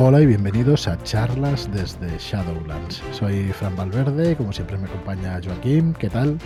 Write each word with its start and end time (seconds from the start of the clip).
Hola 0.00 0.20
y 0.20 0.26
bienvenidos 0.26 0.86
a 0.86 0.96
charlas 1.02 1.68
desde 1.72 2.16
Shadowlands. 2.18 3.02
Soy 3.10 3.52
Fran 3.52 3.74
Valverde 3.74 4.30
y 4.30 4.36
como 4.36 4.52
siempre 4.52 4.78
me 4.78 4.86
acompaña 4.86 5.40
Joaquín. 5.44 5.92
¿Qué 5.98 6.08
tal? 6.08 6.38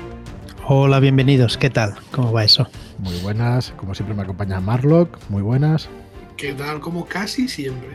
Hola, 0.66 1.00
bienvenidos. 1.00 1.58
¿Qué 1.58 1.68
tal? 1.68 1.94
¿Cómo 2.12 2.32
va 2.32 2.44
eso? 2.44 2.66
Muy 2.98 3.14
buenas. 3.18 3.74
Como 3.76 3.94
siempre 3.94 4.16
me 4.16 4.22
acompaña 4.22 4.58
Marlock. 4.58 5.18
Muy 5.28 5.42
buenas. 5.42 5.90
¿Qué 6.38 6.54
tal? 6.54 6.80
Como 6.80 7.04
casi 7.04 7.46
siempre. 7.46 7.90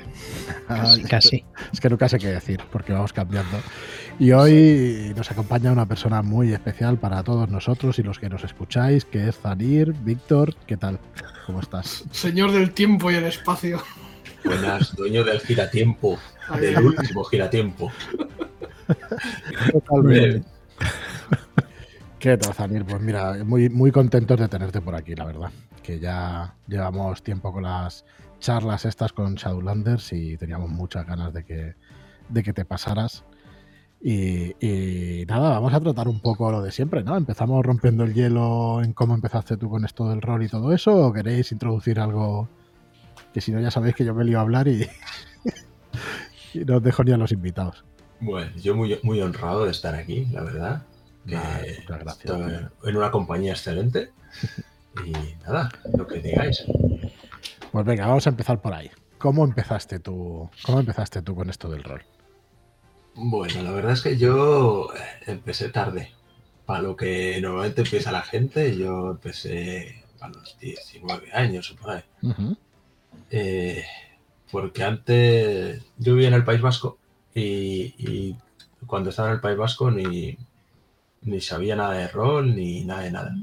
Casi, 0.68 1.04
casi. 1.10 1.46
Es 1.74 1.82
que 1.82 1.90
nunca 1.90 2.08
sé 2.08 2.20
qué 2.20 2.28
decir 2.28 2.62
porque 2.72 2.94
vamos 2.94 3.12
cambiando. 3.12 3.58
Y 4.20 4.34
hoy 4.34 5.12
nos 5.16 5.32
acompaña 5.32 5.72
una 5.72 5.88
persona 5.88 6.22
muy 6.22 6.54
especial 6.54 7.00
para 7.00 7.24
todos 7.24 7.50
nosotros 7.50 7.98
y 7.98 8.04
los 8.04 8.20
que 8.20 8.30
nos 8.30 8.44
escucháis, 8.44 9.06
que 9.06 9.28
es 9.28 9.40
Zanir. 9.40 9.94
Víctor, 10.04 10.54
¿qué 10.68 10.78
tal? 10.78 11.00
¿Cómo 11.48 11.62
estás? 11.62 12.04
Señor 12.12 12.52
del 12.52 12.76
tiempo 12.76 13.10
y 13.10 13.16
el 13.16 13.24
espacio. 13.24 13.82
Buenas, 14.48 14.96
dueño 14.96 15.26
del 15.26 15.42
giratiempo, 15.42 16.18
del 16.58 16.78
último 16.78 17.24
giratiempo. 17.26 17.92
Totalmente. 19.74 20.48
¿Qué 22.18 22.38
tal, 22.38 22.54
Zanir? 22.54 22.86
Pues 22.86 23.02
mira, 23.02 23.44
muy, 23.44 23.68
muy 23.68 23.92
contentos 23.92 24.40
de 24.40 24.48
tenerte 24.48 24.80
por 24.80 24.96
aquí, 24.96 25.16
la 25.16 25.26
verdad. 25.26 25.52
Que 25.84 26.00
ya 26.00 26.56
llevamos 26.66 27.22
tiempo 27.24 27.52
con 27.52 27.64
las 27.64 28.06
charlas 28.40 28.86
estas 28.86 29.12
con 29.12 29.36
Shadowlanders 29.36 30.14
y 30.14 30.38
teníamos 30.38 30.70
muchas 30.70 31.06
ganas 31.06 31.34
de 31.34 31.44
que, 31.44 31.76
de 32.30 32.44
que 32.44 32.54
te 32.54 32.64
pasaras. 32.64 33.26
Y, 34.02 34.56
y, 34.66 35.26
nada, 35.26 35.50
vamos 35.50 35.74
a 35.74 35.82
tratar 35.82 36.08
un 36.08 36.22
poco 36.22 36.50
lo 36.52 36.62
de 36.62 36.72
siempre, 36.72 37.04
¿no? 37.04 37.18
Empezamos 37.18 37.66
rompiendo 37.66 38.06
el 38.06 38.14
hielo 38.14 38.82
en 38.82 38.94
cómo 38.94 39.14
empezaste 39.14 39.58
tú 39.58 39.70
con 39.70 39.84
esto 39.84 40.08
del 40.08 40.22
rol 40.22 40.44
y 40.44 40.48
todo 40.48 40.72
eso, 40.72 40.96
o 40.96 41.12
queréis 41.12 41.52
introducir 41.52 42.00
algo 42.00 42.48
que 43.34 43.42
si 43.42 43.52
no 43.52 43.60
ya 43.60 43.72
sabéis 43.72 43.96
que 43.96 44.06
yo 44.06 44.14
me 44.14 44.24
lío 44.24 44.40
a 44.40 44.42
hablar 44.42 44.68
y, 44.68 44.88
y 46.54 46.60
no 46.66 46.78
os 46.78 46.84
dejo 46.84 47.04
ni 47.04 47.12
a 47.12 47.18
los 47.18 47.32
invitados. 47.32 47.84
Bueno, 48.20 48.52
yo 48.58 48.76
muy, 48.76 49.00
muy 49.04 49.22
honrado 49.22 49.66
de 49.66 49.72
estar 49.72 49.96
aquí, 49.96 50.26
la 50.32 50.44
verdad. 50.44 50.82
Que 51.28 51.36
Nah, 51.36 51.60
muchas 51.80 52.00
gracias, 52.00 52.72
en 52.84 52.98
una 52.98 53.12
compañía 53.12 53.52
excelente. 53.52 54.12
Y 55.06 55.12
nada, 55.46 55.70
lo 55.96 56.08
que 56.08 56.20
digáis. 56.20 56.66
Pues 57.72 57.86
venga, 57.86 58.08
vamos 58.08 58.26
a 58.26 58.32
empezar 58.32 58.60
por 58.60 58.74
ahí. 58.74 58.90
¿Cómo 59.18 59.44
empezaste 59.44 60.00
tú? 60.00 60.50
¿Cómo 60.64 60.80
empezaste 60.80 61.22
tú 61.22 61.36
con 61.36 61.50
esto 61.50 61.70
del 61.70 61.84
rol? 61.84 62.02
Bueno, 63.14 63.64
la 63.64 63.72
verdad 63.72 63.94
es 63.94 64.02
que 64.02 64.18
yo 64.18 64.90
eh, 64.96 65.32
empecé 65.32 65.70
tarde. 65.70 66.12
Para 66.66 66.82
lo 66.82 66.96
que 66.96 67.40
normalmente 67.42 67.82
empieza 67.82 68.12
la 68.12 68.22
gente, 68.22 68.76
yo 68.78 69.12
empecé 69.12 70.04
a 70.20 70.30
los 70.30 70.58
19 70.60 71.32
años 71.32 71.72
o 71.72 71.76
por 71.76 71.92
ahí. 71.92 72.04
Eh, 73.30 73.84
porque 74.52 74.84
antes 74.84 75.84
yo 75.98 76.14
vivía 76.14 76.30
en 76.30 76.34
el 76.34 76.46
País 76.46 76.62
Vasco 76.62 76.98
y, 77.34 77.94
y 77.98 78.36
cuando 78.86 79.10
estaba 79.10 79.30
en 79.30 79.36
el 79.36 79.42
País 79.42 79.58
Vasco 79.58 79.92
ni, 79.92 80.38
ni 81.22 81.42
sabía 81.42 81.76
nada 81.76 81.94
de 81.94 82.08
rol 82.08 82.56
ni 82.56 82.84
nada 82.86 83.02
de 83.04 83.12
nada. 83.12 83.36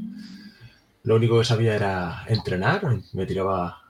Lo 1.05 1.17
único 1.17 1.39
que 1.39 1.45
sabía 1.45 1.75
era 1.75 2.25
entrenar, 2.29 2.83
me 3.13 3.27
tiraba, 3.27 3.83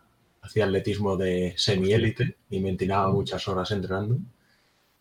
hacía 0.43 0.65
atletismo 0.65 1.17
de 1.17 1.55
semi-élite 1.57 2.37
y 2.51 2.61
me 2.61 2.75
tiraba 2.77 3.11
muchas 3.11 3.47
horas 3.47 3.71
entrenando 3.71 4.19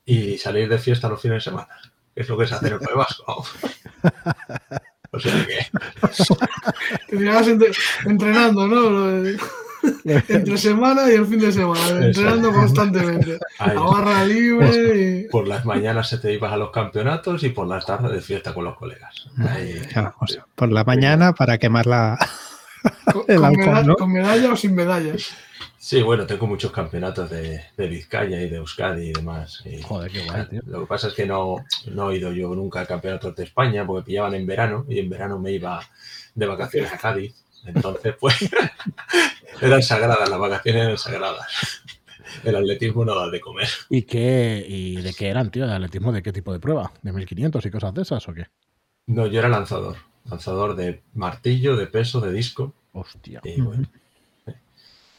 y 0.06 0.38
salir 0.38 0.70
de 0.70 0.78
fiesta 0.78 1.10
los 1.10 1.22
fines 1.22 1.44
de 1.44 1.52
semana, 1.52 1.76
que 2.14 2.22
es 2.22 2.30
lo 2.30 2.38
que 2.38 2.48
se 2.48 2.56
hace 2.56 2.68
en 2.68 2.74
el 2.74 2.80
País 2.80 2.96
Vasco. 2.96 3.26
o 5.12 5.20
sea 5.20 5.48
que 5.48 5.68
Te 7.08 7.72
entrenando, 8.06 8.68
¿no? 8.68 9.40
Entre 10.28 10.58
semana 10.58 11.09
y 11.09 11.16
el 11.16 11.26
fin 11.26 11.39
de 11.39 11.52
semana, 11.52 12.06
entrenando 12.06 12.52
constantemente. 12.53 13.39
ahí, 13.59 13.78
A 13.78 13.81
barra 13.81 14.23
libre 14.25 15.25
y... 15.25 15.30
por 15.30 15.48
las 15.48 15.66
mañanas 15.66 16.09
se 16.09 16.17
te 16.20 16.34
ibas 16.34 16.52
a 16.53 16.58
los 16.58 16.72
campeonatos 16.72 17.44
y 17.44 17.50
por 17.50 17.67
las 17.67 17.86
tardes 17.86 18.12
de 18.12 18.22
fiesta 18.22 18.53
con 18.53 18.64
los 18.66 18.78
colegas. 18.78 19.28
Ahí- 19.38 19.81
Ya, 19.94 20.13
o 20.19 20.28
sea, 20.28 20.46
por 20.56 20.72
la 20.72 20.84
mañana 20.84 21.34
para 21.34 21.58
quemar 21.58 21.85
la. 21.85 22.18
Con, 23.12 23.24
El 23.28 23.38
con 23.38 23.46
alcohol, 23.46 23.66
meda- 23.74 23.84
¿no? 23.84 23.96
con 23.96 24.12
medalla 24.12 24.53
o 24.53 24.56
sin 24.56 24.75
medallas. 24.75 25.30
Sí, 25.78 26.02
bueno, 26.02 26.25
tengo 26.25 26.47
muchos 26.47 26.72
campeonatos 26.72 27.29
de, 27.29 27.62
de 27.75 27.88
Vizcaya 27.88 28.41
y 28.41 28.50
de 28.50 28.56
Euskadi 28.56 29.09
y 29.09 29.13
demás. 29.13 29.62
y- 29.66 29.81
Joder, 29.81 30.09
qué 30.12 30.24
guay, 30.24 30.47
tío. 30.47 30.62
Lo 30.66 30.79
que 30.81 30.85
pasa 30.88 31.09
es 31.09 31.13
que 31.13 31.25
no, 31.25 31.58
no 31.91 32.12
he 32.12 32.18
ido 32.18 32.31
yo 32.31 32.56
nunca 32.56 32.81
a 32.81 32.85
campeonatos 32.85 33.35
de 33.35 33.44
España 33.44 33.85
porque 33.85 34.06
pillaban 34.06 34.34
en 34.34 34.47
verano 34.47 34.85
y 34.88 35.00
en 35.00 35.09
verano 35.09 35.40
me 35.40 35.52
iba 35.52 35.81
de 36.35 36.46
vacaciones 36.46 36.94
a 36.94 36.97
Cádiz. 36.97 37.35
Entonces, 37.66 38.16
pues, 38.19 38.35
eran 39.62 39.81
sagradas, 39.84 40.29
las 40.29 40.40
vacaciones 40.40 40.84
eran 40.84 40.97
sagradas. 40.97 41.47
El 42.44 42.56
atletismo 42.56 43.06
no 43.06 43.16
da 43.16 43.29
de 43.29 43.40
comer. 43.40 43.68
¿Y 43.90 44.03
qué 44.03 44.66
y 44.68 45.01
de 45.01 45.13
qué 45.13 45.29
eran, 45.29 45.51
tío? 45.51 45.68
¿De 45.68 45.73
atletismo 45.73 46.12
de 46.12 46.23
qué 46.23 46.31
tipo 46.34 46.52
de 46.52 46.59
prueba? 46.59 46.91
¿De 47.02 47.12
1500 47.12 47.66
y 47.66 47.72
cosas 47.72 47.94
de 47.94 48.02
esas 48.02 48.28
o 48.28 48.34
qué? 48.34 48.47
No, 49.07 49.28
yo 49.28 49.40
era 49.40 49.50
lanzador. 49.50 49.97
Lanzador 50.29 50.75
de 50.75 51.03
martillo, 51.13 51.75
de 51.75 51.88
peso, 51.88 52.22
de 52.22 52.31
disco. 52.31 52.73
Hostia. 52.94 53.41
Y 53.44 53.62
bueno, 53.62 53.88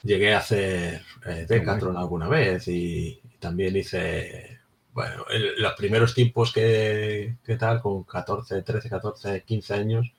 llegué 0.02 0.34
a 0.34 0.38
hacer 0.38 1.02
eh, 1.26 1.46
Decathlon 1.48 1.96
alguna 1.96 2.28
vez 2.28 2.68
y, 2.68 3.20
y 3.22 3.36
también 3.38 3.76
hice, 3.76 4.60
bueno, 4.92 5.24
el- 5.30 5.60
los 5.60 5.72
primeros 5.74 6.14
tiempos 6.14 6.52
que, 6.52 7.36
que 7.44 7.56
tal, 7.56 7.80
con 7.80 8.04
14, 8.04 8.62
13, 8.62 8.88
14, 8.88 9.42
15 9.44 9.74
años, 9.74 10.12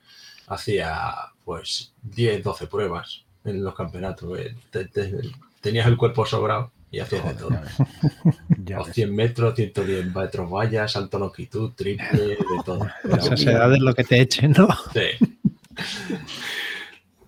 hacía 0.48 1.14
pues 1.46 1.92
10, 2.02 2.42
12 2.42 2.66
pruebas 2.66 3.24
en 3.44 3.62
los 3.62 3.74
campeonatos. 3.74 4.36
eh, 4.38 4.54
te- 4.70 4.86
te- 4.86 5.14
tenías 5.60 5.86
el 5.86 5.96
cuerpo 5.96 6.26
sobrado 6.26 6.72
y 6.90 6.98
hacías 6.98 7.24
de 7.24 7.34
todo. 7.34 7.50
Joder, 7.50 7.62
ya 7.62 7.84
ves. 8.24 8.36
Ya 8.64 8.80
O 8.80 8.84
ves. 8.84 8.94
100 8.94 9.14
metros, 9.14 9.54
110 9.54 10.12
metros 10.14 10.50
vallas, 10.50 10.90
salto 10.92 11.18
longitud, 11.20 11.70
triple, 11.76 12.26
de 12.26 12.38
todo. 12.64 12.86
Era 13.04 13.16
Esas 13.16 13.42
edades 13.46 13.78
lo 13.80 13.94
que 13.94 14.02
te 14.04 14.20
echen, 14.20 14.52
¿no? 14.58 14.68
Sí. 14.92 15.24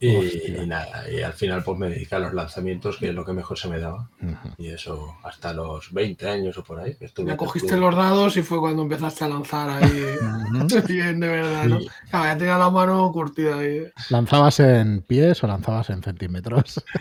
Y, 0.00 0.64
nada, 0.66 1.10
y 1.10 1.22
al 1.22 1.32
final 1.32 1.62
pues 1.64 1.76
me 1.78 1.88
dediqué 1.88 2.14
a 2.14 2.18
los 2.20 2.32
lanzamientos, 2.32 2.98
que 2.98 3.08
es 3.08 3.14
lo 3.14 3.24
que 3.24 3.32
mejor 3.32 3.58
se 3.58 3.68
me 3.68 3.80
daba. 3.80 4.08
Y 4.56 4.68
eso 4.68 5.16
hasta 5.24 5.52
los 5.52 5.92
20 5.92 6.28
años 6.28 6.56
o 6.58 6.62
por 6.64 6.78
ahí. 6.80 6.94
que 6.94 7.06
estuve 7.06 7.30
Ya 7.30 7.36
cogiste 7.36 7.66
estuve- 7.68 7.80
los 7.80 7.96
dados 7.96 8.36
y 8.36 8.42
fue 8.42 8.60
cuando 8.60 8.82
empezaste 8.82 9.24
a 9.24 9.28
lanzar 9.28 9.70
ahí. 9.70 10.04
Bien, 10.88 11.18
de 11.18 11.28
verdad, 11.28 11.64
¿no? 11.64 11.80
Sí. 11.80 11.88
Claro, 12.10 12.24
ya 12.26 12.38
tenía 12.38 12.58
la 12.58 12.70
mano 12.70 13.10
curtida 13.12 13.58
ahí. 13.58 13.82
¿Lanzabas 14.10 14.60
en 14.60 15.02
pies 15.02 15.42
o 15.42 15.46
lanzabas 15.46 15.90
en 15.90 16.02
centímetros? 16.02 16.82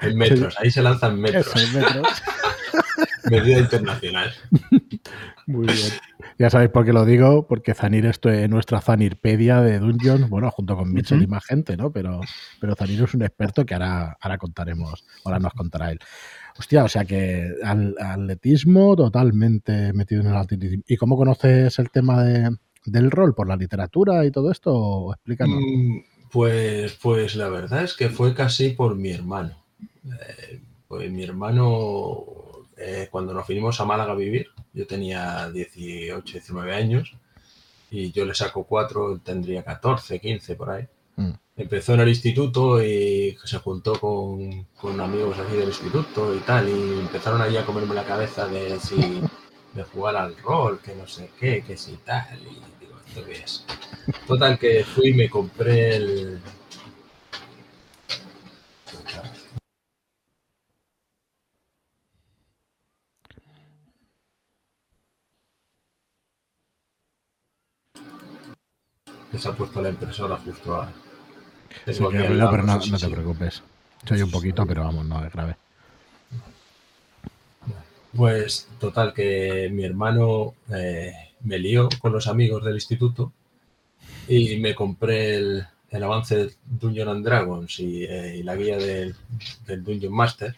En 0.00 0.16
metros, 0.18 0.54
ahí 0.58 0.70
se 0.70 0.82
lanzan 0.82 1.20
metros. 1.20 1.46
Eso, 1.56 1.58
en 1.66 1.72
metros. 1.80 2.22
Medida 3.30 3.58
internacional. 3.58 4.32
Muy 5.46 5.66
bien. 5.66 5.92
Ya 6.38 6.50
sabéis 6.50 6.70
por 6.70 6.84
qué 6.84 6.92
lo 6.92 7.06
digo, 7.06 7.46
porque 7.46 7.72
Zanir 7.72 8.04
es 8.04 8.20
nuestra 8.50 8.82
Zanirpedia 8.82 9.62
de 9.62 9.78
Dungeons, 9.78 10.28
bueno, 10.28 10.50
junto 10.50 10.76
con 10.76 10.92
Mitchell 10.92 11.22
y 11.22 11.26
más 11.26 11.44
gente, 11.44 11.78
¿no? 11.78 11.90
Pero, 11.90 12.20
pero 12.60 12.74
Zanir 12.74 13.02
es 13.02 13.14
un 13.14 13.22
experto 13.22 13.64
que 13.64 13.72
ahora, 13.72 14.18
ahora 14.20 14.36
contaremos, 14.36 15.06
ahora 15.24 15.38
nos 15.38 15.54
contará 15.54 15.92
él. 15.92 15.98
Hostia, 16.58 16.84
o 16.84 16.88
sea 16.88 17.04
que 17.04 17.52
al, 17.62 17.94
atletismo 17.98 18.96
totalmente 18.96 19.92
metido 19.92 20.20
en 20.22 20.28
el 20.28 20.36
atletismo. 20.36 20.82
¿Y 20.86 20.96
cómo 20.96 21.16
conoces 21.16 21.78
el 21.78 21.90
tema 21.90 22.22
de, 22.22 22.54
del 22.84 23.10
rol? 23.10 23.34
¿Por 23.34 23.48
la 23.48 23.56
literatura 23.56 24.24
y 24.24 24.30
todo 24.30 24.50
esto? 24.50 24.74
¿O 24.74 25.12
explícanos. 25.14 25.58
Mm, 25.58 25.98
Pues, 26.30 26.98
pues 27.00 27.36
la 27.36 27.48
verdad 27.48 27.84
es 27.84 27.94
que 27.94 28.10
fue 28.10 28.34
casi 28.34 28.70
por 28.70 28.94
mi 28.96 29.10
hermano. 29.10 29.56
Eh, 30.04 30.60
pues 30.88 31.10
mi 31.10 31.24
hermano, 31.24 32.24
eh, 32.76 33.08
cuando 33.10 33.32
nos 33.32 33.46
vinimos 33.46 33.80
a 33.80 33.84
Málaga 33.84 34.12
a 34.12 34.16
vivir, 34.16 34.48
yo 34.72 34.86
tenía 34.86 35.50
18, 35.50 36.32
19 36.32 36.74
años 36.74 37.14
y 37.90 38.12
yo 38.12 38.24
le 38.24 38.34
saco 38.34 38.64
4, 38.64 39.20
tendría 39.24 39.62
14, 39.62 40.20
15 40.20 40.54
por 40.56 40.70
ahí. 40.70 40.86
Mm. 41.16 41.32
Empezó 41.56 41.94
en 41.94 42.00
el 42.00 42.08
instituto 42.08 42.82
y 42.82 43.36
se 43.44 43.58
juntó 43.58 43.98
con, 43.98 44.66
con 44.76 45.00
amigos 45.00 45.38
aquí 45.38 45.56
del 45.56 45.68
instituto 45.68 46.34
y 46.34 46.38
tal, 46.40 46.68
y 46.68 47.00
empezaron 47.00 47.40
allí 47.40 47.56
a 47.56 47.64
comerme 47.64 47.94
la 47.94 48.04
cabeza 48.04 48.46
de 48.46 48.78
si 48.78 48.96
de 49.76 49.82
jugar 49.84 50.16
al 50.16 50.36
rol, 50.38 50.80
que 50.80 50.94
no 50.94 51.06
sé 51.06 51.30
qué, 51.38 51.62
que 51.62 51.76
si 51.76 51.96
tal, 51.98 52.38
y 52.40 52.84
digo, 52.84 52.98
¿esto 53.06 53.24
qué 53.24 53.32
es? 53.32 53.64
Total 54.26 54.58
que 54.58 54.84
fui 54.84 55.10
y 55.10 55.14
me 55.14 55.30
compré 55.30 55.96
el... 55.96 56.40
Que 69.36 69.42
se 69.42 69.48
ha 69.50 69.52
puesto 69.52 69.82
la 69.82 69.90
impresora 69.90 70.38
justo 70.38 70.76
a... 70.76 70.90
Sí, 71.84 71.98
ruido, 71.98 72.50
pero 72.50 72.62
no, 72.62 72.80
te 72.80 73.08
preocupes. 73.10 73.62
Soy 74.08 74.22
un 74.22 74.30
poquito, 74.30 74.66
pero 74.66 74.84
vamos, 74.84 75.04
no 75.04 75.22
es 75.22 75.30
grave. 75.30 75.56
Pues 78.16 78.66
total 78.80 79.12
que 79.12 79.68
mi 79.70 79.84
hermano 79.84 80.54
eh, 80.74 81.12
me 81.42 81.58
lió 81.58 81.90
con 82.00 82.12
los 82.12 82.28
amigos 82.28 82.64
del 82.64 82.76
instituto 82.76 83.30
y 84.26 84.56
me 84.56 84.74
compré 84.74 85.34
el, 85.34 85.66
el 85.90 86.02
avance 86.02 86.36
de 86.36 86.54
Dungeon 86.64 87.10
and 87.10 87.24
Dragons 87.26 87.78
y, 87.78 88.04
eh, 88.04 88.38
y 88.38 88.42
la 88.42 88.56
guía 88.56 88.78
del, 88.78 89.14
del 89.66 89.84
Dungeon 89.84 90.14
Master 90.14 90.56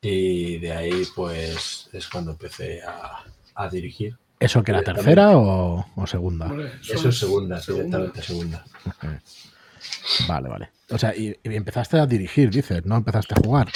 Y 0.00 0.58
de 0.58 0.72
ahí, 0.72 1.02
pues, 1.12 1.90
es 1.92 2.06
cuando 2.06 2.30
empecé 2.30 2.82
a, 2.84 3.24
a 3.56 3.68
dirigir. 3.68 4.16
¿Eso 4.38 4.62
que 4.62 4.70
era 4.70 4.82
tercera 4.82 5.36
o, 5.36 5.86
o 5.94 6.06
segunda? 6.06 6.50
Eso 6.82 7.08
es 7.08 7.18
segunda, 7.18 7.58
directamente 7.60 8.22
segunda. 8.22 8.64
Vale, 10.28 10.48
vale. 10.48 10.70
O 10.90 10.98
sea, 10.98 11.16
y, 11.16 11.36
y 11.42 11.54
empezaste 11.54 11.98
a 11.98 12.06
dirigir, 12.06 12.50
dices, 12.50 12.84
no 12.84 12.96
empezaste 12.96 13.34
a 13.34 13.42
jugar. 13.42 13.68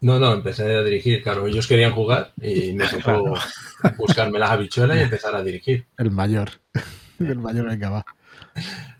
No, 0.00 0.18
no, 0.18 0.34
empecé 0.34 0.76
a 0.76 0.82
dirigir. 0.82 1.22
Claro, 1.22 1.46
ellos 1.46 1.66
querían 1.66 1.92
jugar 1.92 2.32
y 2.40 2.72
me 2.72 2.86
tocó 2.88 3.34
buscarme 3.96 4.38
las 4.38 4.50
habichuelas 4.50 4.98
y 4.98 5.00
empezar 5.00 5.34
a 5.34 5.42
dirigir. 5.42 5.86
El 5.96 6.10
mayor. 6.10 6.50
El 7.18 7.38
mayor, 7.38 7.66
venga, 7.66 7.90
va. 7.90 8.06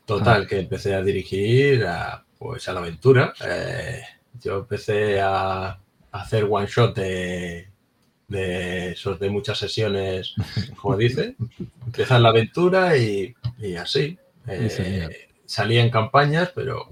Total, 0.07 0.47
que 0.47 0.61
empecé 0.61 0.95
a 0.95 1.03
dirigir 1.03 1.85
a, 1.85 2.25
pues, 2.39 2.69
a 2.69 2.73
la 2.73 2.81
aventura. 2.81 3.35
Eh, 3.45 4.03
yo 4.41 4.59
empecé 4.61 5.21
a, 5.21 5.67
a 5.67 5.79
hacer 6.13 6.47
one 6.49 6.67
shot 6.67 6.97
de, 6.97 7.69
de 8.29 8.93
esos 8.93 9.19
de 9.21 9.31
muchas 9.31 9.59
sesiones, 9.59 10.35
como 10.77 10.97
dice. 10.97 11.37
Empezar 11.87 12.21
la 12.21 12.31
aventura 12.31 12.97
y, 12.97 13.35
y 13.59 13.77
así. 13.77 14.19
Eh, 14.47 15.29
salía 15.47 15.83
en 15.83 15.91
campañas, 15.91 16.51
pero 16.55 16.89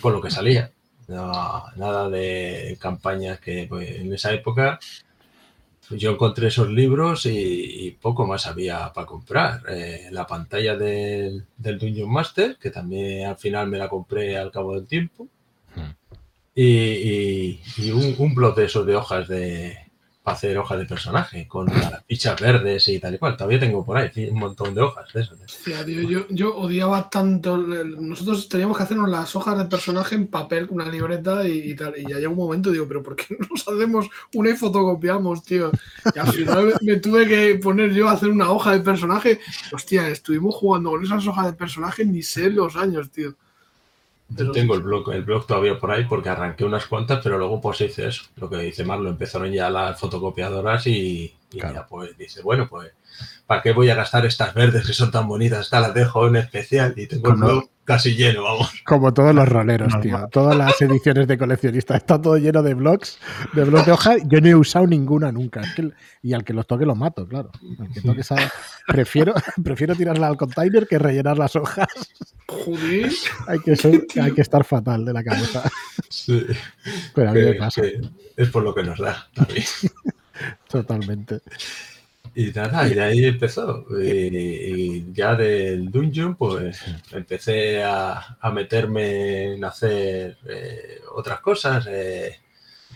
por 0.00 0.12
lo 0.12 0.20
que 0.20 0.30
salía. 0.30 0.70
No, 1.08 1.64
nada 1.76 2.08
de 2.10 2.76
campañas 2.80 3.40
que 3.40 3.66
pues, 3.68 3.90
en 3.96 4.12
esa 4.12 4.32
época 4.32 4.78
yo 5.90 6.10
encontré 6.10 6.48
esos 6.48 6.68
libros 6.68 7.24
y, 7.24 7.86
y 7.86 7.90
poco 7.92 8.26
más 8.26 8.46
había 8.46 8.92
para 8.92 9.06
comprar. 9.06 9.62
Eh, 9.70 10.08
la 10.10 10.26
pantalla 10.26 10.76
del, 10.76 11.46
del 11.56 11.78
Dungeon 11.78 12.10
Master, 12.12 12.58
que 12.60 12.70
también 12.70 13.26
al 13.26 13.38
final 13.38 13.68
me 13.68 13.78
la 13.78 13.88
compré 13.88 14.36
al 14.36 14.50
cabo 14.50 14.74
del 14.74 14.86
tiempo. 14.86 15.26
Y, 16.54 16.64
y- 16.64 17.62
y 17.78 17.90
un, 17.92 18.14
un 18.18 18.34
blog 18.34 18.54
de 18.56 18.64
esos 18.66 18.84
de 18.84 18.96
hojas 18.96 19.28
de 19.28 19.78
para 20.22 20.36
hacer 20.36 20.58
hojas 20.58 20.78
de 20.78 20.84
personaje, 20.84 21.48
con 21.48 21.66
las 21.66 22.04
fichas 22.06 22.40
verdes 22.40 22.88
y 22.88 22.98
tal 22.98 23.14
y 23.14 23.18
cual. 23.18 23.36
Todavía 23.36 23.60
tengo 23.60 23.84
por 23.84 23.96
ahí 23.96 24.28
un 24.30 24.38
montón 24.38 24.74
de 24.74 24.82
hojas 24.82 25.12
de 25.12 25.20
esas. 25.22 25.40
Hostia, 25.40 25.84
tío, 25.84 26.02
yo, 26.02 26.26
yo 26.30 26.56
odiaba 26.56 27.08
tanto. 27.08 27.56
Nosotros 27.56 28.48
teníamos 28.48 28.76
que 28.76 28.82
hacernos 28.82 29.08
las 29.08 29.34
hojas 29.36 29.58
de 29.58 29.64
personaje 29.64 30.14
en 30.14 30.26
papel 30.26 30.66
con 30.66 30.80
una 30.80 30.90
libreta 30.90 31.46
y, 31.46 31.70
y 31.70 31.76
tal. 31.76 31.94
Y 31.96 32.02
ya 32.02 32.16
llega 32.16 32.28
un 32.28 32.36
momento, 32.36 32.70
digo, 32.70 32.86
pero 32.86 33.02
¿por 33.02 33.16
qué 33.16 33.36
no 33.38 33.46
nos 33.50 33.66
hacemos 33.66 34.08
una 34.34 34.50
y 34.50 34.56
fotocopiamos, 34.56 35.42
tío? 35.42 35.70
Y 36.14 36.18
al 36.18 36.32
final 36.32 36.66
me, 36.66 36.92
me 36.92 37.00
tuve 37.00 37.26
que 37.26 37.54
poner 37.56 37.92
yo 37.92 38.08
a 38.08 38.12
hacer 38.12 38.28
una 38.28 38.50
hoja 38.50 38.72
de 38.72 38.80
personaje. 38.80 39.40
Hostia, 39.72 40.08
estuvimos 40.08 40.54
jugando 40.54 40.90
con 40.90 41.04
esas 41.04 41.26
hojas 41.26 41.46
de 41.46 41.52
personaje 41.52 42.04
ni 42.04 42.22
sé 42.22 42.50
los 42.50 42.76
años, 42.76 43.10
tío. 43.10 43.34
Yo 44.30 44.52
tengo 44.52 44.74
el 44.74 44.82
blog, 44.82 45.10
el 45.12 45.24
blog 45.24 45.46
todavía 45.46 45.78
por 45.78 45.90
ahí 45.90 46.04
porque 46.04 46.28
arranqué 46.28 46.64
unas 46.64 46.86
cuantas, 46.86 47.20
pero 47.22 47.38
luego 47.38 47.60
pues 47.60 47.80
hice 47.80 48.08
eso. 48.08 48.24
Lo 48.36 48.50
que 48.50 48.58
dice 48.58 48.84
Marlo, 48.84 49.08
empezaron 49.08 49.50
ya 49.50 49.70
las 49.70 49.98
fotocopiadoras 49.98 50.86
y, 50.86 51.34
y 51.50 51.58
Claro. 51.58 51.74
ya 51.74 51.86
pues 51.86 52.16
dice, 52.18 52.42
bueno, 52.42 52.68
pues 52.68 52.92
¿para 53.46 53.62
qué 53.62 53.72
voy 53.72 53.88
a 53.88 53.94
gastar 53.94 54.26
estas 54.26 54.52
verdes 54.52 54.86
que 54.86 54.92
son 54.92 55.10
tan 55.10 55.26
bonitas? 55.26 55.60
Estas 55.62 55.80
las 55.82 55.94
dejo 55.94 56.26
en 56.26 56.36
especial 56.36 56.92
y 56.96 57.06
tengo 57.06 57.30
el 57.30 57.36
blog 57.36 57.68
casi 57.88 58.14
lleno, 58.14 58.42
vamos. 58.44 58.70
Como 58.84 59.14
todos 59.14 59.34
los 59.34 59.48
roleros, 59.48 59.88
Normal. 59.94 60.02
tío. 60.20 60.28
Todas 60.30 60.54
las 60.56 60.80
ediciones 60.82 61.26
de 61.26 61.38
coleccionista. 61.38 61.96
Está 61.96 62.20
todo 62.20 62.36
lleno 62.36 62.62
de 62.62 62.74
blogs, 62.74 63.18
de 63.54 63.64
blogs 63.64 63.86
de 63.86 63.92
hoja. 63.92 64.16
Yo 64.26 64.40
no 64.42 64.46
he 64.48 64.54
usado 64.54 64.86
ninguna 64.86 65.32
nunca. 65.32 65.62
Es 65.62 65.74
que- 65.74 65.90
y 66.22 66.34
al 66.34 66.44
que 66.44 66.52
los 66.52 66.66
toque 66.66 66.84
lo 66.84 66.94
mato, 66.94 67.26
claro. 67.26 67.50
Al 67.80 67.90
que 67.90 68.02
toque 68.02 68.20
esa- 68.20 68.36
prefiero, 68.86 69.32
prefiero 69.64 69.94
tirarla 69.94 70.26
al 70.28 70.36
container 70.36 70.86
que 70.86 70.98
rellenar 70.98 71.38
las 71.38 71.56
hojas. 71.56 71.88
Joder. 72.46 73.10
Hay 73.46 73.58
que, 73.60 73.74
ser- 73.74 74.06
hay 74.22 74.32
que 74.32 74.42
estar 74.42 74.64
fatal 74.64 75.04
de 75.06 75.12
la 75.14 75.24
cabeza. 75.24 75.62
Sí, 76.10 76.46
Pero 77.14 77.30
a 77.30 77.32
mí 77.32 77.40
me 77.40 77.54
pasa, 77.54 77.82
es 78.36 78.48
por 78.50 78.62
lo 78.62 78.74
que 78.74 78.82
nos 78.82 78.98
da 78.98 79.28
también. 79.34 79.64
totalmente. 80.68 81.40
Y 82.38 82.52
nada, 82.52 82.86
y 82.88 82.94
de 82.94 83.02
ahí 83.02 83.24
empezó. 83.24 83.84
Y, 84.00 84.36
y 84.36 85.12
ya 85.12 85.34
del 85.34 85.90
Dungeon, 85.90 86.36
pues 86.36 86.80
empecé 87.12 87.82
a, 87.82 88.36
a 88.40 88.50
meterme 88.52 89.54
en 89.54 89.64
hacer 89.64 90.38
eh, 90.48 91.00
otras 91.16 91.40
cosas, 91.40 91.86
eh, 91.90 92.36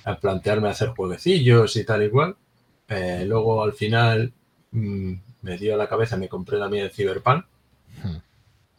a 0.05 0.17
plantearme 0.19 0.69
hacer 0.69 0.91
jueguecillos 0.91 1.77
y 1.77 1.85
tal 1.85 2.05
y 2.05 2.11
cual. 2.11 2.37
Eh, 2.89 3.25
luego 3.27 3.63
al 3.65 3.73
final 3.73 4.33
mm, 4.73 5.13
me 5.43 5.59
dio 5.59 5.75
a 5.75 5.79
la 5.79 5.89
cabeza, 5.89 6.17
me 6.17 6.29
compré 6.29 6.59
también 6.59 6.85
el 6.85 6.91
Cyberpunk, 6.93 7.45
Hmm. 8.03 8.17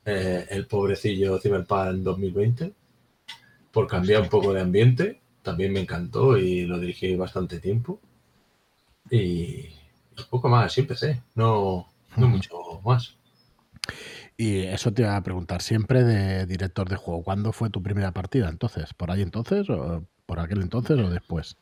eh, 0.05 0.45
el 0.49 0.65
pobrecillo 0.67 1.39
Cyberpunk 1.39 1.97
2020, 2.03 2.73
por 3.71 3.87
cambiar 3.87 4.21
un 4.23 4.29
poco 4.29 4.53
de 4.53 4.61
ambiente. 4.61 5.19
También 5.43 5.73
me 5.73 5.81
encantó 5.81 6.37
y 6.37 6.63
lo 6.65 6.79
dirigí 6.79 7.15
bastante 7.15 7.59
tiempo. 7.59 7.99
Y, 9.09 9.17
y 9.17 9.73
poco 10.29 10.49
más, 10.49 10.65
así 10.67 10.81
empecé, 10.81 11.21
no, 11.35 11.87
no 12.15 12.27
mucho 12.27 12.81
más. 12.83 13.17
Y 14.37 14.63
eso 14.63 14.93
te 14.93 15.03
iba 15.03 15.15
a 15.15 15.23
preguntar 15.23 15.61
siempre 15.61 16.03
de 16.03 16.45
director 16.45 16.89
de 16.89 16.95
juego. 16.95 17.23
¿Cuándo 17.23 17.51
fue 17.51 17.69
tu 17.69 17.81
primera 17.83 18.11
partida 18.11 18.49
entonces? 18.49 18.93
¿Por 18.93 19.11
ahí 19.11 19.21
entonces? 19.21 19.69
¿O 19.69 20.03
por 20.25 20.39
aquel 20.39 20.61
entonces 20.61 20.97
o 20.99 21.09
después? 21.09 21.57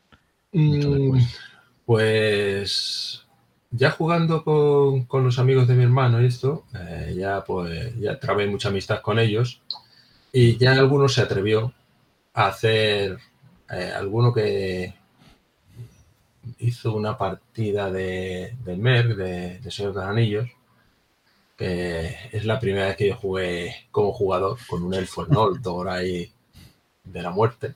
Mucho 0.64 0.90
Mm, 0.90 0.92
después. 0.92 1.42
Pues 1.84 3.26
ya 3.70 3.90
jugando 3.90 4.44
con, 4.44 5.04
con 5.06 5.24
los 5.24 5.38
amigos 5.38 5.68
de 5.68 5.74
mi 5.74 5.84
hermano 5.84 6.22
y 6.22 6.26
esto, 6.26 6.66
eh, 6.74 7.14
ya 7.16 7.44
pues 7.44 7.98
ya 7.98 8.18
trabé 8.20 8.46
mucha 8.46 8.68
amistad 8.68 9.00
con 9.02 9.18
ellos 9.18 9.62
y 10.32 10.56
ya 10.58 10.72
alguno 10.72 11.08
se 11.08 11.22
atrevió 11.22 11.74
a 12.34 12.48
hacer 12.48 13.18
eh, 13.70 13.92
alguno 13.96 14.32
que 14.34 14.94
hizo 16.58 16.94
una 16.94 17.16
partida 17.18 17.90
de, 17.90 18.56
de 18.64 18.76
Merc, 18.76 19.16
de, 19.16 19.58
de 19.60 19.70
Señor 19.70 19.94
de 19.94 20.00
los 20.00 20.08
Anillos, 20.08 20.48
que 21.56 22.16
es 22.32 22.44
la 22.44 22.58
primera 22.58 22.86
vez 22.86 22.96
que 22.96 23.08
yo 23.08 23.16
jugué 23.16 23.86
como 23.90 24.12
jugador 24.12 24.58
con 24.68 24.82
un 24.82 24.94
elfo 24.94 25.26
Noldor 25.26 25.88
ahí 25.88 26.32
de 27.04 27.22
la 27.22 27.30
muerte. 27.30 27.74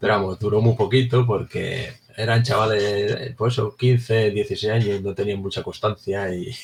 Pero 0.00 0.14
vamos, 0.14 0.38
duró 0.40 0.60
muy 0.60 0.76
poquito 0.76 1.26
porque 1.26 1.94
eran 2.16 2.42
chavales, 2.44 3.34
pues 3.36 3.54
eso, 3.54 3.76
15, 3.76 4.30
16 4.32 4.72
años, 4.72 5.02
no 5.02 5.14
tenían 5.14 5.40
mucha 5.40 5.62
constancia 5.62 6.34
y 6.34 6.54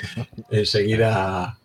enseguida 0.50 1.58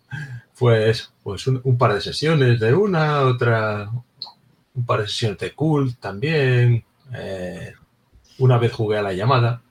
pues, 0.58 1.12
pues 1.22 1.46
un, 1.46 1.60
un 1.64 1.78
par 1.78 1.94
de 1.94 2.00
sesiones 2.00 2.60
de 2.60 2.74
una, 2.74 3.22
otra, 3.22 3.90
un 4.74 4.86
par 4.86 5.02
de 5.02 5.08
sesiones 5.08 5.38
de 5.38 5.52
cult 5.54 5.98
también. 6.00 6.84
eh, 7.14 7.74
una 8.40 8.58
vez 8.58 8.72
jugué 8.72 8.98
a 8.98 9.02
la 9.02 9.12
llamada, 9.12 9.62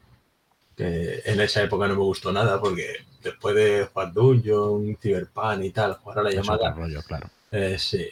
que 0.76 1.22
en 1.26 1.42
esa 1.42 1.62
época 1.64 1.88
no 1.88 1.96
me 1.96 2.02
gustó 2.04 2.32
nada 2.32 2.60
porque 2.62 2.86
después 3.24 3.56
de 3.56 3.86
jugar 3.92 4.14
Dungeon, 4.14 4.98
Cyberpunk 5.02 5.64
y 5.64 5.72
tal, 5.72 5.96
jugar 5.96 6.20
a 6.20 6.24
la 6.24 6.30
Es 6.30 6.36
llamada, 6.36 6.72
rollo, 6.74 7.02
claro. 7.04 7.30
eh, 7.52 7.78
sí. 7.78 8.08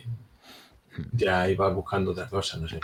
Ya 1.13 1.49
iba 1.49 1.69
buscando 1.69 2.11
otra 2.11 2.27
cosa, 2.29 2.57
no 2.57 2.67
sé. 2.67 2.79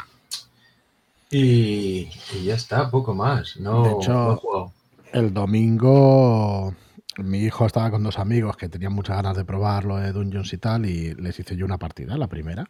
Y, 1.31 2.09
y 2.33 2.43
ya 2.45 2.55
está, 2.55 2.89
poco 2.89 3.13
más. 3.13 3.57
No, 3.57 3.83
De 3.83 3.91
hecho, 3.93 4.13
no 4.13 4.33
he 4.33 4.35
jugado. 4.35 4.73
El 5.11 5.33
domingo 5.33 6.75
mi 7.17 7.39
hijo 7.43 7.65
estaba 7.65 7.91
con 7.91 8.03
dos 8.03 8.17
amigos 8.19 8.57
que 8.57 8.69
tenían 8.69 8.93
muchas 8.93 9.17
ganas 9.17 9.37
de 9.37 9.45
probar 9.45 9.85
lo 9.85 9.97
de 9.97 10.11
Dungeons 10.11 10.51
y 10.53 10.57
tal 10.57 10.85
y 10.85 11.13
les 11.15 11.39
hice 11.39 11.55
yo 11.55 11.65
una 11.65 11.77
partida, 11.77 12.17
la 12.17 12.27
primera. 12.27 12.65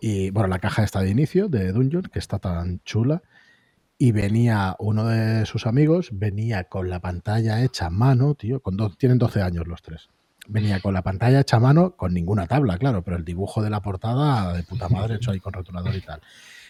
Y 0.00 0.30
bueno, 0.30 0.48
la 0.48 0.58
caja 0.60 0.84
está 0.84 1.00
de 1.00 1.10
inicio 1.10 1.48
de 1.48 1.72
Dungeons, 1.72 2.08
que 2.10 2.18
está 2.18 2.38
tan 2.38 2.80
chula. 2.84 3.22
Y 3.98 4.12
venía 4.12 4.76
uno 4.78 5.06
de 5.06 5.46
sus 5.46 5.66
amigos, 5.66 6.10
venía 6.12 6.64
con 6.64 6.90
la 6.90 7.00
pantalla 7.00 7.62
hecha 7.62 7.86
a 7.86 7.90
mano, 7.90 8.34
tío, 8.34 8.60
con 8.60 8.76
dos, 8.76 8.98
tienen 8.98 9.18
12 9.18 9.40
años 9.40 9.66
los 9.66 9.82
tres. 9.82 10.10
Venía 10.48 10.80
con 10.80 10.94
la 10.94 11.02
pantalla 11.02 11.40
hecha 11.40 11.56
a 11.56 11.60
mano, 11.60 11.96
con 11.96 12.12
ninguna 12.12 12.46
tabla, 12.46 12.78
claro, 12.78 13.02
pero 13.02 13.16
el 13.16 13.24
dibujo 13.24 13.62
de 13.62 13.70
la 13.70 13.80
portada 13.80 14.52
de 14.52 14.62
puta 14.62 14.88
madre 14.88 15.16
hecho 15.16 15.30
ahí 15.30 15.40
con 15.40 15.54
rotulador 15.54 15.94
y 15.94 16.02
tal. 16.02 16.20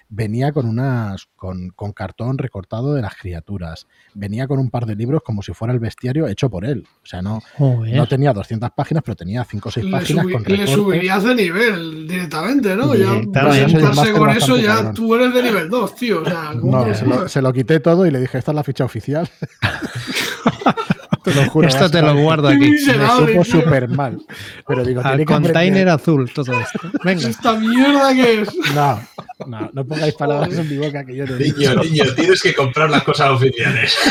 Venía 0.08 0.52
con 0.52 0.66
unas 0.66 1.26
con, 1.34 1.70
con 1.70 1.92
cartón 1.92 2.38
recortado 2.38 2.94
de 2.94 3.02
las 3.02 3.16
criaturas. 3.16 3.86
Venía 4.14 4.46
con 4.46 4.58
un 4.60 4.70
par 4.70 4.86
de 4.86 4.94
libros 4.94 5.20
como 5.24 5.42
si 5.42 5.52
fuera 5.52 5.74
el 5.74 5.80
bestiario 5.80 6.28
hecho 6.28 6.48
por 6.48 6.64
él. 6.64 6.86
O 7.02 7.06
sea, 7.06 7.22
no, 7.22 7.42
Joder. 7.58 7.96
no 7.96 8.06
tenía 8.06 8.32
200 8.32 8.70
páginas, 8.70 9.02
pero 9.04 9.16
tenía 9.16 9.44
5 9.44 9.68
o 9.68 9.72
6 9.72 9.84
Le, 9.86 9.90
páginas 9.92 10.24
subi- 10.26 10.32
con 10.32 10.42
le 10.56 10.66
subirías 10.68 11.24
de 11.24 11.34
nivel 11.34 12.06
directamente, 12.06 12.76
¿no? 12.76 12.94
Ya 12.94 13.10
Directamente. 13.14 13.80
Ya 13.80 14.12
con 14.12 14.30
eso, 14.30 14.56
ya 14.56 14.74
cabrón. 14.76 14.94
tú 14.94 15.14
eres 15.16 15.34
de 15.34 15.42
nivel 15.42 15.68
2, 15.68 15.94
tío. 15.96 16.22
O 16.22 16.24
sea, 16.24 16.52
¿cómo 16.60 16.84
No, 16.86 16.94
se 16.94 17.04
lo, 17.06 17.28
se 17.28 17.42
lo 17.42 17.52
quité 17.52 17.80
todo 17.80 18.06
y 18.06 18.10
le 18.12 18.20
dije, 18.20 18.38
esta 18.38 18.52
es 18.52 18.54
la 18.54 18.62
ficha 18.64 18.84
oficial. 18.84 19.28
te 21.26 21.34
lo 21.34 21.50
juro. 21.50 21.68
Esto 21.68 21.90
te 21.90 22.02
lo 22.02 22.16
guardo 22.16 22.48
aquí. 22.48 22.70
Me 22.70 22.78
supo 23.08 23.44
súper 23.44 23.88
mal. 23.88 24.18
Pero 24.66 24.84
digo, 24.84 25.00
Al 25.04 25.24
container 25.24 25.88
azul, 25.88 26.30
todo 26.32 26.52
esto. 26.58 26.80
Venga. 27.04 27.28
¿Esta 27.28 27.54
mierda 27.54 28.14
que 28.14 28.42
es? 28.42 28.48
No, 28.74 29.00
no, 29.46 29.70
no 29.72 29.84
pongáis 29.86 30.14
palabras 30.14 30.56
en 30.56 30.68
mi 30.68 30.76
boca 30.78 31.04
que 31.04 31.16
yo 31.16 31.26
no 31.26 31.34
he 31.34 31.38
dicho. 31.38 31.58
Niño, 31.58 31.74
niño, 31.82 32.04
tienes 32.14 32.42
que 32.42 32.54
comprar 32.54 32.90
las 32.90 33.02
cosas 33.02 33.30
oficiales. 33.30 33.96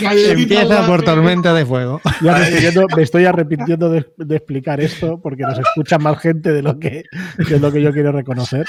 Empieza 0.00 0.86
por 0.86 1.02
tormenta 1.02 1.54
de 1.54 1.66
fuego. 1.66 2.00
Ya 2.20 2.32
me, 2.32 2.42
estoy 2.48 2.60
yendo- 2.60 2.86
me 2.96 3.02
estoy 3.02 3.24
arrepintiendo 3.26 3.88
de, 3.90 4.06
de 4.16 4.36
explicar 4.36 4.80
esto 4.80 5.20
porque 5.22 5.42
nos 5.42 5.58
escucha 5.58 5.98
más 5.98 6.18
gente 6.20 6.52
de 6.52 6.62
lo 6.62 6.78
que, 6.78 7.04
de 7.48 7.60
lo 7.60 7.72
que 7.72 7.82
yo 7.82 7.92
quiero 7.92 8.12
reconocer. 8.12 8.66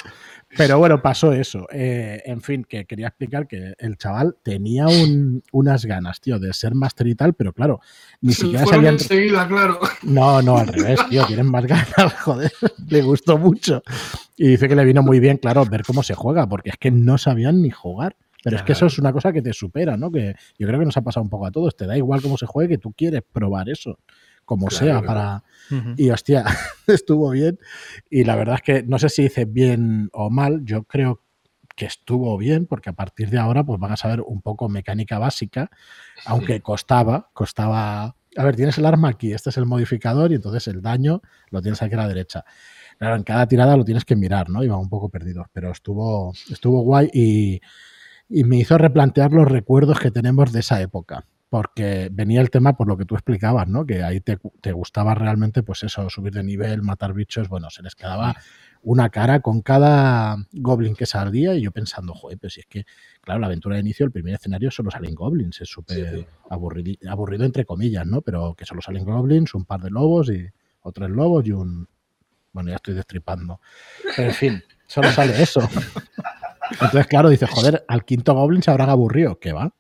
Pero 0.57 0.77
bueno, 0.79 1.01
pasó 1.01 1.31
eso. 1.33 1.67
Eh, 1.71 2.21
en 2.25 2.41
fin, 2.41 2.63
que 2.67 2.85
quería 2.85 3.07
explicar 3.07 3.47
que 3.47 3.73
el 3.77 3.97
chaval 3.97 4.35
tenía 4.43 4.87
un- 4.87 5.41
unas 5.51 5.85
ganas, 5.85 6.19
tío, 6.21 6.39
de 6.39 6.53
ser 6.53 6.75
máster 6.75 7.07
y 7.07 7.15
tal, 7.15 7.33
pero 7.33 7.53
claro, 7.53 7.79
ni 8.21 8.33
Se 8.33 8.41
siquiera 8.43 8.65
sabían. 8.65 8.93
enseguida, 8.95 9.47
claro. 9.47 9.79
No, 10.03 10.41
no, 10.41 10.57
al 10.57 10.67
revés, 10.67 10.99
tío, 11.09 11.25
tienen 11.25 11.47
más 11.47 11.65
ganas, 11.65 11.87
joder, 12.23 12.51
le 12.89 13.01
gustó 13.01 13.37
mucho. 13.37 13.81
Y 14.37 14.47
dice 14.49 14.67
que 14.67 14.75
le 14.75 14.85
vino 14.85 15.01
muy 15.03 15.19
bien, 15.19 15.37
claro, 15.37 15.65
ver 15.65 15.83
cómo 15.83 16.03
se 16.03 16.13
juega, 16.15 16.47
porque 16.47 16.69
es 16.71 16.77
que 16.77 16.91
no 16.91 17.17
sabían 17.17 17.61
ni 17.61 17.69
jugar. 17.69 18.15
Pero 18.45 18.57
es 18.57 18.63
que 18.63 18.73
eso 18.73 18.87
es 18.87 18.99
una 18.99 19.13
cosa 19.13 19.31
que 19.31 19.41
te 19.41 19.53
supera, 19.53 19.95
¿no? 19.95 20.11
Que 20.11 20.35
yo 20.59 20.67
creo 20.67 20.77
que 20.77 20.85
nos 20.85 20.97
ha 20.97 21.01
pasado 21.01 21.23
un 21.23 21.29
poco 21.29 21.45
a 21.45 21.51
todos. 21.51 21.77
Te 21.77 21.85
da 21.87 21.95
igual 21.95 22.21
cómo 22.21 22.37
se 22.37 22.45
juegue, 22.45 22.75
que 22.75 22.77
tú 22.77 22.91
quieres 22.91 23.21
probar 23.31 23.69
eso, 23.69 23.99
como 24.45 24.67
Claro, 24.67 24.85
sea, 24.85 25.01
claro. 25.01 25.07
para, 25.07 25.43
Ujú. 25.79 25.93
y 25.97 26.09
hostia, 26.09 26.43
estuvo 26.87 27.29
bien. 27.31 27.59
Y 28.09 28.23
la 28.23 28.35
verdad 28.35 28.55
es 28.55 28.61
que 28.61 28.83
no 28.83 28.99
sé 28.99 29.09
si 29.09 29.23
hice 29.23 29.45
bien 29.45 30.09
o 30.13 30.29
mal, 30.29 30.61
yo 30.65 30.83
creo 30.83 31.21
que 31.75 31.85
estuvo 31.85 32.37
bien, 32.37 32.67
porque 32.67 32.89
a 32.89 32.93
partir 32.93 33.29
de 33.31 33.39
ahora 33.39 33.63
pues 33.63 33.79
van 33.79 33.91
a 33.91 33.97
saber 33.97 34.21
un 34.21 34.41
poco 34.41 34.69
mecánica 34.69 35.17
básica, 35.17 35.71
aunque 36.25 36.61
costaba, 36.61 37.29
costaba... 37.33 38.15
A 38.35 38.43
ver, 38.43 38.55
tienes 38.55 38.77
el 38.79 38.85
arma 38.85 39.09
aquí, 39.09 39.31
este 39.31 39.49
es 39.51 39.57
el 39.57 39.65
modificador 39.65 40.31
y 40.31 40.35
entonces 40.35 40.67
el 40.67 40.81
daño 40.81 41.21
lo 41.51 41.61
tienes 41.61 41.81
aquí 41.81 41.93
a 41.93 41.97
la 41.97 42.07
derecha. 42.07 42.43
Claro, 42.97 43.15
en 43.15 43.23
cada 43.23 43.47
tirada 43.47 43.77
lo 43.77 43.85
tienes 43.85 44.05
que 44.05 44.15
mirar, 44.15 44.49
¿no? 44.49 44.63
Iban 44.63 44.79
un 44.79 44.89
poco 44.89 45.09
perdidos, 45.09 45.47
pero 45.51 45.71
estuvo, 45.71 46.33
estuvo 46.49 46.81
guay 46.81 47.09
y, 47.13 47.61
y 48.29 48.43
me 48.43 48.57
hizo 48.57 48.77
replantear 48.77 49.31
los 49.31 49.47
recuerdos 49.47 49.99
que 49.99 50.09
tenemos 50.11 50.51
de 50.51 50.59
esa 50.61 50.81
época. 50.81 51.25
Porque 51.53 52.09
venía 52.11 52.41
el 52.41 52.49
tema 52.49 52.73
por 52.75 52.87
lo 52.87 52.97
que 52.97 53.05
tú 53.05 53.13
explicabas, 53.13 53.67
¿no? 53.67 53.85
Que 53.85 54.01
ahí 54.01 54.19
te, 54.21 54.39
te 54.59 54.71
gustaba 54.71 55.13
realmente, 55.13 55.61
pues 55.61 55.83
eso, 55.83 56.09
subir 56.09 56.33
de 56.33 56.41
nivel, 56.43 56.81
matar 56.81 57.13
bichos. 57.13 57.47
Bueno, 57.47 57.69
se 57.69 57.83
les 57.83 57.93
quedaba 57.93 58.35
una 58.81 59.09
cara 59.09 59.39
con 59.41 59.61
cada 59.61 60.35
goblin 60.51 60.95
que 60.95 61.05
salía 61.05 61.53
y 61.53 61.61
yo 61.61 61.71
pensando, 61.71 62.15
joder, 62.15 62.39
pero 62.39 62.49
si 62.49 62.61
es 62.61 62.65
que, 62.65 62.85
claro, 63.21 63.39
la 63.39 63.45
aventura 63.45 63.75
de 63.75 63.81
inicio, 63.81 64.03
el 64.03 64.11
primer 64.11 64.33
escenario 64.33 64.71
solo 64.71 64.89
salen 64.89 65.13
goblins, 65.13 65.61
es 65.61 65.69
súper 65.69 65.95
Sí, 65.95 66.17
sí. 66.21 66.25
aburrido, 66.49 67.11
aburrido 67.11 67.45
entre 67.45 67.65
comillas, 67.65 68.07
¿no? 68.07 68.21
Pero 68.23 68.55
que 68.55 68.65
solo 68.65 68.81
salen 68.81 69.05
goblins, 69.05 69.53
un 69.53 69.65
par 69.65 69.81
de 69.81 69.91
lobos 69.91 70.31
y 70.31 70.47
o 70.81 70.91
tres 70.91 71.11
lobos 71.11 71.45
y 71.45 71.51
un... 71.51 71.87
Bueno, 72.51 72.71
ya 72.71 72.77
estoy 72.77 72.95
destripando. 72.95 73.61
Pero 74.15 74.29
en 74.29 74.33
fin, 74.33 74.63
solo 74.87 75.11
sale 75.11 75.39
eso. 75.39 75.59
Entonces, 76.71 77.05
claro, 77.05 77.29
dices, 77.29 77.47
joder, 77.47 77.85
al 77.87 78.05
quinto 78.05 78.33
goblin 78.33 78.63
se 78.63 78.71
habrán 78.71 78.89
aburrido. 78.89 79.37
¿Qué 79.39 79.53
va? 79.53 79.71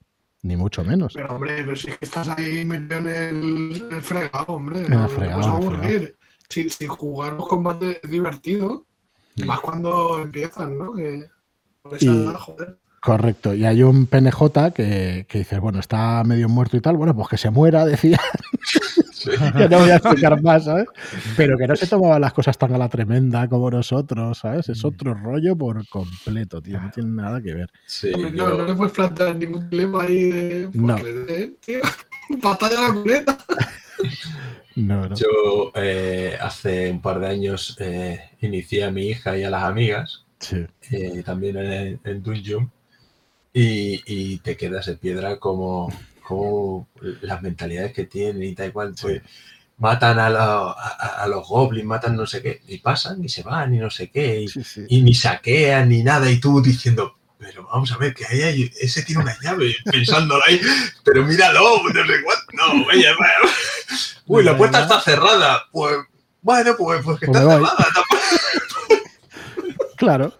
Ni 0.43 0.55
mucho 0.57 0.83
menos. 0.83 1.13
Pero 1.13 1.33
hombre, 1.35 1.55
pero 1.63 1.75
si 1.75 1.89
es 1.89 1.97
que 1.97 2.05
estás 2.05 2.27
ahí 2.29 2.63
metido 2.65 2.99
en 2.99 3.07
el, 3.07 3.87
el 3.91 4.01
fregado, 4.01 4.45
hombre. 4.53 4.79
En 4.79 4.85
el 4.85 4.91
no, 4.91 4.99
no 5.01 5.07
te 5.07 5.15
fregado, 5.15 5.41
en 5.41 5.47
el 5.47 5.49
aburrir. 5.49 6.15
Si, 6.49 6.69
si 6.69 6.85
jugar 6.85 7.33
los 7.33 7.47
combates 7.47 7.99
es 8.03 8.09
divertido, 8.11 8.85
Mm. 9.35 9.45
más 9.47 9.61
cuando 9.61 10.19
empiezan, 10.21 10.77
¿no? 10.77 10.93
Que 10.93 11.25
Y- 12.01 12.25
joder. 12.37 12.77
Correcto. 13.01 13.53
Y 13.55 13.65
hay 13.65 13.81
un 13.81 14.05
PNJ 14.05 14.71
que, 14.75 15.25
que 15.27 15.39
dice, 15.39 15.57
bueno, 15.59 15.79
está 15.79 16.23
medio 16.23 16.47
muerto 16.49 16.77
y 16.77 16.81
tal. 16.81 16.95
Bueno, 16.97 17.15
pues 17.15 17.29
que 17.29 17.37
se 17.37 17.49
muera, 17.49 17.83
decía. 17.85 18.19
que 19.57 19.69
no 19.69 19.79
voy 19.79 19.89
a 19.89 19.95
explicar 19.97 20.41
más, 20.41 20.65
¿sabes? 20.65 20.87
Pero 21.37 21.57
que 21.57 21.67
no 21.67 21.75
se 21.75 21.87
tomaban 21.87 22.21
las 22.21 22.33
cosas 22.33 22.57
tan 22.57 22.73
a 22.73 22.77
la 22.77 22.89
tremenda 22.89 23.47
como 23.47 23.69
nosotros, 23.71 24.37
¿sabes? 24.39 24.69
Es 24.69 24.83
otro 24.85 25.13
rollo 25.13 25.55
por 25.55 25.87
completo, 25.87 26.61
tío. 26.61 26.79
No 26.81 26.91
tiene 26.91 27.09
nada 27.09 27.41
que 27.41 27.53
ver. 27.53 27.69
Sí, 27.85 28.11
Hombre, 28.13 28.31
yo- 28.35 28.49
no, 28.49 28.57
no 28.57 28.65
le 28.65 28.73
puedes 28.75 28.93
plantear 28.93 29.35
ningún 29.35 29.69
dilema 29.69 30.03
ahí 30.03 30.31
de. 30.31 30.69
No. 30.73 30.95
porque, 30.95 31.25
eh, 31.29 31.53
tío, 31.65 31.79
batalla 32.41 32.79
a 32.79 32.87
la 32.89 32.93
culeta. 32.93 33.37
No, 34.75 35.07
no. 35.07 35.15
yo, 35.15 35.71
eh, 35.75 36.35
hace 36.41 36.89
un 36.89 36.99
par 36.99 37.19
de 37.19 37.27
años 37.27 37.77
eh, 37.79 38.19
inicié 38.41 38.83
a 38.85 38.91
mi 38.91 39.05
hija 39.09 39.37
y 39.37 39.43
a 39.43 39.49
las 39.51 39.63
amigas 39.65 40.25
Sí. 40.39 40.65
eh, 40.91 41.21
también 41.23 41.57
en, 41.57 41.99
en 42.03 42.23
Dungeon 42.23 42.71
y, 43.53 44.01
y 44.07 44.37
te 44.39 44.57
quedas 44.57 44.87
de 44.87 44.95
piedra 44.97 45.37
como, 45.37 45.93
como 46.23 46.87
las 47.21 47.41
mentalidades 47.41 47.93
que 47.93 48.05
tienen 48.05 48.43
y 48.43 48.55
tal 48.55 48.67
igual. 48.69 48.95
Pues, 48.99 49.21
matan 49.77 50.19
a, 50.19 50.29
la- 50.29 50.71
a- 50.71 51.23
a 51.23 51.27
los 51.27 51.47
goblins, 51.47 51.85
matan 51.85 52.15
no 52.15 52.25
sé 52.25 52.41
qué, 52.41 52.61
y 52.67 52.77
pasan 52.77 53.23
y 53.23 53.29
se 53.29 53.43
van 53.43 53.73
y 53.73 53.79
no 53.79 53.89
sé 53.89 54.09
qué, 54.11 54.41
y, 54.41 54.47
Sí, 54.47 54.63
sí. 54.63 54.85
y 54.87 55.01
ni 55.01 55.13
saquean 55.15 55.89
ni 55.89 56.03
nada, 56.03 56.29
y 56.29 56.39
tú 56.39 56.61
diciendo, 56.61 57.15
pero 57.39 57.65
vamos 57.67 57.91
a 57.91 57.97
ver, 57.97 58.13
que 58.13 58.25
ahí 58.25 58.41
hay, 58.43 58.71
ese 58.79 59.01
tiene 59.03 59.23
una 59.23 59.37
llave, 59.41 59.75
pensándolo 59.91 60.41
ahí, 60.45 60.61
pero 61.03 61.25
míralo, 61.25 61.81
no 61.83 61.89
sé 62.05 62.13
cuánto, 62.23 62.45
no, 62.53 62.83
bueno. 62.85 63.07
uy, 64.27 64.43
la 64.43 64.55
puerta 64.55 64.83
está 64.83 65.01
cerrada, 65.01 65.63
pues, 65.71 65.95
bueno, 66.41 66.75
pues, 66.77 67.01
pues 67.03 67.19
que 67.19 67.25
Pues 67.25 67.39
está 67.41 67.51
cerrada, 67.53 67.75
Claro, 69.97 70.33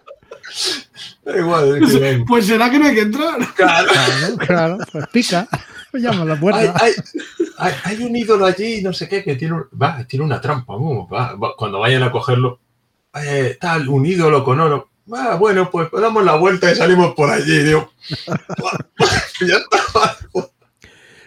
da 1.24 1.38
igual, 1.38 1.82
es 1.82 1.92
que 1.92 1.98
ven, 1.98 2.24
Pues 2.24 2.46
será 2.46 2.70
que 2.70 2.78
no 2.78 2.86
hay 2.86 2.94
que 2.94 3.00
entrar. 3.02 3.36
claro. 3.54 3.88
Claro, 3.92 4.36
claro. 4.38 4.78
Pues 4.92 5.06
pica. 5.08 5.48
Llama 5.94 6.22
a 6.22 6.24
la 6.24 6.34
Hay, 6.34 6.40
puerta. 6.40 6.74
hay- 6.84 6.92
hay- 7.58 7.74
hay 7.84 8.02
un 8.04 8.16
ídolo 8.16 8.46
allí, 8.46 8.82
no 8.82 8.92
sé 8.92 9.08
qué, 9.08 9.22
que 9.22 9.36
tiene, 9.36 9.54
un- 9.54 9.66
va, 9.80 10.04
tiene 10.06 10.24
una 10.24 10.40
trampa. 10.40 10.76
uh, 10.76 11.08
va, 11.08 11.34
va, 11.36 11.54
cuando 11.56 11.78
vayan 11.80 12.02
a 12.02 12.10
cogerlo, 12.10 12.58
eh, 13.22 13.56
tal, 13.60 13.88
un 13.88 14.04
ídolo 14.04 14.42
con 14.44 14.58
oro. 14.60 14.90
Ah, 15.12 15.36
bueno, 15.38 15.70
pues 15.70 15.88
damos 15.92 16.24
la 16.24 16.34
vuelta 16.36 16.70
y 16.72 16.74
salimos 16.74 17.14
por 17.14 17.30
allí. 17.30 17.58
Digo, 17.62 17.92
ya 19.46 19.56
está. 19.56 20.16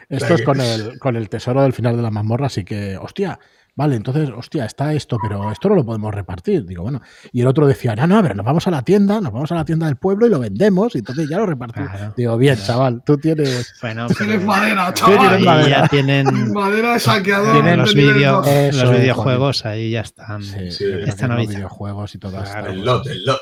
Esto 0.10 0.34
es 0.36 0.42
con 0.44 0.60
el, 0.62 0.98
con 1.00 1.16
el 1.16 1.30
tesoro 1.30 1.62
del 1.64 1.74
final 1.74 1.96
de 1.98 2.02
la 2.02 2.12
mazmorra, 2.12 2.48
así 2.48 2.64
que, 2.64 2.98
hostia, 2.98 3.40
vale, 3.78 3.96
entonces, 3.96 4.30
hostia, 4.36 4.66
está 4.66 4.94
esto, 4.94 5.18
pero 5.22 5.50
esto 5.52 5.70
no 5.70 5.76
lo 5.76 5.86
podemos 5.86 6.14
repartir. 6.14 6.66
Digo, 6.66 6.84
bueno. 6.84 7.02
Y 7.32 7.40
el 7.42 7.48
otro 7.48 7.66
decía, 7.66 7.96
no, 7.96 8.06
no, 8.08 8.22
pero 8.22 8.36
nos 8.36 8.46
vamos 8.46 8.68
a 8.68 8.72
la 8.72 8.82
tienda, 8.82 9.22
nos 9.22 9.32
vamos 9.32 9.50
a 9.54 9.56
la 9.56 9.64
tienda 9.64 9.86
del 9.86 9.96
pueblo 9.96 10.28
y 10.28 10.30
lo 10.30 10.40
vendemos, 10.40 10.96
y 10.96 10.98
entonces 10.98 11.30
ya 11.30 11.38
lo 11.38 11.46
repartimos. 11.46 11.90
Claro. 11.92 12.14
Digo, 12.18 12.38
bien, 12.38 12.58
chaval, 12.58 13.02
tú 13.06 13.18
tienes. 13.18 13.74
Bueno, 13.82 14.08
Tienes 14.08 14.36
pero 14.38 14.46
madera, 14.48 14.94
tienes 14.94 15.18
chaval. 15.20 15.36
ahí 15.38 15.44
madera. 15.46 15.70
ya 15.82 15.88
tienen, 15.88 16.54
Madera 16.54 16.94
de 16.94 17.00
saqueador. 17.00 17.54
Tienen 17.54 17.78
los, 17.80 17.96
dos. 17.96 18.48
Eso, 18.48 18.84
los 18.86 18.98
videojuegos 19.00 19.66
ahí 19.66 19.92
ya 19.92 20.02
están. 20.02 20.44
Sí, 20.44 20.72
Sí, 20.72 20.86
están 21.06 21.36
los 21.36 21.48
videojuegos 21.48 22.14
y 22.16 22.18
todas 22.18 22.50
Claro. 22.50 22.72
El 22.72 22.84
lot, 22.84 23.08
el 23.08 23.26
lot. 23.26 23.42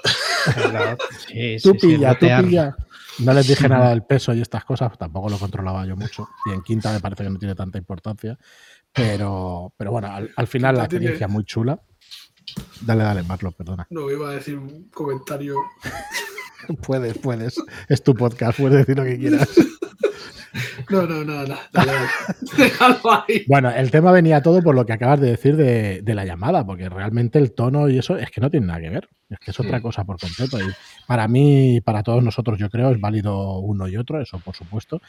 Claro. 0.54 0.98
Sí, 1.27 1.58
Tú 1.63 1.72
sí, 1.74 1.80
sí, 1.80 1.88
pilla, 1.88 2.13
tú 2.20 2.27
pilla. 2.44 2.75
No 3.20 3.34
les 3.34 3.48
dije 3.48 3.70
nada 3.70 3.89
del 3.92 4.04
peso 4.04 4.34
y 4.34 4.42
estas 4.42 4.65
cosas, 4.65 4.92
tampoco 4.98 5.30
lo 5.30 5.38
controlaba 5.38 5.86
yo 5.86 5.96
mucho. 5.96 6.27
Y 6.46 6.51
en 6.54 6.62
quinta 6.62 6.92
me 6.92 7.00
parece 7.00 7.24
que 7.24 7.30
no 7.30 7.39
tiene 7.39 7.56
tanta 7.56 7.77
importancia. 7.77 8.38
Pero, 8.96 9.74
pero 9.78 9.92
bueno, 9.92 10.08
al, 10.12 10.32
al 10.36 10.48
final 10.48 10.78
la 10.78 10.86
experiencia 10.86 11.28
muy 11.28 11.44
chula. 11.44 11.80
Dale, 12.82 13.04
dale, 13.04 13.24
Marlo, 13.24 13.52
perdona. 13.52 13.86
No, 13.90 14.10
iba 14.10 14.30
a 14.30 14.34
decir 14.34 14.58
un 14.58 14.90
comentario. 14.90 15.56
Puedes, 16.82 17.18
puedes. 17.20 17.62
Es 17.90 18.02
tu 18.02 18.16
podcast, 18.16 18.60
puedes 18.60 18.80
decir 18.80 18.98
lo 18.98 19.04
que 19.04 19.20
quieras. 19.20 19.50
No, 20.90 21.02
no, 21.06 21.24
no, 21.25 21.46
no. 21.46 21.56
Dale, 21.74 21.92
dale. 21.92 22.08
Déjalo 22.58 23.00
ahí. 23.06 23.44
Bueno, 23.48 23.72
el 23.72 23.92
tema 23.92 24.12
venía 24.12 24.42
todo 24.42 24.62
por 24.62 24.75
lo 24.75 24.86
que 24.86 24.94
acabas 24.94 25.20
de 25.20 25.32
decir 25.32 25.58
de, 25.58 26.02
de 26.02 26.16
la 26.16 26.25
llamada, 26.25 26.66
porque 26.66 26.90
realmente 26.90 27.40
el 27.40 27.54
tono 27.54 27.90
y 27.90 27.98
eso 27.98 28.18
es 28.18 28.30
que 28.30 28.40
no 28.40 28.50
tiene 28.50 28.68
nada 28.68 28.82
que 28.82 28.90
ver. 28.90 29.10
Es 29.30 29.40
que 29.40 29.52
es 29.52 29.60
otra 29.60 29.82
cosa 29.82 30.06
por 30.06 30.20
completo. 30.20 30.60
Y 30.60 30.72
para 31.08 31.28
mí, 31.28 31.82
para 31.82 32.04
todos 32.04 32.24
nosotros, 32.24 32.58
yo 32.60 32.70
creo, 32.70 32.92
es 32.92 33.00
válido 33.00 33.60
uno 33.60 33.88
y 33.88 33.98
otro, 33.98 34.22
eso 34.22 34.40
por 34.40 34.56
supuesto. 34.56 35.02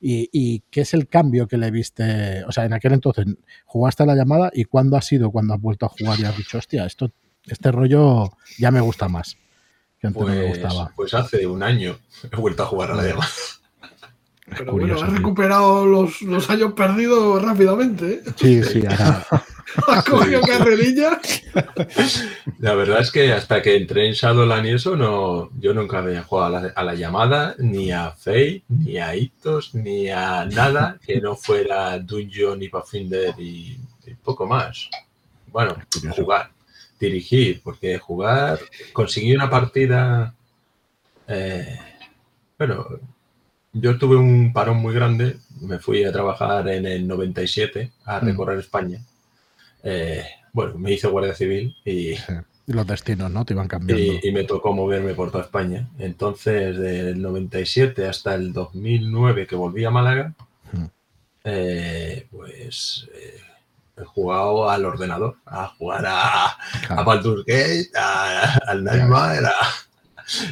Y, 0.00 0.28
y 0.32 0.62
qué 0.70 0.82
es 0.82 0.94
el 0.94 1.08
cambio 1.08 1.46
que 1.48 1.56
le 1.58 1.70
viste? 1.70 2.44
O 2.44 2.52
sea, 2.52 2.64
en 2.64 2.72
aquel 2.72 2.92
entonces 2.92 3.26
jugaste 3.64 4.02
a 4.02 4.06
la 4.06 4.14
llamada 4.14 4.50
y 4.52 4.64
cuándo 4.64 4.96
ha 4.96 5.02
sido 5.02 5.30
cuando 5.30 5.54
has 5.54 5.60
vuelto 5.60 5.86
a 5.86 5.88
jugar 5.90 6.18
y 6.20 6.24
has 6.24 6.36
dicho, 6.36 6.58
hostia, 6.58 6.84
esto, 6.86 7.10
este 7.46 7.70
rollo 7.72 8.30
ya 8.58 8.70
me 8.70 8.80
gusta 8.80 9.08
más. 9.08 9.36
Que 10.00 10.08
antes 10.08 10.22
no 10.22 10.28
me 10.28 10.36
Pues, 10.48 10.48
gustaba. 10.60 10.92
pues 10.96 11.14
hace 11.14 11.46
un 11.46 11.62
año 11.62 11.96
he 12.32 12.36
vuelto 12.36 12.62
a 12.62 12.66
jugar 12.66 12.90
a 12.90 12.94
la 12.96 13.02
llamada. 13.04 13.28
Es 14.46 14.58
Pero 14.58 14.72
curioso, 14.72 14.94
bueno, 15.00 15.10
has 15.12 15.18
recuperado 15.18 15.86
los, 15.86 16.20
los 16.20 16.50
años 16.50 16.74
perdidos 16.74 17.42
rápidamente. 17.42 18.14
¿eh? 18.14 18.22
Sí, 18.36 18.62
sí, 18.62 18.82
ahora. 18.86 19.26
Has 19.88 20.04
cogido 20.04 20.40
carrerilla. 20.42 21.20
La 22.58 22.74
verdad 22.74 23.00
es 23.00 23.10
que 23.10 23.32
hasta 23.32 23.62
que 23.62 23.76
entré 23.76 24.06
en 24.06 24.12
Shadowland 24.14 24.66
y 24.66 24.70
eso, 24.70 24.96
no, 24.96 25.50
yo 25.58 25.74
nunca 25.74 25.98
había 25.98 26.22
jugado 26.22 26.56
a 26.56 26.60
la, 26.62 26.68
a 26.74 26.84
la 26.84 26.94
llamada, 26.94 27.54
ni 27.58 27.90
a 27.92 28.10
Fate, 28.12 28.62
ni 28.68 28.98
a 28.98 29.14
Hitos, 29.16 29.74
ni 29.74 30.08
a 30.10 30.44
nada 30.46 30.98
que 31.04 31.20
no 31.20 31.36
fuera 31.36 31.98
Dungeon 31.98 32.62
y 32.62 32.68
Pathfinder 32.68 33.34
y, 33.38 33.78
y 34.06 34.14
poco 34.22 34.46
más. 34.46 34.88
Bueno, 35.48 35.76
jugar, 36.16 36.50
dirigir, 36.98 37.60
porque 37.62 37.98
jugar, 37.98 38.58
conseguí 38.92 39.34
una 39.34 39.48
partida. 39.50 40.34
eh, 41.28 41.78
bueno, 42.58 42.86
yo 43.72 43.98
tuve 43.98 44.16
un 44.16 44.52
parón 44.52 44.76
muy 44.78 44.94
grande, 44.94 45.36
me 45.60 45.78
fui 45.80 46.04
a 46.04 46.12
trabajar 46.12 46.68
en 46.68 46.86
el 46.86 47.06
97 47.08 47.90
a 48.04 48.20
Mm. 48.20 48.24
recorrer 48.26 48.58
España. 48.60 49.00
Eh, 49.84 50.24
bueno, 50.52 50.78
me 50.78 50.92
hice 50.92 51.08
guardia 51.08 51.34
civil 51.34 51.76
y, 51.84 52.14
los 52.66 52.86
destinos, 52.86 53.30
¿no? 53.30 53.44
Te 53.44 53.52
iban 53.52 53.68
cambiando. 53.68 54.02
y- 54.02 54.20
y 54.22 54.32
me 54.32 54.44
tocó 54.44 54.72
moverme 54.72 55.12
por 55.14 55.30
toda 55.30 55.44
España. 55.44 55.86
Entonces, 55.98 56.78
del 56.78 57.20
97 57.20 58.06
hasta 58.08 58.34
el 58.34 58.52
2009 58.54 59.46
que 59.46 59.54
volví 59.56 59.84
a 59.84 59.90
Málaga, 59.90 60.32
Mm. 60.72 60.84
eh, 61.44 62.26
pues 62.30 63.06
eh, 63.14 63.40
he 63.98 64.04
jugado 64.04 64.70
al 64.70 64.84
ordenador, 64.86 65.36
a 65.44 65.68
jugar 65.68 66.06
a, 66.06 66.46
a 66.46 66.58
Claro. 66.86 67.04
Baldur's 67.04 67.44
Gate, 67.44 67.90
a- 67.94 68.58
al 68.66 68.82
Nightmare, 68.82 69.46
a- 69.46 69.52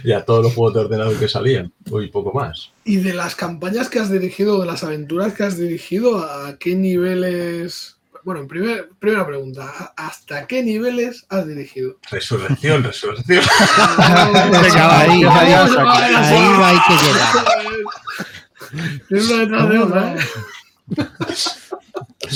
y 0.04 0.12
a 0.12 0.22
todos 0.24 0.44
los 0.44 0.54
juegos 0.54 0.74
de 0.74 0.80
ordenador 0.80 1.18
que 1.18 1.28
salían, 1.28 1.72
y 1.86 2.06
poco 2.08 2.30
más. 2.32 2.70
Y 2.84 2.96
de 2.96 3.14
las 3.14 3.34
campañas 3.34 3.88
que 3.88 3.98
has 4.00 4.10
dirigido, 4.10 4.60
de 4.60 4.66
las 4.66 4.84
aventuras 4.84 5.32
que 5.32 5.44
has 5.44 5.56
dirigido, 5.56 6.18
¿a 6.18 6.58
qué 6.58 6.74
niveles? 6.76 7.96
Bueno, 8.24 8.42
en 8.42 8.48
primer, 8.48 8.90
primera 9.00 9.26
pregunta, 9.26 9.94
¿hasta 9.96 10.46
qué 10.46 10.62
niveles 10.62 11.26
has 11.28 11.46
dirigido? 11.46 11.98
Resurrección, 12.08 12.84
resurrección. 12.84 13.42
Venga, 13.98 15.00
ahí, 15.00 15.24
ahí, 15.24 15.52
ahí 15.52 16.42
hay 16.62 16.78
que 16.86 16.94
llegar. 17.04 17.34
Es 19.10 19.28
una 19.28 19.40
detrás 19.40 19.68
de 19.68 19.78
otra, 19.78 20.14
¿eh? 20.14 20.18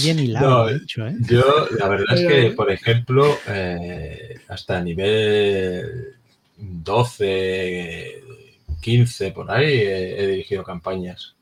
Bien 0.02 0.18
hilado, 0.18 0.48
No, 0.48 0.66
de 0.66 0.76
hecho, 0.76 1.06
¿eh? 1.06 1.14
Yo, 1.20 1.68
la 1.78 1.88
verdad 1.88 2.18
es 2.18 2.26
que, 2.26 2.50
por 2.50 2.70
ejemplo, 2.72 3.38
eh, 3.46 4.40
hasta 4.48 4.80
nivel 4.80 6.16
12, 6.56 8.22
15, 8.80 9.30
por 9.30 9.50
ahí, 9.52 9.72
he, 9.72 10.20
he 10.20 10.26
dirigido 10.26 10.64
campañas. 10.64 11.36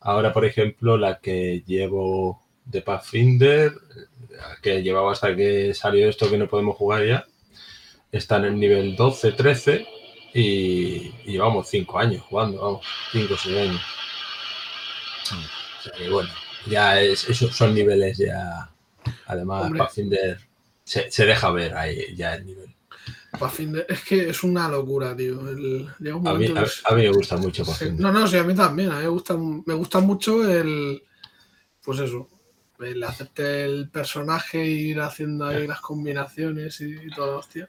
Ahora, 0.00 0.32
por 0.32 0.46
ejemplo, 0.46 0.96
la 0.96 1.18
que 1.18 1.62
llevo 1.66 2.43
de 2.64 2.82
Pathfinder, 2.82 3.72
que 4.62 4.82
llevaba 4.82 5.12
hasta 5.12 5.34
que 5.36 5.74
salió 5.74 6.08
esto 6.08 6.30
que 6.30 6.38
no 6.38 6.48
podemos 6.48 6.76
jugar 6.76 7.06
ya, 7.06 7.26
está 8.10 8.36
en 8.38 8.44
el 8.46 8.58
nivel 8.58 8.96
12, 8.96 9.32
13 9.32 9.86
y, 10.34 10.40
y 11.24 11.32
llevamos 11.32 11.68
5 11.68 11.98
años 11.98 12.22
jugando, 12.22 12.60
vamos, 12.62 12.86
5 13.12 13.34
o 13.34 13.36
6 13.36 13.56
años. 13.56 13.80
O 15.78 15.82
sea 15.82 15.92
que 15.96 16.08
bueno, 16.10 16.30
ya 16.66 17.00
es, 17.00 17.28
esos 17.28 17.54
son 17.54 17.74
niveles 17.74 18.18
ya. 18.18 18.70
Además, 19.26 19.64
Hombre. 19.64 19.78
Pathfinder 19.80 20.38
se, 20.82 21.10
se 21.10 21.26
deja 21.26 21.50
ver 21.50 21.74
ahí 21.76 22.14
ya 22.16 22.34
el 22.34 22.46
nivel. 22.46 22.74
Pathfinder, 23.38 23.84
es 23.88 24.02
que 24.04 24.30
es 24.30 24.42
una 24.44 24.68
locura, 24.68 25.14
tío. 25.16 25.48
El- 25.48 25.88
un 26.00 26.26
A 26.28 26.34
mí, 26.34 26.48
momento 26.48 26.60
a, 26.60 26.62
que 26.62 26.68
es- 26.68 26.82
a 26.84 26.94
mí 26.94 27.02
me 27.02 27.10
gusta 27.12 27.36
mucho 27.36 27.64
Pathfinder. 27.64 28.00
No, 28.00 28.12
no, 28.12 28.26
sí, 28.26 28.36
a 28.36 28.44
mí 28.44 28.54
también. 28.54 28.90
A 28.90 28.96
mí 28.96 29.02
me 29.02 29.08
gusta, 29.08 29.36
me 29.36 29.74
gusta 29.74 30.00
mucho 30.00 30.48
el. 30.50 31.02
Pues 31.82 31.98
eso. 32.00 32.28
El 32.80 33.02
hacerte 33.04 33.64
el 33.64 33.88
personaje, 33.88 34.64
ir 34.64 35.00
haciendo 35.00 35.46
ahí 35.46 35.66
las 35.66 35.80
combinaciones 35.80 36.80
y, 36.80 36.94
la 37.16 37.24
hostia. 37.24 37.68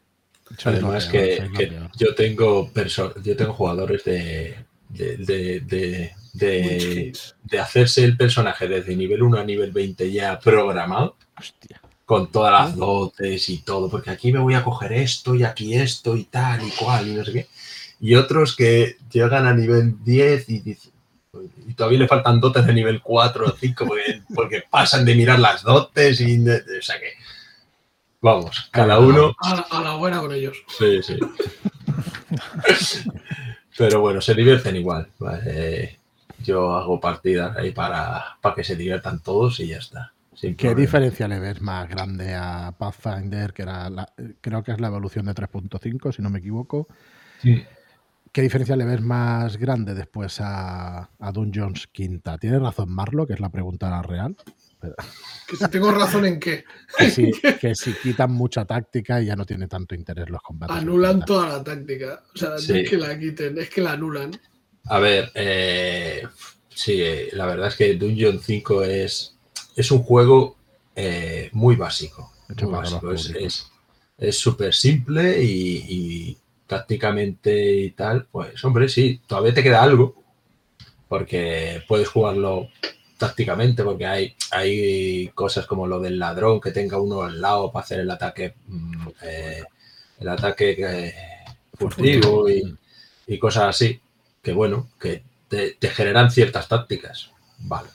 Además 0.64 1.06
que, 1.06 1.50
yo 1.98 2.14
tengo 2.16 2.72
perso- 2.72 3.14
yo 3.24 3.36
tengo 3.36 3.54
jugadores 3.54 4.04
de 4.04 4.56
de, 4.90 5.18
de, 5.18 5.60
de, 5.62 6.12
de- 6.34 6.62
Munchkins. 6.62 7.36
de 7.44 7.60
hacerse 7.60 8.04
el 8.04 8.16
personaje 8.16 8.68
desde 8.68 8.96
nivel 8.96 9.24
1 9.24 9.40
a 9.40 9.44
nivel 9.44 9.72
20 9.72 10.12
ya 10.12 10.40
programado, 10.40 11.18
Hostia. 11.38 11.82
con 12.06 12.32
todas 12.32 12.52
las 12.68 12.76
dotes 12.76 13.50
y 13.50 13.58
todo, 13.64 13.90
porque 13.90 14.12
aquí 14.12 14.32
me 14.32 14.40
voy 14.40 14.54
a 14.54 14.64
coger 14.64 14.94
esto 14.94 15.34
y 15.36 15.44
aquí 15.44 15.74
esto 15.76 16.16
y 16.16 16.26
tal 16.26 16.66
y 16.66 16.70
cual 16.72 17.08
y 17.08 17.14
no 17.16 17.26
sé 17.26 17.34
qué. 17.34 17.48
Y 18.00 18.16
otros 18.16 18.56
que 18.56 18.98
llegan 19.12 19.48
a 19.48 19.54
nivel 19.56 19.96
10 20.04 20.50
y 20.50 20.60
dicen, 20.60 20.92
y 21.68 21.74
todavía 21.74 22.00
le 22.00 22.08
faltan 22.08 22.40
dotes 22.40 22.66
de 22.66 22.74
nivel 22.74 23.02
4 23.02 23.46
o 23.48 23.52
5 23.52 23.86
porque, 23.86 24.22
porque 24.34 24.64
pasan 24.70 25.06
de 25.06 25.16
mirar 25.16 25.40
las 25.40 25.64
dotes 25.64 26.20
y 26.22 26.40
o 26.48 26.82
sea 26.82 27.00
que 27.00 27.14
vamos, 28.22 28.70
cada 28.72 29.00
uno 29.00 29.36
A, 29.40 29.56
la- 29.56 29.68
a 29.70 29.82
la 29.84 29.96
buena 29.96 30.20
con 30.20 30.32
ellos. 30.34 30.58
Sí, 30.78 31.02
sí. 31.04 31.18
Pero 33.78 34.02
bueno, 34.02 34.22
se 34.22 34.34
divierten 34.34 34.76
igual. 34.76 35.08
¿vale? 35.20 36.00
Yo 36.44 36.76
hago 36.76 37.00
partidas 37.00 37.58
ahí 37.58 37.72
para, 37.72 38.38
para 38.42 38.56
que 38.56 38.64
se 38.64 38.76
diviertan 38.76 39.20
todos 39.22 39.60
y 39.60 39.68
ya 39.68 39.78
está. 39.78 40.12
¿Qué 40.40 40.54
problema. 40.54 40.82
diferencia 40.82 41.28
le 41.28 41.40
ves 41.40 41.62
más 41.62 41.88
grande 41.90 42.36
a 42.36 42.74
Pathfinder, 42.78 43.54
que 43.54 43.62
era 43.62 43.90
la- 43.90 44.12
creo 44.42 44.64
que 44.64 44.72
es 44.74 44.80
la 44.82 44.88
evolución 44.88 45.26
de 45.26 45.34
3.5, 45.34 46.12
si 46.12 46.22
no 46.22 46.30
me 46.30 46.40
equivoco? 46.40 46.88
Sí. 47.42 47.64
¿Qué 48.36 48.42
diferencia 48.42 48.76
le 48.76 48.84
ves 48.84 49.00
más 49.00 49.56
grande 49.56 49.94
después 49.94 50.42
a, 50.42 51.10
a 51.20 51.32
Dungeons 51.32 51.88
Quinta? 51.88 52.38
¿Tiene 52.38 52.60
razón 52.60 52.92
Marlo, 52.92 53.26
que 53.26 53.32
es 53.32 53.40
la 53.40 53.48
pregunta 53.50 54.02
real? 54.02 54.36
Que 55.48 55.56
si 55.56 55.66
tengo 55.70 55.90
razón 55.90 56.26
en 56.26 56.38
que 56.42 56.66
Que 56.98 57.10
si, 57.12 57.32
que 57.32 57.74
si 57.76 57.94
quitan 57.94 58.34
mucha 58.34 58.66
táctica 58.66 59.22
y 59.22 59.28
ya 59.28 59.38
no 59.38 59.46
tiene 59.46 59.70
tanto 59.70 59.96
interés 59.96 60.30
los 60.30 60.42
combates. 60.42 60.76
anulan 60.76 61.24
toda 61.24 61.48
la 61.48 61.64
táctica. 61.64 62.24
O 62.34 62.38
sea, 62.38 62.58
Sí. 62.58 62.74
no 62.74 62.78
es 62.80 62.90
que 62.90 62.98
la 62.98 63.18
quiten, 63.18 63.58
es 63.58 63.70
que 63.70 63.80
la 63.80 63.94
anulan. 63.94 64.32
A 64.88 65.00
ver, 65.00 65.32
eh, 65.34 66.24
sí, 66.68 67.02
eh, 67.02 67.30
la 67.32 67.46
verdad 67.46 67.70
es 67.70 67.76
que 67.76 67.96
Dungeon 67.96 68.42
5 68.42 68.84
es, 68.84 69.38
es 69.78 69.92
un 69.92 70.00
juego 70.04 70.58
eh, 70.94 71.50
muy 71.54 71.78
básico. 71.78 72.34
Muy. 72.62 73.16
Es- 73.40 73.72
súper 74.38 74.74
simple 74.74 75.42
y, 75.42 75.86
y 75.88 76.38
tácticamente 76.68 77.76
y 77.76 77.92
tal. 77.92 78.28
Pues, 78.32 78.64
hombre, 78.64 78.90
sí, 78.90 79.22
todavía 79.28 79.54
te 79.54 79.64
queda 79.64 79.84
algo. 79.84 80.16
Porque 81.08 81.84
puedes 81.88 82.08
jugarlo 82.08 82.70
tácticamente, 83.18 83.84
porque 83.84 84.06
hay, 84.06 84.36
hay 84.52 85.30
cosas 85.30 85.66
como 85.66 85.88
lo 85.88 86.00
del 86.00 86.20
ladrón 86.20 86.60
que 86.60 86.72
tenga 86.72 87.00
uno 87.00 87.24
al 87.24 87.40
lado 87.40 87.72
para 87.72 87.84
hacer 87.84 88.00
el 88.02 88.12
ataque, 88.12 88.56
mm, 88.68 89.08
eh, 89.22 89.64
el 90.20 90.28
ataque 90.30 90.76
eh, 90.78 91.14
furtivo 91.74 92.50
y, 92.50 92.76
y 93.28 93.38
cosas 93.40 93.66
así, 93.66 94.00
que 94.42 94.52
bueno, 94.54 94.90
que 95.00 95.24
te, 95.48 95.76
te 95.76 95.90
generan 95.90 96.32
ciertas 96.32 96.68
tácticas, 96.68 97.32
vale. 97.60 97.90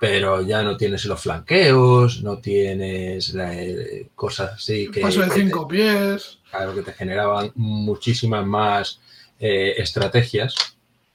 Pero 0.00 0.40
ya 0.42 0.62
no 0.62 0.76
tienes 0.78 1.04
los 1.04 1.20
flanqueos, 1.20 2.22
no 2.22 2.38
tienes 2.38 3.34
eh, 3.38 4.08
cosas 4.14 4.54
así 4.54 4.90
que, 4.90 5.02
Paso 5.02 5.20
de 5.20 5.28
que 5.28 5.34
te- 5.34 5.40
cinco 5.42 5.68
pies. 5.68 6.38
claro, 6.50 6.74
que 6.74 6.82
te 6.82 6.92
generaban 6.94 7.52
muchísimas 7.54 8.46
más 8.46 8.98
eh, 9.38 9.74
estrategias 9.76 10.54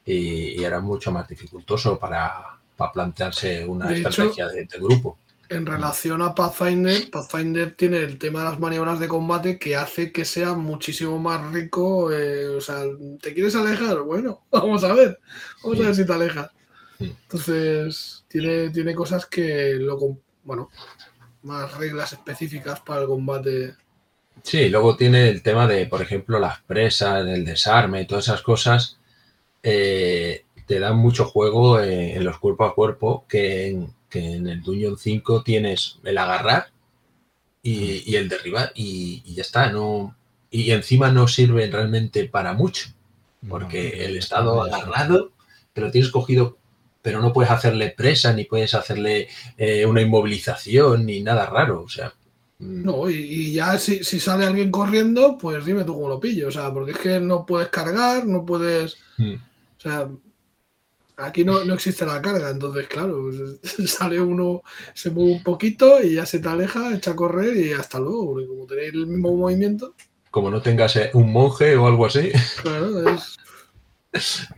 y, 0.05 0.59
y 0.59 0.63
era 0.63 0.79
mucho 0.81 1.11
más 1.11 1.27
dificultoso 1.27 1.97
para, 1.97 2.59
para 2.77 2.91
plantearse 2.91 3.65
una 3.65 3.87
De 3.87 3.99
hecho- 3.99 4.09
estrategia 4.09 4.47
de, 4.49 4.65
de 4.65 4.77
grupo. 4.79 5.17
En 5.47 5.65
relación 5.67 6.23
a 6.23 6.33
Pathfinder, 6.33 7.09
Pathfinder 7.11 7.75
tiene 7.75 7.99
el 7.99 8.17
tema 8.17 8.39
de 8.39 8.45
las 8.45 8.59
maniobras 8.59 8.99
de 8.99 9.07
combate 9.07 9.59
que 9.59 9.75
hace 9.75 10.11
que 10.11 10.25
sea 10.25 10.53
muchísimo 10.53 11.19
más 11.19 11.51
rico. 11.51 12.11
eh, 12.11 12.47
o 12.47 12.61
sea, 12.61 12.83
¿te 13.21 13.31
quieres 13.33 13.55
alejar? 13.55 13.99
Bueno, 14.01 14.41
vamos 14.51 14.83
a 14.83 14.93
ver. 14.93 15.19
Vamos 15.63 15.79
a 15.79 15.83
ver 15.83 15.95
si 15.95 16.03
te 16.05 16.13
alejas. 16.13 16.49
Entonces, 16.99 18.23
tiene, 18.27 18.69
tiene 18.69 18.93
cosas 18.95 19.25
que 19.25 19.73
lo. 19.75 20.17
Bueno, 20.43 20.69
más 21.43 21.77
reglas 21.77 22.13
específicas 22.13 22.79
para 22.81 23.01
el 23.01 23.07
combate. 23.07 23.75
Sí, 24.43 24.69
luego 24.69 24.95
tiene 24.95 25.29
el 25.29 25.41
tema 25.41 25.67
de, 25.67 25.85
por 25.87 26.01
ejemplo, 26.01 26.39
las 26.39 26.61
presas, 26.61 27.25
el 27.25 27.45
desarme 27.45 28.01
y 28.01 28.07
todas 28.07 28.25
esas 28.25 28.41
cosas. 28.41 28.99
eh, 29.63 30.43
te 30.67 30.79
dan 30.79 30.97
mucho 30.97 31.25
juego 31.25 31.79
en 31.79 32.23
los 32.23 32.39
cuerpo 32.39 32.65
a 32.65 32.73
cuerpo 32.75 33.25
que 33.29 33.67
en, 33.67 33.93
que 34.09 34.33
en 34.35 34.47
el 34.47 34.61
Dungeon 34.63 34.97
5 34.97 35.43
tienes 35.43 35.99
el 36.03 36.17
agarrar 36.17 36.71
y, 37.61 38.03
y 38.11 38.15
el 38.15 38.29
derribar 38.29 38.71
y, 38.75 39.21
y 39.25 39.35
ya 39.35 39.41
está. 39.43 39.71
No, 39.71 40.15
y 40.49 40.71
encima 40.71 41.11
no 41.11 41.27
sirven 41.27 41.71
realmente 41.71 42.25
para 42.25 42.53
mucho 42.53 42.89
porque 43.47 43.93
No, 43.97 44.03
el 44.05 44.17
estado 44.17 44.63
agarrado 44.63 45.31
te 45.73 45.81
lo 45.81 45.91
tienes 45.91 46.11
cogido 46.11 46.57
pero 47.05 47.21
no 47.21 47.31
puedes 47.31 47.51
hacerle 47.51 47.93
presa 47.95 48.33
ni 48.33 48.45
puedes 48.45 48.73
hacerle 48.73 49.27
eh, 49.57 49.85
una 49.85 50.01
inmovilización 50.01 51.05
ni 51.05 51.21
nada 51.21 51.45
raro. 51.45 51.83
O 51.83 51.87
sea, 51.87 52.11
mm, 52.57 52.83
No, 52.83 53.07
y, 53.07 53.13
y 53.15 53.53
ya 53.53 53.77
si, 53.77 54.03
si 54.03 54.19
sale 54.19 54.43
alguien 54.43 54.71
corriendo, 54.71 55.37
pues 55.37 55.63
dime 55.63 55.83
tú 55.83 55.93
cómo 55.93 56.09
lo 56.09 56.19
pillo. 56.19 56.47
O 56.47 56.51
sea, 56.51 56.73
porque 56.73 56.93
es 56.93 56.97
que 56.97 57.19
no 57.19 57.45
puedes 57.45 57.67
cargar, 57.69 58.25
no 58.25 58.43
puedes. 58.43 58.97
mm. 59.17 59.35
O 59.35 59.81
sea, 59.87 60.09
aquí 61.17 61.43
no, 61.45 61.63
no 61.63 61.75
existe 61.75 62.07
la 62.07 62.19
carga, 62.23 62.49
entonces, 62.49 62.87
claro, 62.87 63.29
sale 63.85 64.19
uno, 64.19 64.63
se 64.95 65.11
mueve 65.11 65.33
un 65.33 65.43
poquito 65.43 66.01
y 66.01 66.15
ya 66.15 66.25
se 66.25 66.39
te 66.39 66.49
aleja, 66.49 66.91
echa 66.95 67.11
a 67.11 67.15
correr 67.15 67.55
y 67.55 67.71
hasta 67.73 67.99
luego, 67.99 68.31
porque 68.33 68.47
como 68.47 68.65
tenéis 68.65 68.93
el 68.95 69.05
mismo 69.05 69.35
movimiento, 69.35 69.93
como 70.31 70.49
no 70.49 70.59
tengas 70.59 70.95
eh, 70.95 71.11
un 71.13 71.31
monje 71.31 71.75
o 71.77 71.85
algo 71.85 72.07
así. 72.07 72.31
claro, 72.63 73.09
es. 73.09 73.37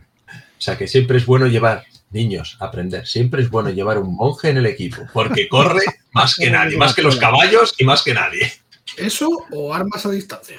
O 0.59 0.61
sea 0.61 0.75
que 0.77 0.87
siempre 0.87 1.17
es 1.17 1.25
bueno 1.27 1.45
llevar, 1.45 1.83
niños, 2.11 2.57
aprender, 2.59 3.05
siempre 3.05 3.41
es 3.41 3.49
bueno 3.49 3.69
llevar 3.69 3.97
un 3.97 4.15
monje 4.15 4.49
en 4.49 4.57
el 4.57 4.65
equipo, 4.65 5.01
porque 5.13 5.47
corre 5.47 5.81
más 6.11 6.35
que 6.35 6.49
nadie, 6.49 6.77
más 6.77 6.93
que 6.93 7.01
los 7.01 7.17
caballos 7.17 7.73
y 7.77 7.83
más 7.85 8.03
que 8.03 8.13
nadie. 8.13 8.51
Eso 8.97 9.29
o 9.51 9.73
armas 9.73 10.05
a 10.05 10.11
distancia. 10.11 10.57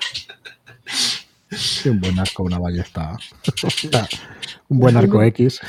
Sí, 1.50 1.88
un 1.88 2.00
buen 2.00 2.18
arco, 2.18 2.42
una 2.42 2.58
ballesta. 2.58 3.16
un 4.68 4.78
buen 4.78 4.96
arco 4.96 5.22
X. 5.22 5.60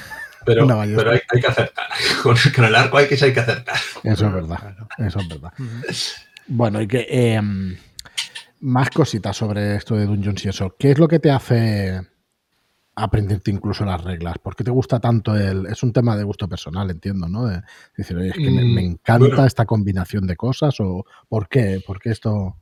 Pero, 0.46 0.66
Una 0.66 0.76
ballesta. 0.76 1.04
pero 1.04 1.12
hay, 1.12 1.20
hay 1.30 1.42
que 1.42 1.48
acertar. 1.48 1.88
Con, 2.24 2.36
con 2.56 2.66
el 2.66 2.76
arco 2.76 2.98
hay 2.98 3.08
que, 3.08 3.24
hay 3.24 3.34
que 3.34 3.40
acertar. 3.40 3.76
Eso 4.04 4.28
es 4.28 4.34
verdad. 4.34 4.76
Eso 4.98 5.20
es 5.20 5.28
verdad. 5.28 5.54
Bueno, 6.48 6.82
y 6.82 6.88
que 6.88 7.06
eh, 7.10 7.42
más 8.62 8.90
cositas 8.90 9.38
sobre 9.38 9.76
esto 9.76 9.96
de 9.96 10.06
Dungeons 10.06 10.46
y 10.46 10.50
eso. 10.50 10.76
¿Qué 10.80 10.92
es 10.92 10.98
lo 10.98 11.08
que 11.08 11.20
te 11.20 11.30
hace 11.30 12.02
aprenderte 13.04 13.52
incluso 13.52 13.86
las 13.86 14.04
reglas? 14.04 14.38
¿Por 14.40 14.56
qué 14.56 14.64
te 14.64 14.72
gusta 14.72 15.00
tanto 15.00 15.36
el.? 15.36 15.66
Es 15.68 15.84
un 15.84 15.94
tema 15.94 16.16
de 16.18 16.24
gusto 16.24 16.48
personal, 16.48 16.90
entiendo, 16.92 17.28
¿no? 17.28 17.46
De 17.48 17.62
decir, 17.98 18.18
oye, 18.18 18.30
es 18.30 18.40
que 18.40 18.52
me, 18.52 18.66
me 18.66 18.82
Mm, 18.82 18.86
encanta 18.86 19.42
bueno. 19.42 19.48
esta 19.48 19.66
combinación 19.66 20.28
de 20.28 20.36
cosas, 20.38 20.76
o 20.80 21.06
¿por 21.28 21.48
qué? 21.50 21.82
¿Por 21.86 22.00
qué 22.00 22.12
esto.? 22.12 22.56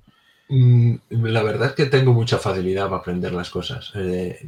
Mm, 0.49 0.95
La 1.11 1.43
verdad 1.43 1.69
es 1.69 1.73
que 1.75 1.85
tengo 1.87 2.13
mucha 2.13 2.37
facilidad 2.37 2.85
para 2.85 2.97
aprender 2.97 3.33
las 3.33 3.49
cosas. 3.49 3.91
Eh, 3.95 4.39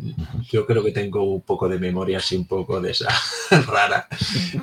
yo 0.49 0.65
creo 0.65 0.83
que 0.83 0.91
tengo 0.91 1.23
un 1.23 1.41
poco 1.41 1.67
de 1.67 1.77
memoria 1.79 2.19
así, 2.19 2.37
un 2.37 2.47
poco 2.47 2.79
de 2.81 2.91
esa 2.91 3.09
rara 3.67 4.07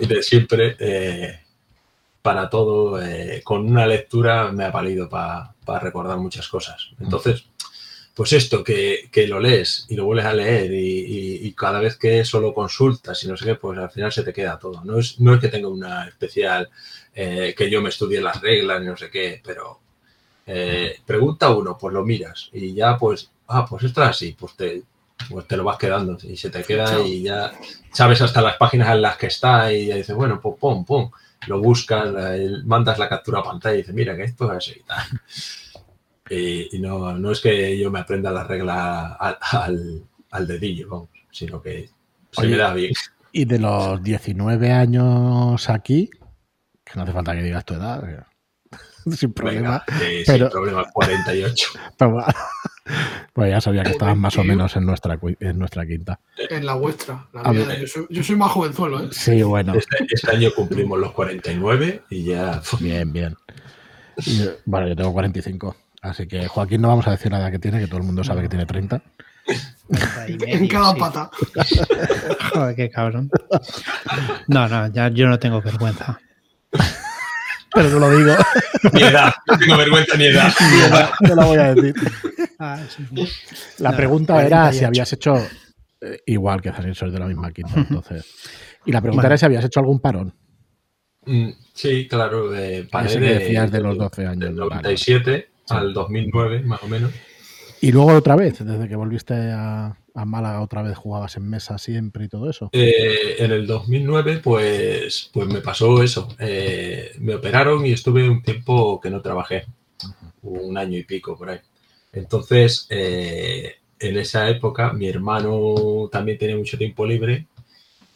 y 0.00 0.06
de 0.06 0.22
siempre. 0.22 0.76
eh, 0.78 1.40
para 2.22 2.50
todo, 2.50 3.00
eh, 3.02 3.40
con 3.44 3.66
una 3.70 3.86
lectura 3.86 4.50
me 4.52 4.64
ha 4.64 4.70
valido 4.70 5.08
para 5.08 5.54
recordar 5.80 6.18
muchas 6.18 6.48
cosas. 6.48 6.90
Entonces, 7.00 7.46
pues 8.16 8.32
esto, 8.32 8.64
que, 8.64 9.08
que 9.12 9.28
lo 9.28 9.38
lees 9.40 9.86
y 9.90 9.94
lo 9.96 10.06
vuelves 10.06 10.26
a 10.26 10.32
leer 10.34 10.72
y, 10.72 10.76
y- 11.00 11.46
y 11.46 11.52
cada 11.52 11.80
vez 11.80 11.96
que 11.98 12.20
eso 12.20 12.40
lo 12.40 12.54
consultas 12.54 13.22
y 13.24 13.28
no 13.28 13.36
sé 13.36 13.44
qué, 13.44 13.54
pues 13.56 13.78
al 13.78 13.90
final 13.90 14.10
se 14.12 14.24
te 14.24 14.32
queda 14.32 14.58
todo. 14.58 14.82
No 14.84 14.98
es, 14.98 15.20
no 15.20 15.34
es 15.34 15.40
que 15.40 15.48
tenga 15.48 15.68
una 15.68 16.08
especial, 16.08 16.70
eh, 17.14 17.54
que 17.56 17.70
yo 17.70 17.82
me 17.82 17.90
estudie 17.90 18.20
las 18.22 18.40
reglas 18.40 18.82
y 18.82 18.86
no 18.86 18.96
sé 18.96 19.10
qué, 19.10 19.42
pero 19.44 19.80
eh, 20.46 20.98
pregunta 21.06 21.50
uno, 21.54 21.76
pues 21.78 21.92
lo 21.94 22.04
miras 22.04 22.48
y 22.52 22.74
ya 22.74 22.96
pues, 22.98 23.30
ah, 23.48 23.66
pues 23.68 23.84
esto 23.84 24.02
es 24.02 24.08
así, 24.08 24.36
pues 24.38 24.54
te, 24.56 24.82
pues 25.30 25.46
te 25.46 25.56
lo 25.56 25.64
vas 25.64 25.78
quedando 25.78 26.16
y 26.22 26.36
se 26.36 26.50
te 26.50 26.62
queda 26.64 27.00
y 27.00 27.22
ya 27.24 27.52
sabes 27.92 28.20
hasta 28.22 28.40
las 28.42 28.56
páginas 28.56 28.90
en 28.94 29.02
las 29.02 29.16
que 29.18 29.26
está 29.28 29.72
y 29.72 29.86
ya 29.88 29.96
dices, 29.96 30.14
bueno, 30.16 30.40
pues 30.40 30.56
pum, 30.60 30.84
pum, 30.84 31.10
lo 31.48 31.60
buscas, 31.60 32.08
mandas 32.64 32.98
la 32.98 33.08
captura 33.08 33.40
a 33.40 33.44
pantalla 33.44 33.74
y 33.74 33.78
dices, 33.78 33.94
mira 33.94 34.16
que 34.16 34.24
esto 34.24 34.50
es 34.52 34.56
así 34.56 34.80
y 34.80 34.82
tal. 34.84 35.04
Y, 36.28 36.76
y 36.76 36.80
no, 36.80 37.16
no 37.18 37.30
es 37.32 37.40
que 37.40 37.78
yo 37.78 37.90
me 37.90 38.00
aprenda 38.00 38.30
la 38.30 38.44
regla 38.44 39.14
al, 39.14 39.38
al, 39.52 40.02
al 40.30 40.46
dedillo, 40.46 40.88
vamos, 40.88 41.08
sino 41.30 41.62
que 41.62 41.88
se 42.32 42.40
Oye, 42.42 42.50
me 42.50 42.56
da 42.56 42.74
bien. 42.74 42.92
Y 43.32 43.44
de 43.44 43.58
los 43.58 44.02
19 44.02 44.72
años 44.72 45.68
aquí, 45.70 46.10
que 46.84 46.92
no 46.96 47.02
hace 47.02 47.12
falta 47.12 47.34
que 47.34 47.42
digas 47.42 47.64
tu 47.64 47.74
edad, 47.74 48.02
eh, 49.06 49.10
sin 49.14 49.32
problema. 49.32 49.84
Venga, 49.88 50.04
eh, 50.04 50.24
pero- 50.26 50.46
sin 50.46 50.52
problema, 50.52 50.84
48. 50.92 51.68
Pero 51.96 52.10
bueno, 52.12 52.26
pues 53.32 53.50
ya 53.50 53.60
sabía 53.60 53.82
que 53.84 53.90
estabas 53.90 54.16
más 54.16 54.36
o 54.38 54.44
menos 54.44 54.74
en 54.76 54.86
nuestra, 54.86 55.18
cu- 55.18 55.36
en 55.38 55.58
nuestra 55.58 55.86
quinta. 55.86 56.18
En 56.50 56.64
la 56.66 56.74
vuestra. 56.74 57.26
la 57.32 57.52
mía. 57.52 57.78
yo, 57.80 57.86
soy, 57.86 58.06
yo 58.10 58.22
soy 58.22 58.36
más 58.36 58.50
jovenzuelo, 58.52 59.04
¿eh? 59.04 59.08
Sí, 59.12 59.42
bueno, 59.42 59.74
Este, 59.74 59.96
este 60.10 60.30
año 60.30 60.50
cumplimos 60.54 60.98
los 60.98 61.12
49 61.12 62.02
y 62.10 62.24
ya... 62.24 62.60
bien, 62.80 63.12
bien. 63.12 63.36
Y, 64.24 64.42
eh, 64.42 64.56
bueno, 64.64 64.88
yo 64.88 64.96
tengo 64.96 65.12
45. 65.12 65.76
Así 66.02 66.26
que 66.26 66.46
Joaquín 66.46 66.80
no 66.82 66.88
vamos 66.88 67.06
a 67.06 67.12
decir 67.12 67.30
nada 67.32 67.50
que 67.50 67.58
tiene, 67.58 67.78
que 67.80 67.86
todo 67.86 67.98
el 67.98 68.02
mundo 68.06 68.22
sabe 68.24 68.42
que 68.42 68.48
tiene 68.48 68.66
30. 68.66 69.00
Treinta 69.46 70.48
y 70.48 70.50
En 70.52 70.68
cada 70.68 70.92
sí. 70.92 71.00
pata. 71.00 71.30
Joder, 72.52 72.76
qué 72.76 72.90
cabrón. 72.90 73.30
No, 74.48 74.68
no, 74.68 74.88
ya 74.92 75.08
yo 75.08 75.26
no 75.28 75.38
tengo 75.38 75.60
vergüenza. 75.62 76.18
Pero 77.72 77.90
no 77.90 77.98
lo 77.98 78.10
digo, 78.16 78.34
Ni 78.92 79.02
edad, 79.02 79.34
no 79.46 79.58
tengo 79.58 79.76
vergüenza 79.76 80.16
ni 80.16 80.24
edad. 80.26 80.52
no 81.20 81.34
lo 81.34 81.46
voy 81.46 81.58
a 81.58 81.74
decir. 81.74 81.94
Ah, 82.58 82.80
sí. 82.88 83.04
La 83.78 83.90
No, 83.90 83.96
pregunta 83.96 84.34
era 84.44 84.72
si 84.72 84.78
48. 84.80 84.86
habías 84.86 85.12
hecho 85.12 85.36
eh, 86.00 86.20
igual 86.26 86.62
que 86.62 86.72
Zanin, 86.72 86.94
sois 86.94 87.12
de 87.12 87.18
la 87.18 87.26
misma 87.26 87.50
quinta, 87.52 87.74
entonces. 87.76 88.24
Y 88.86 88.92
la 88.92 89.00
pregunta 89.02 89.26
era 89.26 89.36
si 89.36 89.44
habías 89.44 89.64
hecho 89.64 89.80
algún 89.80 90.00
parón. 90.00 90.34
Mm, 91.26 91.50
Sí, 91.74 92.08
claro, 92.08 92.50
de, 92.50 92.84
paré 92.90 93.08
Ese 93.08 93.18
que 93.18 93.24
de, 93.26 93.38
decías 93.38 93.70
de 93.70 93.80
los 93.82 93.98
12 93.98 94.26
años, 94.26 94.38
Del 94.40 94.56
¿no? 94.56 94.68
Vale, 94.70 94.96
97 95.68 95.86
al 95.86 95.92
2009, 95.92 96.62
más 96.62 96.82
o 96.82 96.88
menos. 96.88 97.12
Y 97.80 97.92
luego 97.92 98.14
otra 98.14 98.36
vez, 98.36 98.64
desde 98.64 98.88
que 98.88 98.96
volviste 98.96 99.34
a, 99.34 99.96
a 100.14 100.24
Málaga, 100.24 100.62
otra 100.62 100.82
vez 100.82 100.96
jugabas 100.96 101.36
en 101.36 101.48
mesa 101.48 101.76
siempre 101.78 102.24
y 102.24 102.28
todo 102.28 102.48
eso. 102.48 102.70
Eh, 102.72 103.36
en 103.38 103.52
el 103.52 103.66
2009, 103.66 104.40
pues, 104.42 105.30
pues 105.32 105.46
me 105.46 105.60
pasó 105.60 106.02
eso. 106.02 106.28
Eh, 106.38 107.12
me 107.20 107.34
operaron 107.34 107.84
y 107.84 107.92
estuve 107.92 108.28
un 108.28 108.42
tiempo 108.42 108.98
que 109.00 109.10
no 109.10 109.20
trabajé, 109.20 109.66
un 110.42 110.78
año 110.78 110.98
y 110.98 111.04
pico 111.04 111.36
por 111.36 111.50
ahí. 111.50 111.60
Entonces, 112.12 112.86
eh, 112.88 113.76
en 113.98 114.16
esa 114.16 114.48
época, 114.48 114.92
mi 114.92 115.08
hermano 115.08 116.08
también 116.10 116.38
tenía 116.38 116.56
mucho 116.56 116.78
tiempo 116.78 117.04
libre 117.04 117.46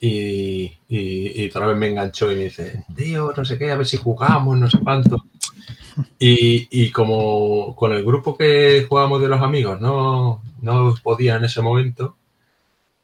y, 0.01 0.73
y, 0.89 1.43
y 1.43 1.49
otra 1.49 1.67
vez 1.67 1.77
me 1.77 1.89
enganchó 1.89 2.33
y 2.33 2.37
me 2.37 2.45
dice, 2.45 2.85
tío, 2.97 3.33
no 3.37 3.45
sé 3.45 3.59
qué, 3.59 3.71
a 3.71 3.77
ver 3.77 3.87
si 3.87 3.99
jugamos, 3.99 4.59
no 4.59 4.71
sé 4.71 4.79
cuánto. 4.83 5.27
Y, 6.19 6.69
y 6.71 6.91
como 6.91 7.75
con 7.77 7.93
el 7.93 8.05
grupo 8.05 8.37
que 8.37 8.87
jugábamos 8.89 9.21
de 9.23 9.29
los 9.29 9.41
amigos 9.41 9.81
no, 9.81 10.43
no 10.63 10.95
podía 11.03 11.37
en 11.37 11.45
ese 11.45 11.61
momento, 11.63 12.17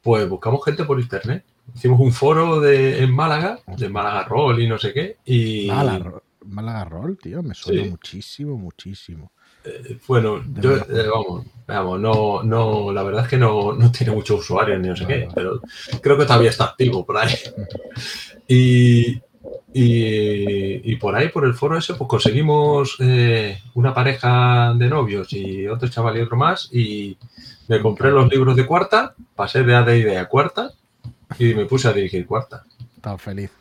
pues 0.01 0.27
buscamos 0.29 0.63
gente 0.63 0.83
por 0.85 0.99
internet. 0.99 1.43
Hicimos 1.75 1.99
un 1.99 2.13
foro 2.13 2.59
de, 2.61 3.03
en 3.03 3.11
Málaga, 3.13 3.59
de 3.75 3.89
Málaga 3.89 4.23
Roll 4.23 4.61
y 4.61 4.67
no 4.67 4.77
sé 4.77 4.93
qué. 4.93 5.17
Y 5.25 5.67
Málaga, 5.67 6.21
Málaga 6.45 6.85
Roll, 6.85 7.17
tío, 7.17 7.43
me 7.43 7.53
suena 7.53 7.83
Sí. 7.83 7.89
muchísimo, 7.89 8.57
muchísimo. 8.57 9.31
eh, 9.65 9.97
bueno, 10.07 10.41
yo, 10.61 10.77
eh, 10.77 11.07
vamos, 11.13 11.45
vamos, 11.67 11.99
no, 11.99 12.41
no, 12.43 12.93
la 12.93 13.03
verdad 13.03 13.23
es 13.23 13.29
que 13.29 13.37
no, 13.37 13.73
no 13.73 13.91
tiene 13.91 14.13
muchos 14.13 14.39
usuarios 14.39 14.79
ni 14.79 14.87
no 14.87 14.95
sé 14.95 15.05
qué, 15.05 15.27
pero 15.35 15.59
creo 16.01 16.17
que 16.17 16.23
todavía 16.25 16.51
está 16.51 16.65
activo 16.65 17.05
por 17.05 17.17
ahí. 17.17 17.33
Y, 18.47 19.19
y, 19.73 20.91
y 20.91 20.95
por 20.95 21.15
ahí, 21.15 21.29
por 21.29 21.45
el 21.45 21.53
foro 21.53 21.77
ese, 21.77 21.93
pues 21.95 22.07
conseguimos 22.09 22.95
eh, 22.99 23.59
una 23.75 23.93
pareja 23.93 24.73
de 24.75 24.87
novios 24.87 25.31
y 25.33 25.67
otro 25.67 25.87
chaval 25.89 26.17
y 26.17 26.21
otro 26.21 26.37
más. 26.37 26.69
Y 26.71 27.17
me 27.67 27.81
compré 27.81 28.11
los 28.11 28.29
libros 28.31 28.55
de 28.55 28.65
cuarta, 28.65 29.13
pasé 29.35 29.63
de 29.63 29.75
AD&D 29.75 30.17
a 30.17 30.27
cuarta 30.27 30.71
y 31.37 31.53
me 31.53 31.65
puse 31.65 31.87
a 31.87 31.93
dirigir 31.93 32.25
cuarta. 32.25 32.63
Estaba 32.95 33.17
feliz. 33.17 33.51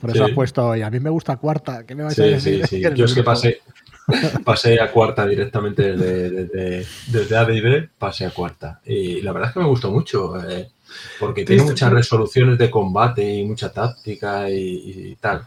Por 0.00 0.10
eso 0.10 0.24
Sí. 0.24 0.30
has 0.30 0.34
puesto, 0.34 0.74
y 0.76 0.82
a 0.82 0.90
mí 0.90 0.98
me 0.98 1.10
gusta 1.10 1.36
cuarta. 1.36 1.84
¿Qué 1.86 1.94
me 1.94 2.04
vais 2.04 2.18
a 2.18 2.22
Sí, 2.24 2.30
decir? 2.30 2.66
sí, 2.66 2.82
sí. 2.82 2.88
Yo 2.96 3.04
es 3.04 3.14
que 3.14 3.22
pasé, 3.22 3.60
pasé 4.44 4.80
a 4.80 4.90
cuarta 4.90 5.26
directamente 5.26 5.94
desde, 5.94 6.30
desde, 6.30 6.86
desde 7.08 7.36
AD&D, 7.36 7.90
pasé 7.98 8.24
a 8.24 8.30
cuarta. 8.30 8.80
Y 8.86 9.20
la 9.20 9.32
verdad 9.32 9.50
es 9.50 9.54
que 9.54 9.60
me 9.60 9.66
gustó 9.66 9.90
mucho, 9.90 10.40
eh, 10.48 10.70
porque 11.18 11.44
tiene 11.44 11.64
muchas 11.64 11.92
resoluciones 11.92 12.58
de 12.58 12.70
combate 12.70 13.22
y 13.34 13.44
mucha 13.44 13.72
táctica 13.72 14.50
y, 14.50 15.10
y 15.12 15.16
tal. 15.16 15.46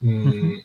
Mm, 0.00 0.58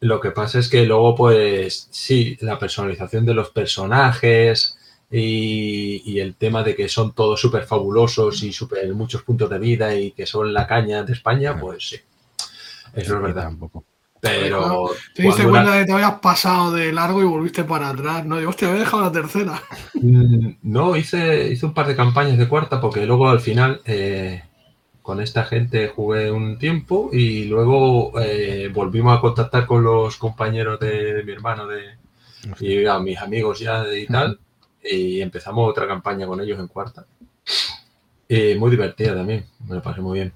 Lo 0.00 0.20
que 0.20 0.30
pasa 0.30 0.58
es 0.58 0.68
que 0.68 0.84
luego, 0.86 1.14
pues 1.14 1.88
sí, 1.90 2.36
la 2.40 2.58
personalización 2.58 3.26
de 3.26 3.34
los 3.34 3.50
personajes 3.50 4.78
y, 5.10 6.02
y 6.06 6.20
el 6.20 6.36
tema 6.36 6.62
de 6.62 6.74
que 6.74 6.88
son 6.88 7.14
todos 7.14 7.40
súper 7.40 7.64
fabulosos 7.66 8.42
y 8.42 8.52
super, 8.52 8.92
muchos 8.94 9.22
puntos 9.22 9.50
de 9.50 9.58
vida 9.58 9.94
y 9.94 10.12
que 10.12 10.26
son 10.26 10.52
la 10.54 10.66
caña 10.66 11.02
de 11.04 11.12
España, 11.12 11.58
pues 11.58 11.88
sí. 11.90 11.96
Eso 12.94 13.16
es 13.16 13.22
verdad. 13.22 13.44
Tampoco. 13.44 13.84
Pero 14.20 14.90
Te 15.14 15.22
diste 15.22 15.42
cuenta 15.44 15.60
una- 15.62 15.72
de 15.74 15.80
que 15.80 15.86
te 15.86 15.92
habías 15.92 16.20
pasado 16.20 16.72
de 16.72 16.92
largo 16.92 17.22
y 17.22 17.24
volviste 17.24 17.64
para 17.64 17.88
atrás, 17.88 18.26
¿no? 18.26 18.36
Digo, 18.38 18.50
hostia, 18.50 18.68
había 18.68 18.80
dejado 18.80 19.02
la 19.04 19.12
tercera. 19.12 19.62
Mm, 19.94 20.50
No, 20.62 20.96
hice, 20.96 21.48
hice 21.52 21.64
un 21.66 21.72
par 21.74 21.86
de 21.86 21.96
campañas 21.96 22.36
de 22.36 22.48
cuarta 22.48 22.80
porque 22.80 23.06
luego 23.06 23.28
al 23.30 23.40
final 23.40 23.80
eh, 23.86 24.42
con 25.02 25.20
esta 25.20 25.44
gente 25.44 25.88
jugué 25.88 26.30
un 26.30 26.58
tiempo 26.58 27.08
y 27.12 27.44
luego 27.46 28.12
eh, 28.20 28.70
volvimos 28.72 29.16
a 29.16 29.20
contactar 29.20 29.66
con 29.66 29.82
los 29.82 30.16
compañeros 30.16 30.78
de, 30.80 31.14
de 31.14 31.24
mi 31.24 31.32
hermano 31.32 31.66
de, 31.66 31.96
y 32.60 32.84
a 32.86 32.98
mis 32.98 33.18
amigos 33.18 33.58
ya 33.60 33.84
y 33.94 34.06
tal 34.06 34.38
y 34.82 35.20
empezamos 35.20 35.68
otra 35.68 35.86
campaña 35.86 36.26
con 36.26 36.40
ellos 36.40 36.58
en 36.58 36.68
cuarta. 36.68 37.06
Eh, 38.28 38.54
muy 38.58 38.70
divertida 38.70 39.14
también, 39.14 39.44
me 39.66 39.74
lo 39.76 39.82
pasé 39.82 40.00
muy 40.00 40.18
bien. 40.20 40.32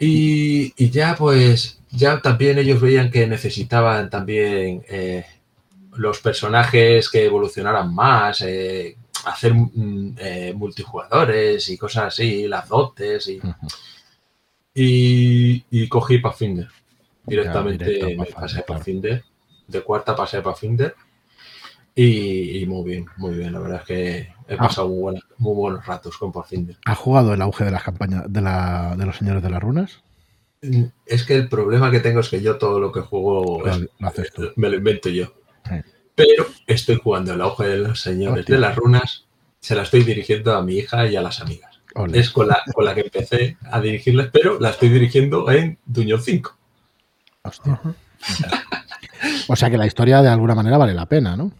Y, 0.00 0.72
y 0.76 0.90
ya 0.90 1.14
pues, 1.16 1.80
ya 1.92 2.20
también 2.20 2.58
ellos 2.58 2.80
veían 2.80 3.10
que 3.10 3.26
necesitaban 3.26 4.10
también 4.10 4.82
eh, 4.88 5.24
los 5.96 6.18
personajes 6.20 7.08
que 7.10 7.26
evolucionaran 7.26 7.94
más, 7.94 8.40
eh, 8.42 8.96
hacer 9.26 9.54
mm, 9.54 10.14
eh, 10.18 10.52
multijugadores 10.56 11.68
y 11.68 11.76
cosas 11.78 12.04
así, 12.06 12.48
las 12.48 12.68
dotes 12.68 13.28
y, 13.28 13.40
y, 14.74 15.64
y 15.70 15.88
cogí 15.88 16.18
Pathfinder. 16.18 16.68
Directamente 17.24 17.84
directo 17.84 18.06
me 18.22 18.26
pasé 18.26 18.60
a. 18.60 18.66
Pathfinder. 18.66 19.24
De 19.68 19.80
cuarta 19.82 20.16
pasé 20.16 20.38
a 20.38 20.42
Pathfinder. 20.42 20.94
Y, 21.94 22.58
y 22.62 22.66
muy 22.66 22.84
bien, 22.90 23.06
muy 23.18 23.34
bien. 23.36 23.52
La 23.52 23.58
verdad 23.60 23.80
es 23.80 23.86
que 23.86 24.18
he 24.48 24.54
Ah. 24.54 24.58
pasado 24.58 24.88
muy, 24.88 24.98
buenas- 24.98 25.22
muy 25.38 25.54
buenos 25.54 25.86
ratos 25.86 26.16
con 26.16 26.32
Pathfinder. 26.32 26.76
¿Has 26.84 26.98
jugado 26.98 27.34
el 27.34 27.42
auge 27.42 27.64
de 27.64 27.70
las 27.70 27.82
campañas 27.82 28.24
de, 28.28 28.40
la, 28.40 28.94
de 28.96 29.06
los 29.06 29.16
señores 29.16 29.42
de 29.42 29.50
las 29.50 29.62
runas? 29.62 30.02
Es 31.06 31.24
que 31.24 31.34
el 31.34 31.48
problema 31.48 31.90
que 31.90 32.00
tengo 32.00 32.20
es 32.20 32.28
que 32.28 32.40
yo 32.40 32.56
todo 32.56 32.78
lo 32.78 32.92
que 32.92 33.00
juego 33.00 33.62
Lo, 33.66 33.76
lo 33.76 34.52
me 34.56 34.68
lo 34.68 34.76
invento 34.76 35.08
yo. 35.08 35.34
Sí. 35.68 35.74
Pero 36.14 36.46
estoy 36.66 37.00
jugando 37.02 37.34
el 37.34 37.40
auge 37.40 37.66
de 37.66 37.78
los 37.78 38.00
señores 38.00 38.46
de 38.46 38.58
las 38.58 38.76
runas. 38.76 39.24
Se 39.60 39.74
la 39.74 39.82
estoy 39.82 40.04
dirigiendo 40.04 40.54
a 40.54 40.62
mi 40.62 40.76
hija 40.76 41.06
y 41.06 41.16
a 41.16 41.22
las 41.22 41.40
amigas. 41.40 41.80
Ole. 41.94 42.18
Es 42.18 42.30
con 42.30 42.48
la, 42.48 42.62
con 42.72 42.84
la 42.84 42.94
que 42.94 43.02
empecé 43.02 43.56
a 43.70 43.80
dirigirles, 43.80 44.28
pero 44.32 44.58
la 44.58 44.70
estoy 44.70 44.88
dirigiendo 44.88 45.50
en 45.50 45.78
Duñón 45.84 46.22
5. 46.22 46.56
Hostia. 47.42 47.80
O 49.48 49.56
sea 49.56 49.70
que 49.70 49.76
la 49.76 49.86
historia 49.86 50.22
de 50.22 50.28
alguna 50.28 50.54
manera 50.54 50.78
vale 50.78 50.94
la 50.94 51.06
pena, 51.06 51.36
¿no? 51.36 51.52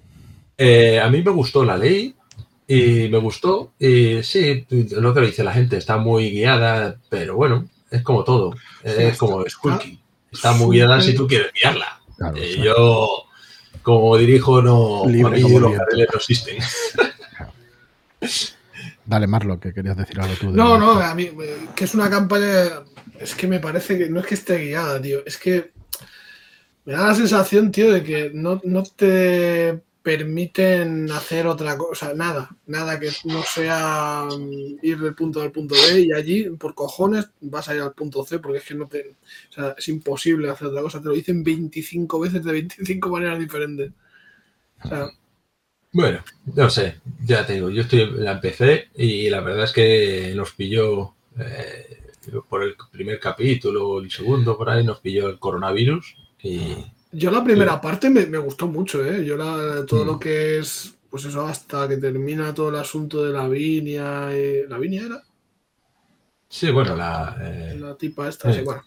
Eh, 0.56 1.00
a 1.00 1.08
mí 1.08 1.22
me 1.22 1.30
gustó 1.30 1.64
la 1.64 1.76
ley 1.76 2.14
y 2.66 3.08
me 3.08 3.18
gustó. 3.18 3.72
Y 3.78 4.22
sí, 4.22 4.66
lo 4.92 5.14
que 5.14 5.20
dice 5.20 5.44
la 5.44 5.52
gente, 5.52 5.76
está 5.76 5.98
muy 5.98 6.30
guiada, 6.30 6.96
pero 7.08 7.36
bueno, 7.36 7.68
es 7.92 8.02
como 8.02 8.24
todo. 8.24 8.52
Sí, 8.84 8.90
Es 8.96 9.16
como 9.18 9.44
Skulky. 9.48 10.00
Está 10.32 10.52
muy 10.52 10.76
guiada 10.76 11.00
si 11.00 11.14
tú 11.14 11.26
quieres 11.26 11.52
guiarla. 11.52 12.00
Claro, 12.16 12.36
Eh, 12.38 12.58
yo, 12.62 13.24
como 13.82 14.16
dirijo, 14.16 14.62
no, 14.62 15.04
Libre 15.06 15.40
como 15.42 15.60
los 15.60 15.72
carriles 15.76 16.08
no 16.12 16.16
existen. 16.18 16.58
Dale, 19.04 19.26
Marlo, 19.26 19.58
que 19.58 19.74
querías 19.74 19.96
decir 19.96 20.20
algo 20.20 20.34
tú. 20.40 20.50
de- 20.52 20.56
No, 20.56 20.78
no, 20.78 20.92
a 20.92 21.14
mí, 21.14 21.30
que 21.74 21.84
es 21.84 21.94
una 21.94 22.08
campaña. 22.08 22.82
Es 23.18 23.34
que 23.34 23.46
me 23.46 23.60
parece 23.60 23.98
que 23.98 24.08
no 24.08 24.20
es 24.20 24.26
que 24.26 24.34
esté 24.34 24.58
guiada, 24.58 25.00
tío. 25.00 25.20
Es 25.26 25.36
que 25.36 25.72
me 26.84 26.92
da 26.94 27.08
la 27.08 27.14
sensación, 27.14 27.70
tío, 27.72 27.92
de 27.92 28.02
que 28.02 28.30
no, 28.32 28.60
no 28.64 28.82
te 28.84 29.82
permiten 30.02 31.10
hacer 31.12 31.46
otra 31.46 31.76
cosa, 31.78 32.12
nada, 32.14 32.50
nada 32.66 32.98
que 32.98 33.10
no 33.24 33.42
sea 33.42 34.26
mm, 34.30 34.78
ir 34.82 34.98
del 34.98 35.14
punto 35.14 35.40
A 35.40 35.44
al 35.44 35.52
punto 35.52 35.74
B 35.74 36.00
y 36.00 36.12
allí, 36.12 36.50
por 36.50 36.74
cojones, 36.74 37.30
vas 37.40 37.68
a 37.68 37.74
ir 37.74 37.82
al 37.82 37.92
punto 37.92 38.24
C 38.24 38.38
porque 38.38 38.58
es 38.58 38.64
que 38.64 38.74
no 38.74 38.88
te. 38.88 39.16
Es 39.76 39.88
imposible 39.88 40.50
hacer 40.50 40.68
otra 40.68 40.82
cosa. 40.82 41.00
Te 41.00 41.08
lo 41.08 41.14
dicen 41.14 41.42
25 41.42 42.20
veces 42.20 42.44
de 42.44 42.52
25 42.52 43.08
maneras 43.08 43.38
diferentes. 43.38 43.92
Bueno, 45.92 46.24
no 46.46 46.70
sé, 46.70 47.00
ya 47.24 47.46
te 47.46 47.54
digo, 47.54 47.68
yo 47.70 47.82
estoy, 47.82 48.10
la 48.12 48.32
empecé 48.32 48.88
y 48.94 49.28
la 49.28 49.40
verdad 49.40 49.64
es 49.64 49.72
que 49.72 50.32
nos 50.34 50.52
pilló 50.52 51.14
eh, 51.38 52.02
por 52.48 52.62
el 52.62 52.76
primer 52.90 53.20
capítulo, 53.20 54.00
el 54.00 54.10
segundo, 54.10 54.56
por 54.56 54.70
ahí 54.70 54.84
nos 54.84 55.00
pilló 55.00 55.28
el 55.28 55.38
coronavirus 55.38 56.16
y 56.42 56.76
Yo 57.12 57.30
la 57.30 57.44
primera 57.44 57.80
parte 57.80 58.08
me, 58.10 58.26
me 58.26 58.38
gustó 58.38 58.66
mucho, 58.66 59.04
¿eh? 59.04 59.24
Yo 59.24 59.36
la, 59.36 59.84
todo 59.86 60.04
Mm. 60.04 60.06
lo 60.06 60.18
que 60.18 60.58
es, 60.58 60.94
pues 61.10 61.24
eso, 61.26 61.46
hasta 61.46 61.86
que 61.88 61.98
termina 61.98 62.54
todo 62.54 62.70
el 62.70 62.76
asunto 62.76 63.22
de 63.24 63.32
la 63.32 63.46
viña. 63.48 64.32
eh, 64.34 64.64
¿La 64.68 64.78
viña 64.78 65.02
era? 65.06 65.22
sí, 66.48 66.70
bueno, 66.70 66.94
la, 66.96 67.36
eh, 67.40 67.76
La 67.78 67.94
tipa 67.96 68.28
esta, 68.28 68.52
Sí. 68.52 68.58
sí, 68.60 68.64
bueno. 68.64 68.82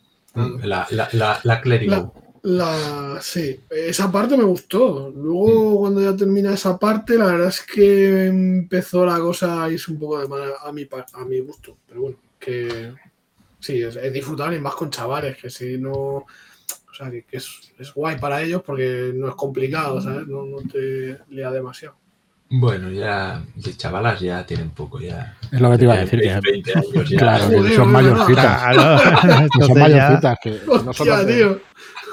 la, 0.63 0.85
la, 0.91 1.09
la, 1.13 1.39
la 1.43 1.61
clérigo. 1.61 2.13
La, 2.43 3.17
sí, 3.21 3.59
esa 3.71 4.11
parte 4.11 4.37
me 4.37 4.43
gustó. 4.43 5.11
Luego, 5.15 5.79
cuando 5.79 6.01
ya 6.01 6.15
termina 6.15 6.53
esa 6.53 6.77
parte, 6.77 7.17
la 7.17 7.25
verdad 7.25 7.47
es 7.47 7.61
que 7.63 8.27
empezó 8.27 9.03
la 9.03 9.17
cosa 9.19 9.63
a 9.63 9.71
irse 9.71 9.91
un 9.91 9.97
poco 9.99 10.19
de 10.21 10.27
mal 10.27 10.53
a 10.63 10.71
mi, 10.71 10.87
a 11.13 11.25
mi 11.25 11.39
gusto. 11.39 11.77
Pero 11.87 12.01
bueno, 12.01 12.17
que 12.39 12.93
sí, 13.59 13.81
es, 13.81 13.95
es 13.95 14.13
disfrutable 14.13 14.57
y 14.57 14.61
más 14.61 14.75
con 14.75 14.91
chavales, 14.91 15.37
que 15.37 15.49
si 15.49 15.77
no. 15.79 16.25
O 16.95 16.97
sea, 16.97 17.11
que, 17.11 17.23
que 17.25 17.35
es, 17.37 17.73
es 17.77 17.93
guay 17.93 18.17
para 18.17 18.41
ellos 18.41 18.61
porque 18.65 19.11
no 19.13 19.27
es 19.27 19.35
complicado, 19.35 19.99
¿sabes? 19.99 20.27
No, 20.27 20.45
no 20.45 20.59
te 20.71 21.19
lea 21.29 21.51
demasiado. 21.51 21.97
Bueno, 22.49 22.89
ya 22.89 23.43
de 23.55 23.75
chavalas 23.75 24.21
ya 24.21 24.45
tienen 24.45 24.69
poco, 24.69 25.01
ya. 25.01 25.35
Es 25.51 25.59
lo 25.59 25.71
que 25.71 25.77
te 25.79 25.83
iba 25.83 25.93
a 25.95 25.97
decir. 25.97 26.21
Que, 26.21 26.39
20 26.39 26.73
años 26.73 27.09
ya. 27.09 27.17
claro, 27.17 27.49
que 27.63 27.75
son 27.75 27.91
mayorcitas. 27.91 28.61
Que 29.59 29.65
son 29.65 29.77
mayorcitas. 29.79 30.37
Que 30.41 30.51
no 30.65 30.93
son 30.93 31.09
Hostia, 31.09 31.23
de- 31.25 31.33
tío. 31.35 31.59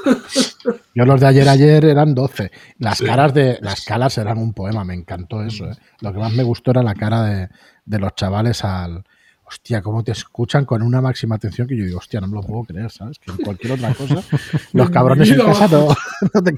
Yo 0.94 1.04
los 1.04 1.20
de 1.20 1.26
ayer 1.28 1.48
ayer 1.48 1.84
eran 1.84 2.14
12. 2.14 2.50
Las 2.78 2.98
Sí. 2.98 3.04
caras 3.04 3.32
de 3.34 3.58
las 3.60 3.84
caras 3.84 4.18
eran 4.18 4.38
un 4.38 4.52
poema, 4.52 4.84
me 4.84 4.94
encantó 4.94 5.42
eso. 5.44 5.66
¿eh? 5.66 5.76
Lo 6.00 6.12
que 6.12 6.18
más 6.18 6.32
me 6.32 6.42
gustó 6.42 6.72
era 6.72 6.82
la 6.82 6.94
cara 6.94 7.22
de, 7.22 7.48
de 7.84 7.98
los 8.00 8.14
chavales 8.16 8.64
al. 8.64 9.04
Hostia, 9.52 9.82
cómo 9.82 10.02
te 10.02 10.12
escuchan 10.12 10.64
con 10.64 10.80
una 10.80 11.02
máxima 11.02 11.34
atención 11.34 11.68
que 11.68 11.76
yo 11.76 11.84
digo, 11.84 11.98
hostia, 11.98 12.22
no 12.22 12.26
me 12.26 12.36
lo 12.36 12.42
puedo 12.42 12.64
creer, 12.64 12.90
¿sabes? 12.90 13.18
Que 13.18 13.32
en 13.32 13.36
cualquier 13.36 13.74
otra 13.74 13.92
cosa, 13.92 14.22
los 14.72 14.88
cabrones 14.88 15.30
en 15.30 15.40
casa 15.40 15.68
no, 15.68 15.88
no 16.32 16.42
te, 16.42 16.54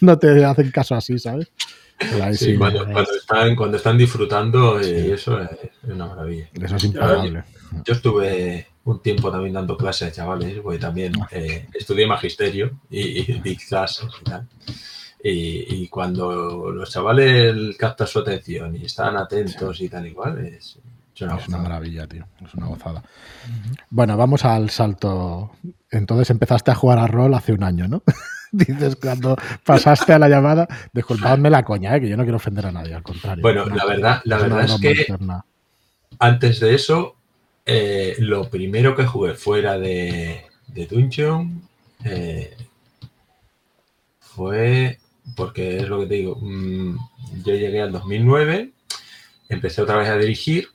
no 0.00 0.18
te 0.18 0.44
hacen 0.44 0.70
caso 0.72 0.96
así, 0.96 1.20
¿sabes? 1.20 1.52
Sí, 2.00 2.46
sí, 2.46 2.56
cuando, 2.56 2.84
cuando 2.84 3.14
están, 3.14 3.54
cuando 3.54 3.76
están 3.76 3.96
disfrutando, 3.96 4.80
eh, 4.80 5.12
eso 5.14 5.40
es 5.40 5.50
una 5.84 6.06
maravilla. 6.06 6.48
eso 6.60 6.74
es 6.74 6.84
impagable. 6.84 7.44
Yo 7.84 7.94
estuve 7.94 8.66
un 8.86 9.00
tiempo 9.00 9.30
también 9.30 9.54
dando 9.54 9.76
clases 9.76 10.08
a 10.08 10.12
chavales, 10.12 10.58
porque 10.60 10.80
también 10.80 11.12
eh, 11.30 11.68
estudié 11.72 12.08
magisterio 12.08 12.80
y, 12.90 13.20
y 13.20 13.40
di 13.40 13.56
clases 13.56 14.08
y 14.20 14.24
tal. 14.24 14.48
Y, 15.22 15.82
y 15.82 15.88
cuando 15.88 16.72
los 16.72 16.90
chavales 16.90 17.76
captan 17.76 18.08
su 18.08 18.18
atención 18.18 18.74
y 18.74 18.86
están 18.86 19.16
atentos 19.16 19.80
y 19.80 19.88
tal 19.88 20.08
igual, 20.08 20.44
es, 20.44 20.80
es 21.26 21.48
una 21.48 21.58
Es 21.58 21.62
maravilla, 21.62 22.06
tío. 22.06 22.26
Es 22.44 22.54
una 22.54 22.66
gozada. 22.66 23.02
Bueno, 23.90 24.16
vamos 24.16 24.44
al 24.44 24.70
salto. 24.70 25.52
Entonces 25.90 26.30
empezaste 26.30 26.70
a 26.70 26.74
jugar 26.74 26.98
a 26.98 27.06
rol 27.06 27.34
hace 27.34 27.52
un 27.52 27.62
año, 27.62 27.88
¿no? 27.88 28.02
Dices 28.52 28.96
cuando 28.96 29.36
pasaste 29.64 30.12
a 30.12 30.18
la 30.18 30.28
llamada, 30.28 30.68
disculpadme 30.92 31.48
la 31.48 31.62
coña, 31.62 31.96
¿eh? 31.96 32.00
que 32.00 32.08
yo 32.08 32.18
no 32.18 32.22
quiero 32.22 32.36
ofender 32.36 32.66
a 32.66 32.72
nadie, 32.72 32.94
al 32.94 33.02
contrario. 33.02 33.40
Bueno, 33.40 33.64
No, 33.64 33.74
la 33.74 33.86
verdad, 33.86 34.20
la 34.24 34.36
una 34.36 34.56
verdad 34.56 34.64
es 34.82 35.06
que 35.06 35.16
antes 36.18 36.60
de 36.60 36.74
eso, 36.74 37.16
eh, 37.64 38.16
lo 38.18 38.50
primero 38.50 38.94
que 38.94 39.06
jugué 39.06 39.34
fuera 39.34 39.78
de, 39.78 40.44
de 40.68 40.86
Dungeon 40.86 41.62
eh, 42.04 42.54
fue, 44.20 44.98
porque 45.34 45.78
es 45.78 45.88
lo 45.88 46.00
que 46.00 46.06
te 46.06 46.14
digo, 46.14 46.36
mm, 46.40 46.96
yo 47.44 47.54
llegué 47.54 47.80
al 47.80 47.92
2009, 47.92 48.72
empecé 49.48 49.82
otra 49.82 49.96
vez 49.96 50.08
a 50.08 50.18
dirigir 50.18 50.68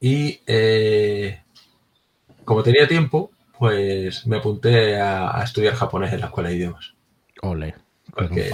y 0.00 0.40
eh, 0.46 1.42
como 2.44 2.62
tenía 2.62 2.86
tiempo, 2.88 3.30
pues 3.58 4.26
me 4.26 4.36
apunté 4.38 5.00
a, 5.00 5.38
a 5.40 5.42
estudiar 5.44 5.74
japonés 5.74 6.12
en 6.12 6.20
la 6.20 6.26
escuela 6.26 6.48
de 6.50 6.56
idiomas. 6.56 6.94
Ole. 7.42 7.74
Porque, 8.14 8.50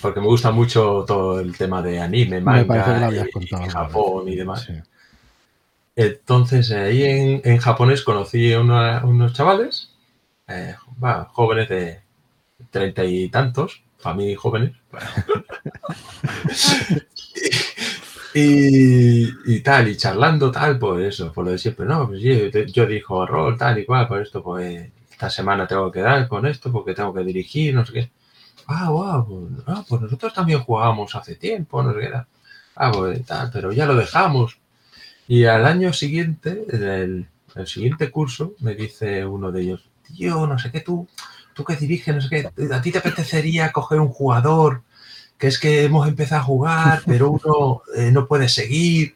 porque 0.00 0.20
me 0.20 0.26
gusta 0.26 0.50
mucho 0.50 1.04
todo 1.06 1.40
el 1.40 1.56
tema 1.56 1.82
de 1.82 2.00
anime, 2.00 2.40
manga 2.40 3.06
habías 3.06 3.28
y- 3.28 3.30
contado. 3.30 3.62
y 3.62 3.66
alguna 3.66 3.70
Japón 3.84 4.28
y 4.28 4.36
demás. 4.36 4.62
Sí. 4.64 4.74
Entonces, 5.96 6.70
ahí 6.70 7.02
en, 7.04 7.40
en 7.44 7.58
japonés 7.58 8.02
conocí 8.02 8.52
a 8.52 8.60
una- 8.60 9.04
unos 9.04 9.32
chavales, 9.32 9.90
eh, 10.46 10.74
jóvenes 11.32 11.68
de 11.68 12.00
treinta 12.70 13.04
y 13.04 13.28
tantos, 13.30 13.82
familia 13.98 14.32
y 14.32 14.36
jóvenes. 14.36 14.72
bueno. 14.92 15.06
Y, 18.34 19.28
y 19.54 19.60
tal, 19.60 19.88
y 19.88 19.96
charlando 19.96 20.50
tal, 20.50 20.78
pues 20.78 21.14
eso, 21.14 21.32
por 21.32 21.44
lo 21.44 21.52
de 21.52 21.58
siempre. 21.58 21.86
No, 21.86 22.06
pues 22.06 22.20
sí, 22.20 22.50
yo, 22.72 22.86
dijo 22.86 23.26
rol, 23.26 23.56
tal 23.56 23.78
y 23.78 23.84
cual, 23.84 24.06
por 24.06 24.22
esto, 24.22 24.42
pues 24.42 24.90
esta 25.10 25.30
semana 25.30 25.66
tengo 25.66 25.90
que 25.90 26.00
dar 26.00 26.28
con 26.28 26.46
esto 26.46 26.70
porque 26.70 26.94
tengo 26.94 27.12
que 27.14 27.24
dirigir, 27.24 27.74
no 27.74 27.84
sé 27.84 27.92
qué. 27.92 28.10
Ah, 28.66 28.90
wow, 28.90 29.26
pues, 29.26 29.64
ah, 29.66 29.84
pues 29.88 30.02
nosotros 30.02 30.34
también 30.34 30.60
jugábamos 30.60 31.14
hace 31.14 31.36
tiempo, 31.36 31.82
no 31.82 31.92
sé 31.94 32.00
qué. 32.00 32.12
Ah, 32.76 32.92
pues 32.92 33.24
tal, 33.24 33.50
pero 33.52 33.72
ya 33.72 33.86
lo 33.86 33.96
dejamos. 33.96 34.58
Y 35.26 35.44
al 35.44 35.66
año 35.66 35.92
siguiente, 35.92 36.64
en 36.70 36.82
el, 36.82 37.28
el 37.54 37.66
siguiente 37.66 38.10
curso, 38.10 38.54
me 38.60 38.74
dice 38.74 39.24
uno 39.26 39.52
de 39.52 39.62
ellos, 39.62 39.88
tío, 40.02 40.46
no 40.46 40.58
sé 40.58 40.70
qué, 40.70 40.80
tú, 40.80 41.08
tú 41.54 41.64
que 41.64 41.76
diriges, 41.76 42.14
no 42.14 42.20
sé 42.20 42.28
qué, 42.28 42.72
a 42.72 42.82
ti 42.82 42.92
te 42.92 42.98
apetecería 42.98 43.72
coger 43.72 44.00
un 44.00 44.08
jugador, 44.08 44.82
que 45.38 45.46
es 45.46 45.58
que 45.58 45.84
hemos 45.84 46.06
empezado 46.08 46.40
a 46.42 46.44
jugar, 46.44 47.02
pero 47.06 47.30
uno 47.30 47.82
eh, 47.96 48.10
no 48.12 48.26
puede 48.26 48.48
seguir, 48.48 49.14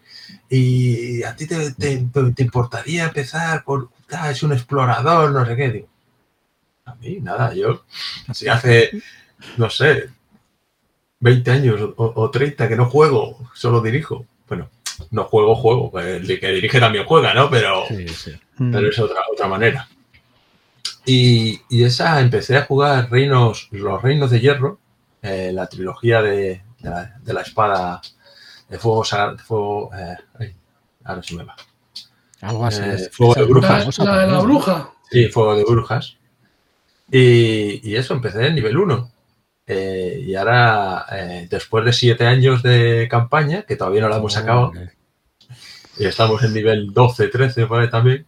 y 0.49 1.23
a 1.25 1.35
ti 1.37 1.47
te, 1.47 1.73
te- 1.73 2.07
te 2.35 2.43
importaría 2.43 3.05
empezar 3.05 3.65
por, 3.65 3.89
ah, 4.13 4.31
es 4.31 4.43
un 4.43 4.53
explorador, 4.53 5.33
no 5.33 5.45
sé 5.47 5.57
qué, 5.57 5.71
digo, 5.71 5.89
a 6.85 6.95
mí 6.97 7.19
nada, 7.21 7.55
yo, 7.55 7.85
si 8.33 8.49
hace, 8.49 8.91
no 9.57 9.69
sé, 9.71 10.09
20 11.21 11.51
años 11.51 11.81
o, 11.97 12.13
o 12.17 12.31
30 12.31 12.69
que 12.69 12.77
no 12.77 12.87
juego, 12.87 13.39
solo 13.55 13.81
dirijo, 13.81 14.27
bueno, 14.49 14.69
no 15.11 15.25
juego, 15.25 15.55
juego, 15.55 15.91
pues 15.91 16.07
el 16.29 16.41
que 16.41 16.49
dirige 16.53 16.81
también 16.81 17.05
juega, 17.05 17.33
¿no? 17.35 17.49
Pero, 17.51 17.85
Sí, 17.89 18.07
sí. 18.09 18.33
Pero 18.57 18.89
es 18.89 18.99
otra, 18.99 19.21
otra 19.33 19.49
manera. 19.49 19.89
Y, 21.05 21.61
y 21.69 21.83
esa 21.85 22.21
empecé 22.21 22.57
a 22.57 22.65
jugar 22.65 23.11
reinos, 23.11 23.69
los 23.73 24.01
reinos 24.03 24.31
de 24.31 24.41
hierro, 24.41 24.79
eh, 25.23 25.51
la 25.53 25.67
trilogía 25.69 26.21
de, 26.21 26.63
de 26.81 26.91
la, 26.91 27.19
de 27.23 27.33
la 27.33 27.41
espada 27.43 28.01
de 28.69 28.79
fuego, 28.79 29.05
de 29.05 29.43
fuego 29.43 29.91
eh, 29.95 30.17
ay, 30.39 30.57
ahora 31.05 31.23
se 31.23 31.37
me 31.37 31.45
va. 31.45 31.57
Algo 32.41 32.67
así. 32.67 32.83
Eh. 32.83 33.09
Fuego 33.11 33.35
de 33.35 33.45
brujas. 33.45 33.99
La 33.99 34.19
de 34.19 34.33
la 34.33 34.41
bruja. 34.41 34.91
Sí, 35.11 35.29
fuego 35.29 35.57
de 35.57 35.65
brujas. 35.65 36.17
Y, 37.11 37.89
y 37.89 37.97
eso, 37.97 38.15
empecé 38.15 38.47
en 38.47 38.55
nivel 38.55 38.77
1. 38.77 39.13
Eh, 39.67 40.25
y 40.27 40.35
ahora, 40.35 41.07
eh, 41.13 41.47
después 41.49 41.85
de 41.85 41.93
siete 41.93 42.27
años 42.27 42.63
de 42.63 43.07
campaña, 43.11 43.63
que 43.63 43.77
todavía 43.77 44.01
no 44.03 44.09
la 44.09 44.17
hemos 44.17 44.37
acabado, 44.37 44.71
Ole. 44.71 44.93
y 45.99 46.07
estamos 46.07 46.43
en 46.43 46.53
nivel 46.53 46.93
12, 46.93 47.29
13 47.29 47.67
por 47.67 47.81
ahí 47.81 47.91
también, 47.91 48.27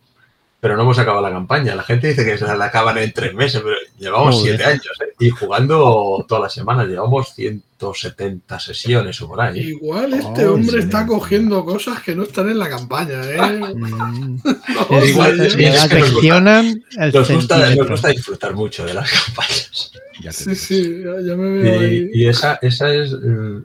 pero 0.65 0.77
no 0.79 0.83
hemos 0.85 0.99
acabado 0.99 1.23
la 1.23 1.31
campaña. 1.31 1.75
La 1.75 1.83
gente 1.83 2.09
dice 2.09 2.25
que 2.25 2.39
se 2.39 2.47
la 2.57 2.65
acaban 2.65 2.97
en 2.97 3.13
tres 3.13 3.35
meses, 3.35 3.61
pero 3.63 3.77
llevamos 3.99 4.41
siete 4.41 4.65
años 4.65 4.89
¿eh? 5.03 5.13
y 5.21 5.29
jugando 5.29 6.25
todas 6.27 6.45
las 6.45 6.55
semanas. 6.55 6.89
Llevamos 6.89 7.35
170 7.35 8.59
sesiones 8.61 9.21
o 9.21 9.29
por 9.29 9.43
ahí. 9.43 9.59
Igual 9.61 10.15
este 10.15 10.47
Oh, 10.47 10.55
hombre 10.55 10.79
sí. 10.81 10.85
está 10.87 11.07
cogiendo 11.07 11.67
cosas 11.67 12.03
que 12.03 12.17
no 12.17 12.23
están 12.23 12.49
en 12.49 12.59
la 12.59 12.71
campaña, 12.71 13.21
¿eh? 13.25 13.75
Mm. 13.75 14.39
No, 14.91 15.05
igual, 15.05 15.39
es 15.43 15.55
que 15.55 15.69
nos 15.69 16.13
gusta- 16.15 16.63
Nos 16.63 17.13
gusta, 17.13 17.19
nos 17.19 17.27
centímetro. 17.29 17.89
gusta 17.91 18.09
disfrutar 18.09 18.55
mucho 18.55 18.87
de 18.87 18.95
las 18.95 19.11
campañas. 19.27 19.93
Ya 20.23 20.33
Sí, 20.33 20.55
sí, 20.55 21.03
ya, 21.05 21.21
ya 21.21 21.37
me 21.37 21.59
veo 21.63 21.81
ahí. 21.81 22.11
Y, 22.15 22.23
y 22.23 22.27
esa, 22.29 22.59
esa 22.63 22.91
es. 22.95 23.13
mm, 23.13 23.59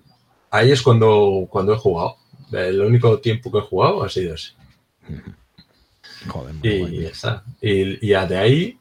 Ahí 0.52 0.72
es 0.74 0.82
cuando, 0.82 1.48
cuando 1.50 1.74
he 1.74 1.78
jugado. 1.78 2.18
El 2.52 2.82
único 2.82 3.20
tiempo 3.20 3.50
que 3.54 3.60
he 3.60 3.62
jugado 3.62 4.04
ha 4.04 4.10
sido 4.10 4.34
ese. 4.36 4.52
Joder, 6.28 6.56
Y 6.64 7.02
ya 7.02 7.10
está. 7.10 7.44
Y, 7.62 8.06
y 8.06 8.10
de 8.10 8.38
ahí 8.38 8.78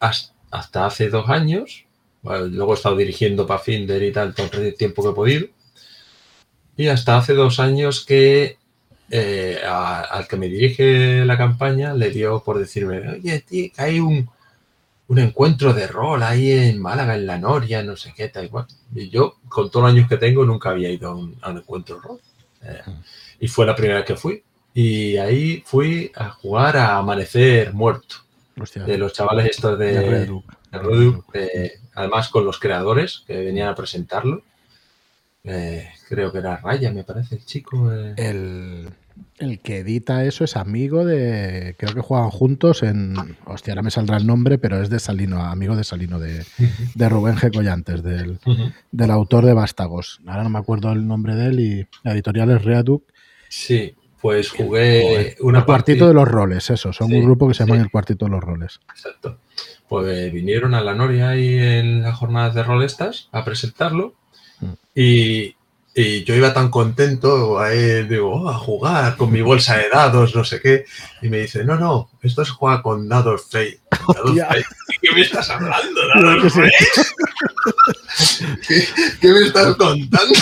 hasta, 0.00 0.34
hasta 0.50 0.86
hace 0.86 1.08
dos 1.10 1.28
años, 1.28 1.84
Bueno, 2.22 2.46
luego 2.46 2.72
he 2.72 2.76
estado 2.76 2.96
dirigiendo 2.96 3.46
para 3.46 3.60
Finder 3.60 4.02
y 4.02 4.12
tal 4.12 4.34
todo 4.34 4.48
el 4.60 4.74
tiempo 4.76 5.02
que 5.02 5.08
he 5.10 5.12
podido. 5.12 5.46
Y 6.76 6.88
hasta 6.88 7.16
hace 7.16 7.34
dos 7.34 7.58
años 7.60 8.04
que 8.04 8.58
eh, 9.10 9.60
a- 9.64 10.00
al 10.02 10.26
que 10.26 10.36
me 10.36 10.48
dirige 10.48 11.24
la 11.24 11.38
campaña 11.38 11.94
le 11.94 12.10
dio 12.10 12.42
por 12.42 12.58
decirme, 12.58 13.08
oye, 13.08 13.40
tío, 13.40 13.70
que 13.74 13.82
hay 13.82 14.00
un, 14.00 14.28
un 15.08 15.18
encuentro 15.18 15.72
de 15.74 15.86
rol 15.86 16.22
ahí 16.22 16.50
en 16.52 16.80
Málaga, 16.80 17.14
en 17.16 17.26
la 17.26 17.38
Noria, 17.38 17.82
no 17.84 17.96
sé 17.96 18.12
qué, 18.16 18.28
tal 18.28 18.46
igual. 18.46 18.66
Y 18.94 19.08
yo, 19.10 19.36
con 19.48 19.70
todos 19.70 19.84
los 19.86 19.94
años 19.94 20.08
que 20.08 20.16
tengo, 20.18 20.44
nunca 20.44 20.70
había 20.70 20.90
ido 20.90 21.10
a 21.10 21.16
un, 21.16 21.36
a 21.42 21.50
un 21.50 21.58
encuentro 21.58 21.96
de 21.96 22.02
rol. 22.02 22.20
Eh, 22.62 22.82
y 23.40 23.48
fue 23.48 23.66
la 23.66 23.76
primera 23.76 23.98
vez 24.00 24.06
que 24.06 24.16
fui. 24.16 24.42
Y 24.78 25.16
ahí 25.16 25.62
fui 25.64 26.12
a 26.14 26.28
jugar 26.28 26.76
a 26.76 26.98
Amanecer 26.98 27.72
Muerto, 27.72 28.16
Hostia, 28.60 28.82
de 28.84 28.98
los 28.98 29.14
chavales 29.14 29.46
estos 29.48 29.78
de, 29.78 29.86
de 29.92 30.10
Red 30.10 30.28
Hook. 30.28 30.44
de 30.70 30.78
Red 30.78 31.12
Hook, 31.14 31.24
eh, 31.32 31.72
además 31.94 32.28
con 32.28 32.44
los 32.44 32.58
creadores 32.58 33.24
que 33.26 33.38
venían 33.42 33.68
a 33.68 33.74
presentarlo. 33.74 34.42
Eh, 35.44 35.88
creo 36.10 36.30
que 36.30 36.38
era 36.40 36.58
Raya, 36.58 36.92
me 36.92 37.04
parece, 37.04 37.36
el 37.36 37.44
chico. 37.46 37.90
eh. 37.90 38.12
El, 38.18 38.90
el 39.38 39.60
que 39.60 39.78
edita 39.78 40.24
eso 40.26 40.44
es 40.44 40.56
amigo 40.56 41.06
de. 41.06 41.74
Creo 41.78 41.94
que 41.94 42.02
juegan 42.02 42.28
juntos 42.28 42.82
en. 42.82 43.14
Hostia, 43.46 43.72
ahora 43.72 43.82
me 43.82 43.90
saldrá 43.90 44.18
el 44.18 44.26
nombre, 44.26 44.58
pero 44.58 44.82
es 44.82 44.90
de 44.90 44.98
Salino, 44.98 45.42
amigo 45.42 45.74
de 45.74 45.84
Salino, 45.84 46.18
de, 46.18 46.44
de 46.94 47.08
Rubén 47.08 47.36
G. 47.36 47.50
Collantes, 47.54 48.02
del, 48.02 48.40
del 48.92 49.10
autor 49.10 49.46
de 49.46 49.54
Vástagos. 49.54 50.20
Ahora 50.26 50.42
no 50.42 50.50
me 50.50 50.58
acuerdo 50.58 50.92
el 50.92 51.06
nombre 51.06 51.34
de 51.34 51.46
él 51.46 51.60
y 51.60 51.86
la 52.02 52.12
editorial 52.12 52.50
es 52.50 52.62
Readuc. 52.62 53.04
Sí, 53.48 53.94
pues 54.20 54.50
jugué 54.50 55.36
una 55.40 55.60
el 55.60 55.64
cuartito 55.64 56.08
de 56.08 56.14
los 56.14 56.26
roles, 56.28 56.68
eso. 56.70 56.92
Son 56.92 57.08
Sí, 57.08 57.14
un 57.14 57.24
grupo 57.24 57.48
que 57.48 57.54
se 57.54 57.64
llama 57.64 57.76
sí. 57.76 57.82
el 57.82 57.90
cuartito 57.90 58.24
de 58.26 58.30
los 58.32 58.42
roles. 58.42 58.80
Exacto. 58.90 59.38
Pues 59.88 60.32
vinieron 60.32 60.74
a 60.74 60.80
la 60.80 60.94
Noria 60.94 61.28
ahí 61.30 61.54
en 61.58 62.02
las 62.02 62.16
jornadas 62.16 62.54
de 62.54 62.62
rol 62.64 62.82
estas 62.82 63.28
a 63.32 63.44
presentarlo 63.44 64.14
Mm. 64.58 64.72
y, 64.94 65.54
y 65.94 66.24
yo 66.24 66.34
iba 66.34 66.54
tan 66.54 66.70
contento 66.70 67.58
ahí, 67.60 68.04
digo, 68.08 68.32
"Oh, 68.32 68.48
a 68.48 68.54
jugar 68.54 69.16
con 69.18 69.30
mi 69.30 69.42
bolsa 69.42 69.76
de 69.76 69.90
dados, 69.90 70.34
no 70.34 70.44
sé 70.44 70.60
qué. 70.62 70.86
Y 71.20 71.28
me 71.28 71.40
dice, 71.40 71.62
no, 71.62 71.76
no, 71.76 72.08
esto 72.22 72.40
es 72.42 72.50
jugar 72.50 72.80
con 72.82 73.06
dados 73.08 73.46
fake. 73.50 73.80
Dados 74.08 74.30
Hostia. 74.30 74.46
fake. 74.48 74.66
¿Qué 75.02 75.12
me 75.14 75.20
estás 75.20 75.50
hablando? 75.50 76.00
¿Dados 76.22 76.52
fake? 76.54 76.72
¿Qué, 78.66 78.84
qué 79.20 79.28
me 79.28 79.40
estás 79.46 79.76
contando? 79.76 80.34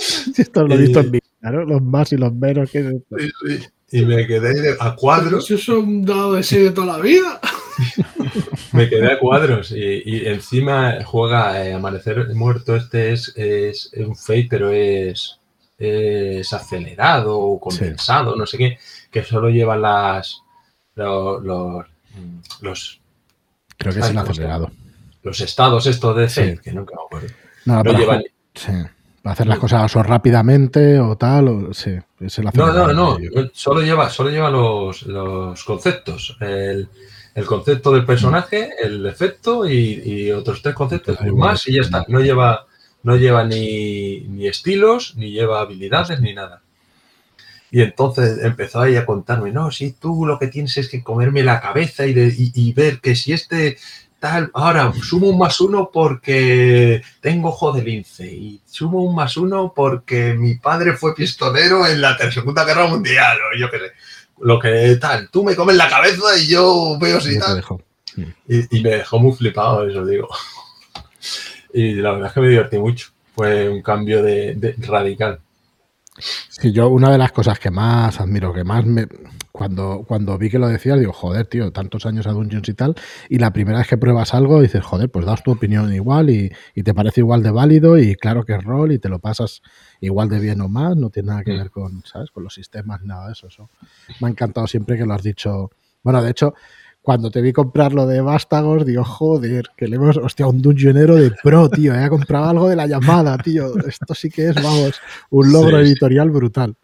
Si 0.34 0.42
esto 0.42 0.66
lo 0.66 0.74
he 0.74 0.78
visto 0.78 1.00
en 1.00 1.10
mi 1.10 1.18
¿no? 1.40 1.64
Los 1.64 1.82
más 1.82 2.12
y 2.12 2.16
los 2.16 2.32
menos. 2.34 2.70
¿qué 2.70 2.80
es 2.80 2.86
esto? 2.86 3.16
Sí, 3.18 3.30
sí. 3.46 3.66
Y 4.00 4.04
me 4.04 4.26
quedé 4.26 4.76
a 4.80 4.94
cuadros. 4.94 5.44
Eso 5.50 5.54
es 5.54 5.68
un 5.68 6.04
dado 6.04 6.34
de 6.34 6.42
serie 6.42 6.66
de 6.66 6.70
toda 6.72 6.98
la 6.98 7.02
vida. 7.02 7.40
Me 8.72 8.88
quedé 8.88 9.12
a 9.12 9.18
cuadros 9.18 9.70
y, 9.70 10.02
y 10.04 10.26
encima 10.26 11.02
juega 11.04 11.64
eh, 11.64 11.72
Amanecer 11.72 12.28
Muerto. 12.34 12.76
Este 12.76 13.12
es, 13.12 13.32
es 13.36 13.90
un 13.96 14.14
fake, 14.16 14.48
pero 14.50 14.70
es, 14.70 15.38
es 15.78 16.52
acelerado 16.52 17.38
o 17.38 17.58
condensado, 17.60 18.36
no 18.36 18.44
sé 18.46 18.58
qué, 18.58 18.78
que 19.10 19.22
solo 19.24 19.48
lleva 19.48 19.76
las 19.76 20.42
lo- 20.96 21.40
los, 21.40 21.86
los, 22.60 23.00
Creo 23.78 23.92
que 23.92 24.00
es 24.00 24.04
Ay, 24.06 24.10
el 24.10 24.16
¿cómo 24.16 24.26
se 24.26 24.32
acelerado. 24.32 24.70
los 25.22 25.40
estados 25.40 25.86
estos 25.86 26.16
de 26.16 26.28
Sí. 26.28 26.40
fake, 26.42 26.60
que 26.60 26.72
nunca 26.72 26.94
me 26.96 27.02
acuerdo. 27.06 27.28
No, 27.64 27.82
No 27.84 27.92
ju- 27.92 28.24
sí, 28.54 28.72
hacer 29.28 29.46
las 29.46 29.58
cosas 29.58 29.94
o 29.96 30.02
rápidamente 30.02 30.98
o 31.00 31.16
tal. 31.16 31.48
O, 31.48 31.74
sí, 31.74 31.92
es 32.20 32.38
el 32.38 32.46
No, 32.54 32.72
no, 32.72 32.92
no, 32.92 33.18
solo 33.52 33.80
lleva, 33.82 34.08
solo 34.10 34.30
lleva 34.30 34.50
los, 34.50 35.02
los 35.02 35.62
conceptos. 35.64 36.36
El, 36.40 36.88
el 37.34 37.44
concepto 37.46 37.92
del 37.92 38.04
personaje, 38.04 38.70
el 38.82 39.06
efecto 39.06 39.68
y, 39.68 40.02
y 40.04 40.30
otros 40.32 40.60
tres 40.62 40.74
conceptos 40.74 41.16
más 41.34 41.66
y 41.68 41.74
ya 41.74 41.82
está. 41.82 42.04
No 42.08 42.20
lleva, 42.20 42.66
no 43.02 43.16
lleva 43.16 43.44
ni, 43.44 44.20
ni 44.22 44.46
estilos, 44.48 45.14
ni 45.16 45.30
lleva 45.30 45.60
habilidades, 45.60 46.20
ni 46.20 46.34
nada. 46.34 46.62
Y 47.70 47.82
entonces 47.82 48.42
empezó 48.42 48.80
ahí 48.80 48.96
a 48.96 49.04
contarme, 49.04 49.52
no, 49.52 49.70
si 49.70 49.92
tú 49.92 50.24
lo 50.24 50.38
que 50.38 50.46
tienes 50.46 50.76
es 50.78 50.88
que 50.88 51.02
comerme 51.02 51.42
la 51.42 51.60
cabeza 51.60 52.06
y, 52.06 52.14
de- 52.14 52.34
y- 52.36 52.50
y 52.54 52.72
ver 52.72 53.00
que 53.00 53.14
si 53.14 53.34
este 53.34 53.76
tal, 54.18 54.50
ahora 54.54 54.92
sumo 55.02 55.28
un 55.28 55.38
más 55.38 55.60
uno 55.60 55.90
porque 55.92 57.02
tengo 57.20 57.48
ojo 57.50 57.72
de 57.72 57.82
lince 57.82 58.26
y 58.26 58.60
sumo 58.66 59.02
un 59.02 59.14
más 59.14 59.36
uno 59.36 59.72
porque 59.74 60.34
mi 60.34 60.56
padre 60.56 60.94
fue 60.94 61.14
pistolero 61.14 61.86
en 61.86 62.00
la 62.00 62.16
Segunda 62.30 62.64
Guerra 62.64 62.86
Mundial 62.86 63.38
o 63.38 63.58
yo 63.58 63.70
qué 63.70 63.78
sé. 63.78 63.92
Lo 64.40 64.58
que 64.58 64.96
tal, 65.00 65.28
tú 65.30 65.42
me 65.44 65.56
comes 65.56 65.76
la 65.76 65.88
cabeza 65.88 66.36
y 66.38 66.46
yo 66.48 66.96
veo 67.00 67.20
si 67.20 67.38
tal. 67.38 67.62
y 68.48 68.80
me 68.82 68.90
dejó 68.90 69.18
muy 69.18 69.32
flipado 69.32 69.88
eso, 69.88 70.04
digo. 70.06 70.28
Y 71.72 71.94
la 71.94 72.12
verdad 72.12 72.28
es 72.28 72.32
que 72.34 72.40
me 72.40 72.48
divertí 72.48 72.78
mucho. 72.78 73.08
Fue 73.34 73.68
un 73.68 73.82
cambio 73.82 74.22
de, 74.22 74.54
de- 74.54 74.74
radical. 74.86 75.40
Sí, 76.48 76.72
yo 76.72 76.88
una 76.88 77.10
de 77.10 77.18
las 77.18 77.30
cosas 77.32 77.58
que 77.58 77.70
más 77.70 78.18
admiro, 78.20 78.52
que 78.52 78.64
más 78.64 78.84
me... 78.84 79.06
Cuando, 79.58 80.04
cuando 80.06 80.38
vi 80.38 80.50
que 80.50 80.58
lo 80.60 80.68
decías, 80.68 81.00
digo, 81.00 81.12
joder, 81.12 81.44
tío, 81.46 81.72
tantos 81.72 82.06
años 82.06 82.28
a 82.28 82.30
Dungeons 82.30 82.68
y 82.68 82.74
tal, 82.74 82.94
y 83.28 83.38
la 83.38 83.52
primera 83.52 83.78
vez 83.78 83.88
que 83.88 83.96
pruebas 83.98 84.32
algo, 84.32 84.62
dices, 84.62 84.84
joder, 84.84 85.10
pues 85.10 85.26
das 85.26 85.42
tu 85.42 85.50
opinión 85.50 85.92
igual 85.92 86.30
y, 86.30 86.52
y 86.76 86.84
te 86.84 86.94
parece 86.94 87.22
igual 87.22 87.42
de 87.42 87.50
válido 87.50 87.98
y 87.98 88.14
claro 88.14 88.44
que 88.44 88.54
es 88.54 88.62
rol 88.62 88.92
y 88.92 89.00
te 89.00 89.08
lo 89.08 89.18
pasas 89.18 89.60
igual 90.00 90.28
de 90.28 90.38
bien 90.38 90.60
o 90.60 90.68
más, 90.68 90.96
no 90.96 91.10
tiene 91.10 91.30
nada 91.30 91.42
que 91.42 91.54
Mm. 91.54 91.58
ver 91.58 91.70
con, 91.72 92.02
¿sabes? 92.04 92.30
Con 92.30 92.44
los 92.44 92.54
sistemas 92.54 93.02
nada 93.02 93.26
de 93.26 93.32
eso, 93.32 93.48
eso. 93.48 93.68
Me 94.20 94.28
ha 94.28 94.30
encantado 94.30 94.68
siempre 94.68 94.96
que 94.96 95.04
lo 95.04 95.12
has 95.14 95.24
dicho. 95.24 95.72
Bueno, 96.04 96.22
de 96.22 96.30
hecho, 96.30 96.54
cuando 97.02 97.28
te 97.32 97.40
vi 97.42 97.52
comprar 97.52 97.92
lo 97.92 98.06
de 98.06 98.20
Vástagos, 98.20 98.86
digo, 98.86 99.02
joder, 99.02 99.70
que 99.76 99.88
le 99.88 99.96
hemos, 99.96 100.18
hostia, 100.18 100.46
un 100.46 100.62
dungeonero 100.62 101.16
de 101.16 101.32
pro, 101.42 101.68
tío, 101.68 101.94
he 101.98 102.08
comprado 102.08 102.44
algo 102.48 102.68
de 102.68 102.76
la 102.76 102.86
llamada, 102.86 103.36
tío. 103.38 103.76
Esto 103.88 104.14
sí 104.14 104.30
que 104.30 104.50
es, 104.50 104.54
vamos, 104.54 105.00
un 105.30 105.50
logro 105.50 105.78
Sí. 105.78 105.90
editorial 105.90 106.30
brutal. 106.30 106.76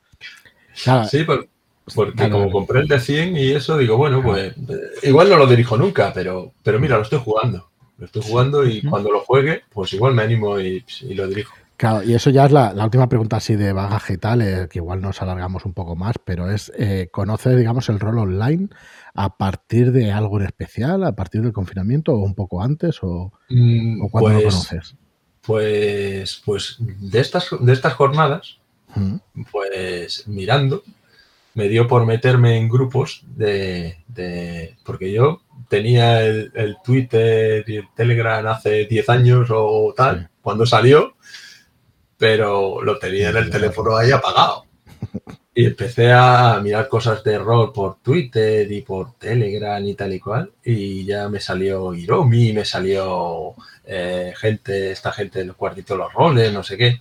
Claro, 0.82 1.04
Sí, 1.08 1.22
por- 1.22 1.48
porque 1.94 2.30
como 2.30 2.50
compré 2.50 2.80
el 2.80 2.88
de 2.88 3.00
100 3.00 3.36
y 3.36 3.50
eso, 3.52 3.76
digo, 3.76 3.96
bueno, 3.96 4.22
pues 4.22 4.54
eh, 4.56 4.80
igual 5.02 5.28
no 5.28 5.36
lo 5.36 5.46
dirijo 5.46 5.76
nunca, 5.76 6.12
pero, 6.14 6.52
pero 6.62 6.78
mira, 6.80 6.96
lo 6.96 7.02
estoy 7.02 7.20
jugando. 7.22 7.68
Lo 7.98 8.06
estoy 8.06 8.22
jugando 8.22 8.66
y 8.66 8.82
cuando 8.82 9.12
lo 9.12 9.20
juegue, 9.20 9.62
pues 9.72 9.92
igual 9.92 10.14
me 10.14 10.22
animo 10.22 10.58
y, 10.58 10.84
y 11.02 11.14
lo 11.14 11.28
dirijo. 11.28 11.54
Claro, 11.76 12.02
y 12.04 12.14
eso 12.14 12.30
ya 12.30 12.46
es 12.46 12.52
la, 12.52 12.72
la 12.72 12.84
última 12.84 13.08
pregunta 13.08 13.36
así 13.36 13.56
de 13.56 13.72
bagaje 13.72 14.14
y 14.14 14.16
tal, 14.18 14.42
eh, 14.42 14.68
que 14.70 14.78
igual 14.78 15.00
nos 15.00 15.20
alargamos 15.22 15.64
un 15.64 15.74
poco 15.74 15.96
más, 15.96 16.14
pero 16.24 16.50
es, 16.50 16.72
eh, 16.78 17.08
¿conoces, 17.12 17.56
digamos, 17.56 17.88
el 17.88 17.98
rol 18.00 18.18
online 18.18 18.68
a 19.14 19.36
partir 19.36 19.92
de 19.92 20.10
algo 20.12 20.40
en 20.40 20.46
especial, 20.46 21.04
a 21.04 21.14
partir 21.14 21.42
del 21.42 21.52
confinamiento 21.52 22.12
o 22.12 22.18
un 22.18 22.34
poco 22.34 22.62
antes 22.62 22.98
o, 23.02 23.32
Mm, 23.48 24.02
o 24.02 24.08
cuando 24.08 24.30
lo 24.30 24.40
pues, 24.42 24.54
conoces? 24.54 24.96
pues, 25.42 26.42
pues 26.44 26.76
de 26.78 27.20
estas, 27.20 27.48
de 27.60 27.72
estas 27.72 27.94
jornadas, 27.94 28.58
Mm, 28.96 29.16
pues 29.50 30.28
mirando, 30.28 30.84
me 31.54 31.68
dio 31.68 31.86
por 31.88 32.04
meterme 32.06 32.56
en 32.56 32.68
grupos 32.68 33.22
de, 33.36 33.98
de- 34.08 34.76
porque 34.84 35.12
yo 35.12 35.42
tenía 35.68 36.22
el, 36.24 36.52
el 36.54 36.76
Twitter 36.84 37.64
y 37.66 37.76
el 37.76 37.88
Telegram 37.94 38.46
hace 38.48 38.84
10 38.86 39.08
años 39.08 39.48
o 39.52 39.92
tal, 39.96 40.20
Sí. 40.20 40.26
cuando 40.42 40.66
salió, 40.66 41.14
pero 42.16 42.82
lo 42.82 42.98
tenía 42.98 43.30
en 43.30 43.36
el 43.36 43.50
teléfono 43.50 43.96
ahí 43.96 44.10
apagado. 44.12 44.64
Y 45.56 45.66
empecé 45.66 46.10
a 46.12 46.58
mirar 46.62 46.88
cosas 46.88 47.22
de 47.22 47.38
rol 47.38 47.72
por 47.72 47.98
Twitter 48.02 48.70
y 48.70 48.82
por 48.82 49.12
Telegram 49.18 49.84
y 49.84 49.94
tal 49.94 50.12
y 50.12 50.18
cual. 50.20 50.50
Y 50.64 51.04
ya 51.04 51.28
me 51.28 51.38
salió 51.38 51.94
Hiromi, 51.94 52.52
me 52.52 52.64
salió 52.64 53.54
eh, 53.84 54.32
gente, 54.36 54.90
esta 54.90 55.12
gente 55.12 55.38
del 55.40 55.54
cuartito 55.54 55.94
de 55.94 55.98
los 55.98 56.12
roles, 56.12 56.52
no 56.52 56.64
sé 56.64 56.76
qué. 56.76 57.00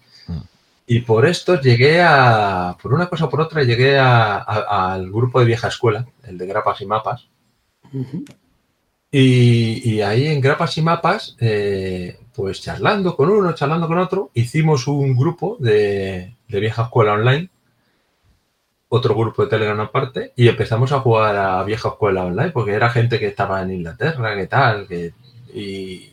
Y 0.86 1.00
por 1.02 1.26
esto 1.26 1.60
llegué 1.62 2.02
a, 2.02 2.78
por 2.82 2.94
una 2.94 3.08
cosa 3.08 3.26
o 3.26 3.30
por 3.30 3.42
otra, 3.42 3.64
llegué 3.64 3.98
a- 3.98 4.36
a- 4.38 4.94
al 4.94 5.10
grupo 5.12 5.40
de 5.40 5.46
vieja 5.46 5.70
escuela, 5.70 6.06
el 6.24 6.38
de 6.38 6.46
grapas 6.48 6.82
y 6.82 6.86
mapas. 6.86 7.30
Y, 9.12 9.90
y 9.92 10.02
ahí 10.02 10.28
en 10.28 10.42
grapas 10.42 10.78
y 10.78 10.82
mapas, 10.82 11.38
eh, 11.40 12.18
pues 12.36 12.62
charlando 12.62 13.16
con 13.16 13.30
uno, 13.30 13.54
charlando 13.54 13.88
con 13.88 14.00
otro, 14.00 14.32
hicimos 14.34 14.88
un 14.88 15.16
grupo 15.16 15.56
de, 15.60 16.36
de 16.48 16.60
vieja 16.60 16.84
escuela 16.84 17.14
online, 17.14 17.50
otro 18.90 19.16
grupo 19.16 19.44
de 19.44 19.50
Telegram 19.50 19.80
aparte, 19.80 20.34
y 20.36 20.48
empezamos 20.48 20.92
a 20.92 21.00
jugar 21.00 21.36
a 21.36 21.64
vieja 21.64 21.90
escuela 21.90 22.26
online, 22.26 22.52
porque 22.52 22.74
era 22.74 22.90
gente 22.90 23.20
que 23.20 23.28
estaba 23.28 23.62
en 23.62 23.72
Inglaterra, 23.72 24.36
que 24.36 24.48
tal, 24.48 24.88
que, 24.88 25.14
y, 25.54 26.13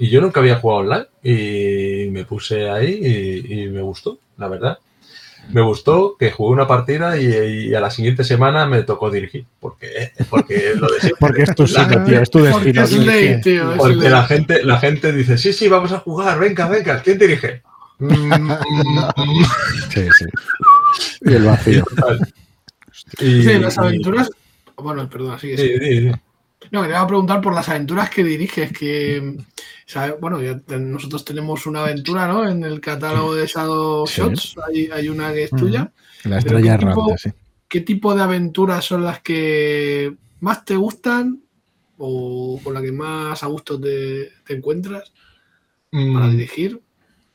y 0.00 0.08
yo 0.10 0.20
nunca 0.20 0.40
había 0.40 0.56
jugado 0.56 0.80
online, 0.80 1.06
y 1.22 2.08
me 2.10 2.24
puse 2.24 2.68
ahí 2.70 2.98
y, 3.46 3.62
y 3.62 3.68
me 3.68 3.82
gustó, 3.82 4.18
la 4.38 4.48
verdad. 4.48 4.78
Me 5.52 5.62
gustó 5.62 6.16
que 6.18 6.30
jugué 6.30 6.52
una 6.52 6.66
partida 6.68 7.16
y, 7.18 7.24
y 7.70 7.74
a 7.74 7.80
la 7.80 7.90
siguiente 7.90 8.24
semana 8.24 8.66
me 8.66 8.82
tocó 8.82 9.10
dirigir, 9.10 9.46
porque, 9.58 10.12
porque 10.28 10.74
lo 10.76 10.86
de 10.88 11.00
siempre. 11.00 11.16
Porque 11.20 11.42
es 11.42 11.54
tu 11.54 11.66
sitio, 11.66 12.04
tío, 12.04 12.20
es 12.20 12.30
tu 12.30 12.38
Porque 12.50 12.72
destino. 12.72 12.82
es 12.82 12.90
tío, 12.90 13.00
ley, 13.04 13.40
tío. 13.40 13.72
es 13.72 13.78
porque 13.78 14.10
la 14.10 14.24
gente, 14.26 14.64
la 14.64 14.78
gente 14.78 15.12
dice, 15.12 15.38
sí, 15.38 15.52
sí, 15.52 15.68
vamos 15.68 15.92
a 15.92 15.98
jugar, 16.00 16.38
venga, 16.38 16.68
venga, 16.68 17.02
¿quién 17.02 17.18
dirige? 17.18 17.62
Sí, 19.92 20.06
sí. 20.18 20.24
Y 21.22 21.34
el 21.34 21.44
vacío. 21.44 21.84
y, 23.18 23.42
Sí, 23.42 23.58
las 23.58 23.78
aventuras. 23.78 24.30
Bueno, 24.76 25.08
perdona, 25.08 25.38
sigue. 25.38 25.56
sí, 25.58 25.78
sí, 25.78 26.00
sí. 26.00 26.12
No, 26.70 26.82
te 26.82 26.88
iba 26.90 27.00
a 27.00 27.06
preguntar 27.06 27.40
por 27.40 27.54
las 27.54 27.68
aventuras 27.68 28.10
que 28.10 28.22
diriges, 28.22 28.72
que 28.72 29.36
bueno, 30.20 30.40
ya 30.40 30.56
te- 30.58 30.78
nosotros 30.78 31.24
tenemos 31.24 31.66
una 31.66 31.82
aventura, 31.82 32.28
¿no? 32.28 32.48
En 32.48 32.62
el 32.62 32.80
catálogo 32.80 33.34
de 33.34 33.46
Shadow 33.46 34.06
Sí. 34.06 34.20
Shots 34.20 34.54
hay, 34.68 34.88
hay 34.92 35.08
una 35.08 35.32
que 35.32 35.44
es 35.44 35.50
tuya. 35.50 35.90
La 36.24 36.38
estrella 36.38 36.78
¿qué 36.78 36.86
tipo- 36.86 37.06
errante, 37.06 37.18
sí. 37.18 37.30
¿Qué 37.68 37.80
tipo 37.80 38.14
de 38.14 38.22
aventuras 38.22 38.84
son 38.84 39.04
las 39.04 39.20
que 39.20 40.14
más 40.40 40.64
te 40.64 40.76
gustan 40.76 41.40
o 41.98 42.60
con 42.62 42.74
la 42.74 42.82
que 42.82 42.92
más 42.92 43.42
a 43.42 43.46
gusto 43.46 43.80
te, 43.80 44.30
te 44.46 44.54
encuentras 44.54 45.12
para 45.90 46.26
Mm, 46.26 46.30
dirigir? 46.30 46.80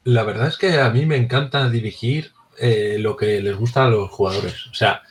La 0.05 0.23
verdad 0.23 0.47
es 0.47 0.57
que 0.57 0.79
a 0.79 0.89
mí 0.91 1.05
me 1.05 1.17
encanta 1.17 1.69
dirigir 1.69 2.31
eh, 2.59 2.97
lo 2.99 3.17
que 3.17 3.41
les 3.41 3.55
gusta 3.57 3.86
a 3.86 3.89
los 3.89 4.09
jugadores. 4.11 4.67
O 4.67 4.73
sea, 4.73 5.01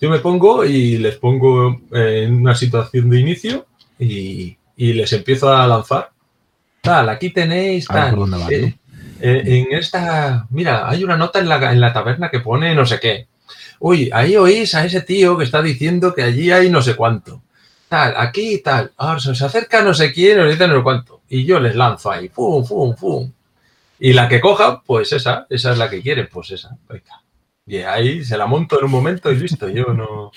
yo 0.00 0.08
me 0.08 0.20
pongo 0.20 0.64
y 0.64 0.96
les 0.98 1.16
pongo 1.16 1.82
eh, 1.92 2.24
en 2.26 2.34
una 2.36 2.54
situación 2.54 3.10
de 3.10 3.20
inicio 3.20 3.66
y, 3.98 4.56
y 4.76 4.92
les 4.92 5.12
empiezo 5.12 5.52
a 5.54 5.66
lanzar. 5.66 6.10
Tal, 6.80 7.08
aquí 7.08 7.30
tenéis 7.30 7.86
tal. 7.86 8.10
por 8.10 8.20
dónde 8.20 8.38
va, 8.38 8.48
eh, 8.50 8.60
¿no? 8.60 8.66
eh, 9.20 9.42
en 9.46 9.78
esta, 9.78 10.46
mira, 10.50 10.88
hay 10.88 11.02
una 11.04 11.16
nota 11.16 11.38
en 11.38 11.48
la, 11.48 11.72
en 11.72 11.80
la 11.80 11.92
taberna 11.92 12.30
que 12.30 12.40
pone 12.40 12.74
no 12.74 12.84
sé 12.84 13.00
qué. 13.00 13.26
Uy, 13.80 14.10
ahí 14.12 14.36
oís 14.36 14.74
a 14.74 14.84
ese 14.84 15.00
tío 15.00 15.36
que 15.36 15.44
está 15.44 15.62
diciendo 15.62 16.14
que 16.14 16.22
allí 16.22 16.50
hay 16.50 16.70
no 16.70 16.82
sé 16.82 16.94
cuánto. 16.96 17.42
Tal, 17.88 18.14
aquí 18.16 18.58
tal. 18.58 18.92
Ahora 18.96 19.20
se 19.20 19.30
acerca 19.30 19.82
no 19.82 19.94
sé 19.94 20.12
quién 20.12 20.38
y 20.38 20.40
os 20.42 20.50
dice 20.50 20.66
no 20.68 20.76
sé 20.76 20.82
cuánto. 20.82 21.22
Y 21.28 21.44
yo 21.44 21.60
les 21.60 21.74
lanzo 21.74 22.10
ahí. 22.10 22.28
Fum, 22.28 22.64
fum, 22.64 22.96
fum. 22.96 23.32
Y 23.98 24.12
la 24.12 24.28
que 24.28 24.40
coja, 24.40 24.82
pues 24.82 25.12
esa, 25.12 25.46
esa 25.48 25.72
es 25.72 25.78
la 25.78 25.88
que 25.88 26.02
quieren, 26.02 26.28
pues 26.30 26.50
esa. 26.50 26.76
Venga. 26.88 27.22
Y 27.66 27.78
ahí 27.78 28.24
se 28.24 28.36
la 28.36 28.46
monto 28.46 28.78
en 28.78 28.84
un 28.86 28.90
momento 28.90 29.32
y 29.32 29.36
listo. 29.36 29.68
Yo 29.68 29.86
no. 29.94 30.32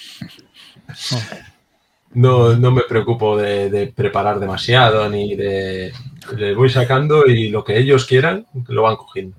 No, 2.13 2.55
no 2.55 2.71
me 2.71 2.83
preocupo 2.83 3.37
de, 3.37 3.69
de 3.69 3.87
preparar 3.87 4.39
demasiado 4.39 5.09
ni 5.09 5.35
de. 5.35 5.93
Les 6.35 6.55
voy 6.55 6.69
sacando 6.69 7.25
y 7.25 7.49
lo 7.49 7.63
que 7.63 7.77
ellos 7.77 8.05
quieran 8.05 8.45
lo 8.67 8.83
van 8.83 8.95
cogiendo. 8.95 9.37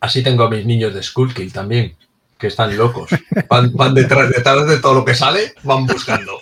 Así 0.00 0.22
tengo 0.22 0.44
a 0.44 0.50
mis 0.50 0.66
niños 0.66 0.92
de 0.92 1.02
Skullkill 1.02 1.52
también, 1.52 1.96
que 2.38 2.48
están 2.48 2.76
locos. 2.76 3.10
Van, 3.48 3.72
van 3.72 3.94
detrás, 3.94 4.30
detrás 4.30 4.66
de 4.66 4.78
todo 4.78 4.94
lo 4.94 5.04
que 5.04 5.14
sale, 5.14 5.54
van 5.62 5.86
buscando. 5.86 6.38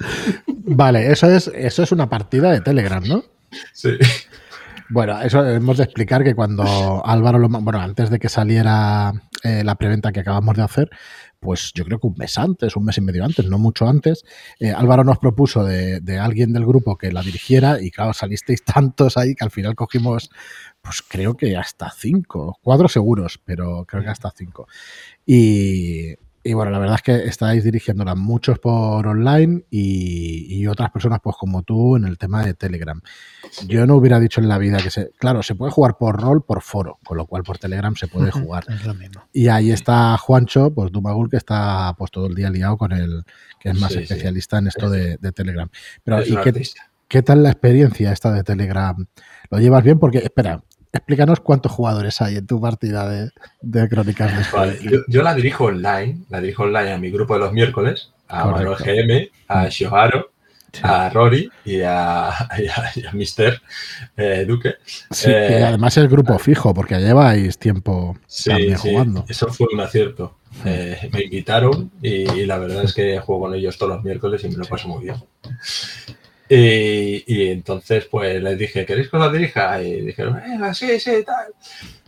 Vale, 0.46 1.10
eso 1.12 1.28
es, 1.28 1.48
eso 1.48 1.82
es 1.82 1.92
una 1.92 2.08
partida 2.08 2.50
de 2.50 2.60
Telegram, 2.60 3.02
¿no? 3.06 3.24
Sí. 3.72 3.90
Bueno, 4.92 5.22
eso 5.22 5.48
hemos 5.48 5.78
de 5.78 5.84
explicar 5.84 6.22
que 6.22 6.34
cuando 6.34 7.02
Álvaro 7.06 7.38
lo 7.38 7.48
bueno, 7.48 7.80
antes 7.80 8.10
de 8.10 8.18
que 8.18 8.28
saliera 8.28 9.10
eh, 9.42 9.64
la 9.64 9.76
preventa 9.76 10.12
que 10.12 10.20
acabamos 10.20 10.54
de 10.54 10.62
hacer, 10.62 10.90
pues 11.40 11.72
yo 11.74 11.86
creo 11.86 11.98
que 11.98 12.08
un 12.08 12.14
mes 12.18 12.36
antes, 12.36 12.76
un 12.76 12.84
mes 12.84 12.98
y 12.98 13.00
medio 13.00 13.24
antes, 13.24 13.46
no 13.46 13.56
mucho 13.56 13.88
antes, 13.88 14.22
eh, 14.60 14.70
Álvaro 14.70 15.02
nos 15.02 15.16
propuso 15.16 15.64
de, 15.64 16.00
de 16.00 16.18
alguien 16.18 16.52
del 16.52 16.66
grupo 16.66 16.98
que 16.98 17.10
la 17.10 17.22
dirigiera 17.22 17.80
y 17.80 17.90
claro, 17.90 18.12
salisteis 18.12 18.64
tantos 18.66 19.16
ahí 19.16 19.34
que 19.34 19.44
al 19.44 19.50
final 19.50 19.74
cogimos, 19.74 20.28
pues 20.82 21.00
creo 21.00 21.38
que 21.38 21.56
hasta 21.56 21.90
cinco, 21.90 22.58
cuatro 22.60 22.86
seguros, 22.86 23.40
pero 23.42 23.86
creo 23.86 24.02
que 24.02 24.10
hasta 24.10 24.30
cinco. 24.36 24.68
Y, 25.24 26.16
y 26.44 26.54
bueno, 26.54 26.70
la 26.72 26.78
verdad 26.78 26.96
es 26.96 27.02
que 27.02 27.24
estáis 27.28 27.62
dirigiéndola 27.64 28.14
muchos 28.14 28.58
por 28.58 29.06
online 29.06 29.64
y, 29.70 30.46
y 30.56 30.66
otras 30.66 30.90
personas 30.90 31.20
pues 31.22 31.36
como 31.36 31.62
tú 31.62 31.96
en 31.96 32.04
el 32.04 32.18
tema 32.18 32.44
de 32.44 32.54
Telegram. 32.54 33.00
Yo 33.66 33.86
no 33.86 33.96
hubiera 33.96 34.18
dicho 34.18 34.40
en 34.40 34.48
la 34.48 34.58
vida 34.58 34.78
que 34.82 34.90
se. 34.90 35.10
Claro, 35.18 35.42
se 35.42 35.54
puede 35.54 35.70
jugar 35.70 35.96
por 35.98 36.20
rol, 36.20 36.42
por 36.44 36.62
foro, 36.62 36.98
con 37.04 37.16
lo 37.16 37.26
cual 37.26 37.42
por 37.42 37.58
Telegram 37.58 37.94
se 37.94 38.08
puede 38.08 38.30
jugar. 38.30 38.64
Es 38.68 38.84
lo 38.84 38.94
mismo. 38.94 39.22
Y 39.32 39.48
ahí 39.48 39.70
está 39.70 40.16
Juancho, 40.18 40.72
pues 40.74 40.90
Dumagul, 40.90 41.30
que 41.30 41.36
está 41.36 41.94
pues 41.96 42.10
todo 42.10 42.26
el 42.26 42.34
día 42.34 42.50
liado 42.50 42.76
con 42.76 42.92
el 42.92 43.24
que 43.60 43.70
es 43.70 43.80
más 43.80 43.92
Sí, 43.92 43.98
sí. 43.98 44.02
especialista 44.04 44.58
en 44.58 44.66
esto 44.68 44.90
de, 44.90 45.18
de 45.18 45.32
Telegram. 45.32 45.68
Pero, 46.02 46.18
Es 46.20 46.28
¿y 46.30 46.36
qué, 46.36 46.62
qué 47.08 47.22
tal 47.22 47.42
la 47.42 47.50
experiencia 47.50 48.10
esta 48.10 48.32
de 48.32 48.42
Telegram? 48.42 48.96
¿Lo 49.50 49.58
llevas 49.58 49.84
bien? 49.84 49.98
Porque, 49.98 50.18
espera, 50.18 50.64
explícanos 50.92 51.40
cuántos 51.40 51.72
jugadores 51.72 52.20
hay 52.20 52.36
en 52.36 52.46
tu 52.46 52.60
partida 52.60 53.08
de, 53.08 53.30
de 53.60 53.88
Crónicas 53.88 54.36
de 54.36 54.56
Vale, 54.56 54.78
yo, 54.82 54.98
yo 55.08 55.22
la 55.22 55.34
dirijo 55.34 55.64
online, 55.64 56.18
la 56.28 56.40
dirijo 56.40 56.64
online 56.64 56.92
a 56.92 56.98
mi 56.98 57.10
grupo 57.10 57.34
de 57.34 57.40
los 57.40 57.52
miércoles, 57.52 58.10
a 58.28 58.44
Manuel 58.46 58.76
Correcto. 58.76 58.92
GM, 59.08 59.30
a 59.48 59.68
Shoharo, 59.68 60.30
Sí. 60.74 60.80
a 60.84 61.10
Rory 61.10 61.50
y 61.66 61.82
a, 61.82 62.30
y 62.58 62.66
a, 62.66 62.92
y 62.96 63.04
a 63.06 63.12
Mr. 63.12 63.60
eh, 64.16 64.46
Duque. 64.48 64.76
Sí, 65.10 65.30
eh, 65.30 65.44
que 65.48 65.62
además 65.64 65.94
es 65.98 66.08
grupo 66.08 66.38
fijo, 66.38 66.72
porque 66.72 66.98
lleváis 66.98 67.58
tiempo 67.58 68.16
Sí, 68.26 68.48
también 68.48 68.78
sí, 68.78 68.90
jugando. 68.90 69.26
eso 69.28 69.52
fue 69.52 69.66
un 69.70 69.80
acierto. 69.80 70.38
Eh, 70.64 71.10
me 71.12 71.24
invitaron 71.24 71.90
y, 72.00 72.22
y 72.30 72.46
la 72.46 72.56
verdad 72.56 72.84
es 72.84 72.94
que 72.94 73.18
juego 73.20 73.42
con 73.42 73.54
ellos 73.54 73.76
todos 73.76 73.96
los 73.96 74.02
miércoles 74.04 74.44
y 74.44 74.48
me 74.48 74.56
lo 74.56 74.64
paso 74.64 74.88
muy 74.88 75.04
bien. 75.04 75.16
Y, 76.54 77.24
y 77.26 77.48
entonces, 77.48 78.04
pues 78.10 78.42
les 78.42 78.58
dije, 78.58 78.84
¿queréis 78.84 79.08
que 79.08 79.16
os 79.16 79.32
dirija? 79.32 79.82
Y 79.82 80.02
dijeron, 80.02 80.34
venga, 80.34 80.74
sí, 80.74 81.00
sí, 81.00 81.24
tal. 81.24 81.46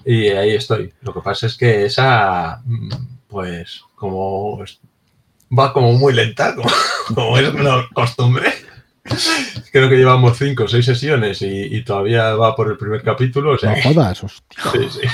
Y 0.04 0.28
ahí 0.28 0.50
estoy. 0.50 0.92
Lo 1.00 1.14
que 1.14 1.20
pasa 1.20 1.46
es 1.46 1.56
que 1.56 1.86
esa, 1.86 2.60
mm, 2.66 2.90
pues, 3.26 3.80
como 3.94 4.62
va 5.58 5.72
como 5.72 5.94
muy 5.94 6.12
lenta, 6.12 6.54
como, 6.54 6.68
como 7.14 7.38
es 7.38 7.54
una 7.54 7.88
costumbre. 7.94 8.52
Creo 9.72 9.88
que 9.88 9.96
llevamos 9.96 10.36
cinco 10.36 10.64
o 10.64 10.68
seis 10.68 10.84
sesiones 10.84 11.40
y, 11.40 11.76
y 11.76 11.82
todavía 11.82 12.34
va 12.34 12.54
por 12.54 12.70
el 12.70 12.76
primer 12.76 13.02
capítulo. 13.02 13.52
O 13.52 13.58
sea, 13.58 13.74
No 13.74 13.82
jodas, 13.82 14.24
hostia. 14.24 14.62
sí, 14.72 15.00
sí. 15.00 15.08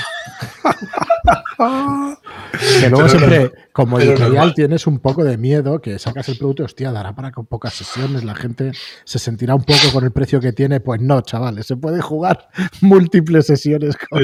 Que 1.57 2.89
luego 2.89 2.97
Pero 3.05 3.09
siempre, 3.09 3.51
como 3.73 3.99
editorial, 3.99 4.53
tienes 4.53 4.87
un 4.87 4.99
poco 4.99 5.23
de 5.23 5.37
miedo 5.37 5.81
que 5.81 5.99
sacas 5.99 6.27
el 6.29 6.37
producto 6.37 6.63
hostia, 6.63 6.91
dará 6.91 7.13
para 7.15 7.31
con 7.31 7.45
pocas 7.45 7.73
sesiones, 7.73 8.23
la 8.23 8.35
gente 8.35 8.71
se 9.03 9.19
sentirá 9.19 9.55
un 9.55 9.63
poco 9.63 9.91
con 9.93 10.03
el 10.03 10.11
precio 10.11 10.39
que 10.39 10.53
tiene. 10.53 10.79
Pues 10.79 11.01
no, 11.01 11.21
chavales, 11.21 11.65
se 11.67 11.75
puede 11.77 12.01
jugar 12.01 12.49
múltiples 12.81 13.45
sesiones. 13.47 13.95
Con... 14.09 14.21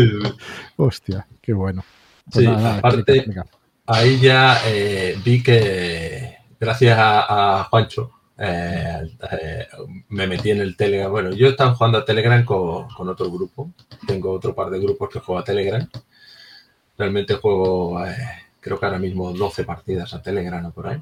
Hostia, 0.77 1.27
qué 1.41 1.53
bueno. 1.53 1.83
Pues 2.31 2.45
Sí, 2.45 2.51
nada, 2.51 2.77
aparte- 2.79 3.25
ahí 3.85 4.19
ya 4.19 4.59
eh, 4.65 5.17
vi 5.23 5.41
que 5.41 6.35
gracias 6.59 6.97
a, 6.97 7.59
a 7.59 7.63
Juancho 7.65 8.11
eh, 8.39 9.01
eh, 9.41 9.67
me 10.09 10.27
metí 10.27 10.51
en 10.51 10.61
el 10.61 10.75
Telegram. 10.75 11.09
Bueno, 11.11 11.31
yo 11.31 11.47
estaba 11.47 11.73
jugando 11.73 11.97
a 11.99 12.05
Telegram 12.05 12.43
con, 12.45 12.87
con 12.89 13.09
otro 13.09 13.31
grupo. 13.31 13.71
Tengo 14.05 14.31
otro 14.33 14.53
par 14.53 14.69
de 14.69 14.79
grupos 14.79 15.09
que 15.09 15.19
juego 15.19 15.39
a 15.39 15.43
Telegram. 15.43 15.87
Realmente 16.97 17.35
juego, 17.35 18.03
eh, 18.05 18.15
creo 18.59 18.79
que 18.79 18.85
ahora 18.85 18.99
mismo 18.99 19.31
12 19.33 19.63
partidas 19.63 20.13
a 20.13 20.21
Telegram 20.21 20.65
o 20.65 20.71
por 20.71 20.87
ahí. 20.87 20.99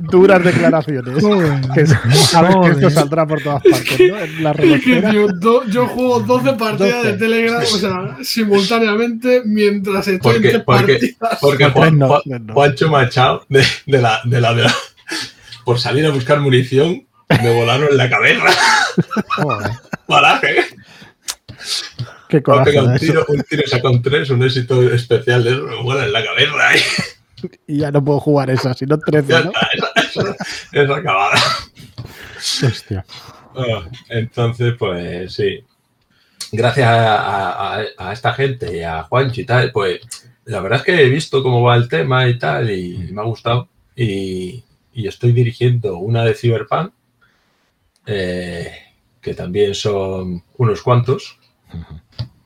Duras 0.00 0.42
declaraciones. 0.42 1.22
que 1.74 1.86
sabes 1.86 2.56
que 2.62 2.70
esto 2.72 2.90
saldrá 2.90 3.26
por 3.26 3.40
todas 3.42 3.62
partes, 3.62 4.00
¿no? 4.00 4.18
En 4.18 4.42
la 4.42 4.50
Es 4.50 4.56
que, 4.56 4.62
relojera. 4.62 5.10
tío, 5.10 5.28
do- 5.28 5.64
yo 5.66 5.86
juego 5.86 6.20
12 6.20 6.52
partidas 6.54 6.94
12. 7.04 7.12
de 7.12 7.18
Telegram, 7.18 7.62
o 7.62 7.66
sea, 7.78 8.16
simultáneamente 8.24 9.42
mientras 9.44 10.08
estoy 10.08 10.32
Porque- 10.34 10.48
entre 10.48 10.60
porque- 10.64 10.92
partidas. 10.94 11.38
Porque 11.40 11.64
Juan- 11.70 11.98
no, 11.98 12.08
Juan- 12.08 12.22
tres 12.24 12.40
no. 12.40 12.54
Juancho 12.54 13.00
echado 13.00 13.46
de, 13.48 13.64
de 13.86 13.98
la, 14.02 14.20
de, 14.24 14.40
la, 14.40 14.54
de 14.54 14.62
la- 14.64 14.74
Por 15.64 15.78
salir 15.78 16.04
a 16.06 16.10
buscar 16.10 16.40
munición, 16.40 17.06
me 17.42 17.54
volaron 17.54 17.88
en 17.90 17.96
la 17.96 18.10
cabeza. 18.10 18.44
Paraje. 20.06 20.56
Qué 22.32 22.42
coraje 22.42 22.80
un 22.80 22.96
tiro, 22.98 23.24
un 23.28 23.42
tiro 23.42 23.62
saca 23.66 23.88
un 23.90 24.02
3, 24.02 24.30
un 24.30 24.42
éxito 24.42 24.82
especial 24.92 25.44
de 25.44 25.50
eso, 25.52 25.62
me 25.62 25.82
vuela 25.82 26.04
en 26.06 26.12
la 26.12 26.24
cabeza. 26.24 26.52
Y 27.66 27.74
Y 27.74 27.78
ya 27.78 27.90
no 27.90 28.02
puedo 28.04 28.20
jugar 28.20 28.50
esa, 28.50 28.72
sino 28.74 28.98
13, 28.98 29.28
ya 29.28 29.40
¿no? 29.44 29.52
esa 30.72 30.96
acabada. 30.96 31.38
Hostia. 32.36 33.04
Ah, 33.54 33.88
Entonces, 34.08 34.74
pues 34.78 35.34
sí. 35.34 35.64
Gracias 36.52 36.86
a, 36.86 37.16
a- 37.16 37.80
a- 37.80 37.84
a 37.98 38.12
esta 38.12 38.32
gente 38.34 38.76
y 38.78 38.82
a 38.82 39.02
Juancho 39.04 39.40
y 39.40 39.44
tal, 39.46 39.72
pues 39.72 40.00
la 40.44 40.60
verdad 40.60 40.80
es 40.80 40.84
que 40.84 41.02
he 41.02 41.08
visto 41.08 41.42
cómo 41.42 41.62
va 41.62 41.76
el 41.76 41.88
tema 41.88 42.26
y 42.28 42.38
tal, 42.38 42.70
y 42.70 42.96
me 43.12 43.20
ha 43.20 43.24
gustado. 43.24 43.68
Y, 43.96 44.62
y 44.94 45.06
estoy 45.08 45.32
dirigiendo 45.32 45.96
una 45.98 46.24
de 46.24 46.34
Cyberpunk, 46.34 46.92
eh, 48.06 48.70
que 49.20 49.34
también 49.34 49.74
son 49.74 50.42
unos 50.58 50.82
cuantos, 50.82 51.38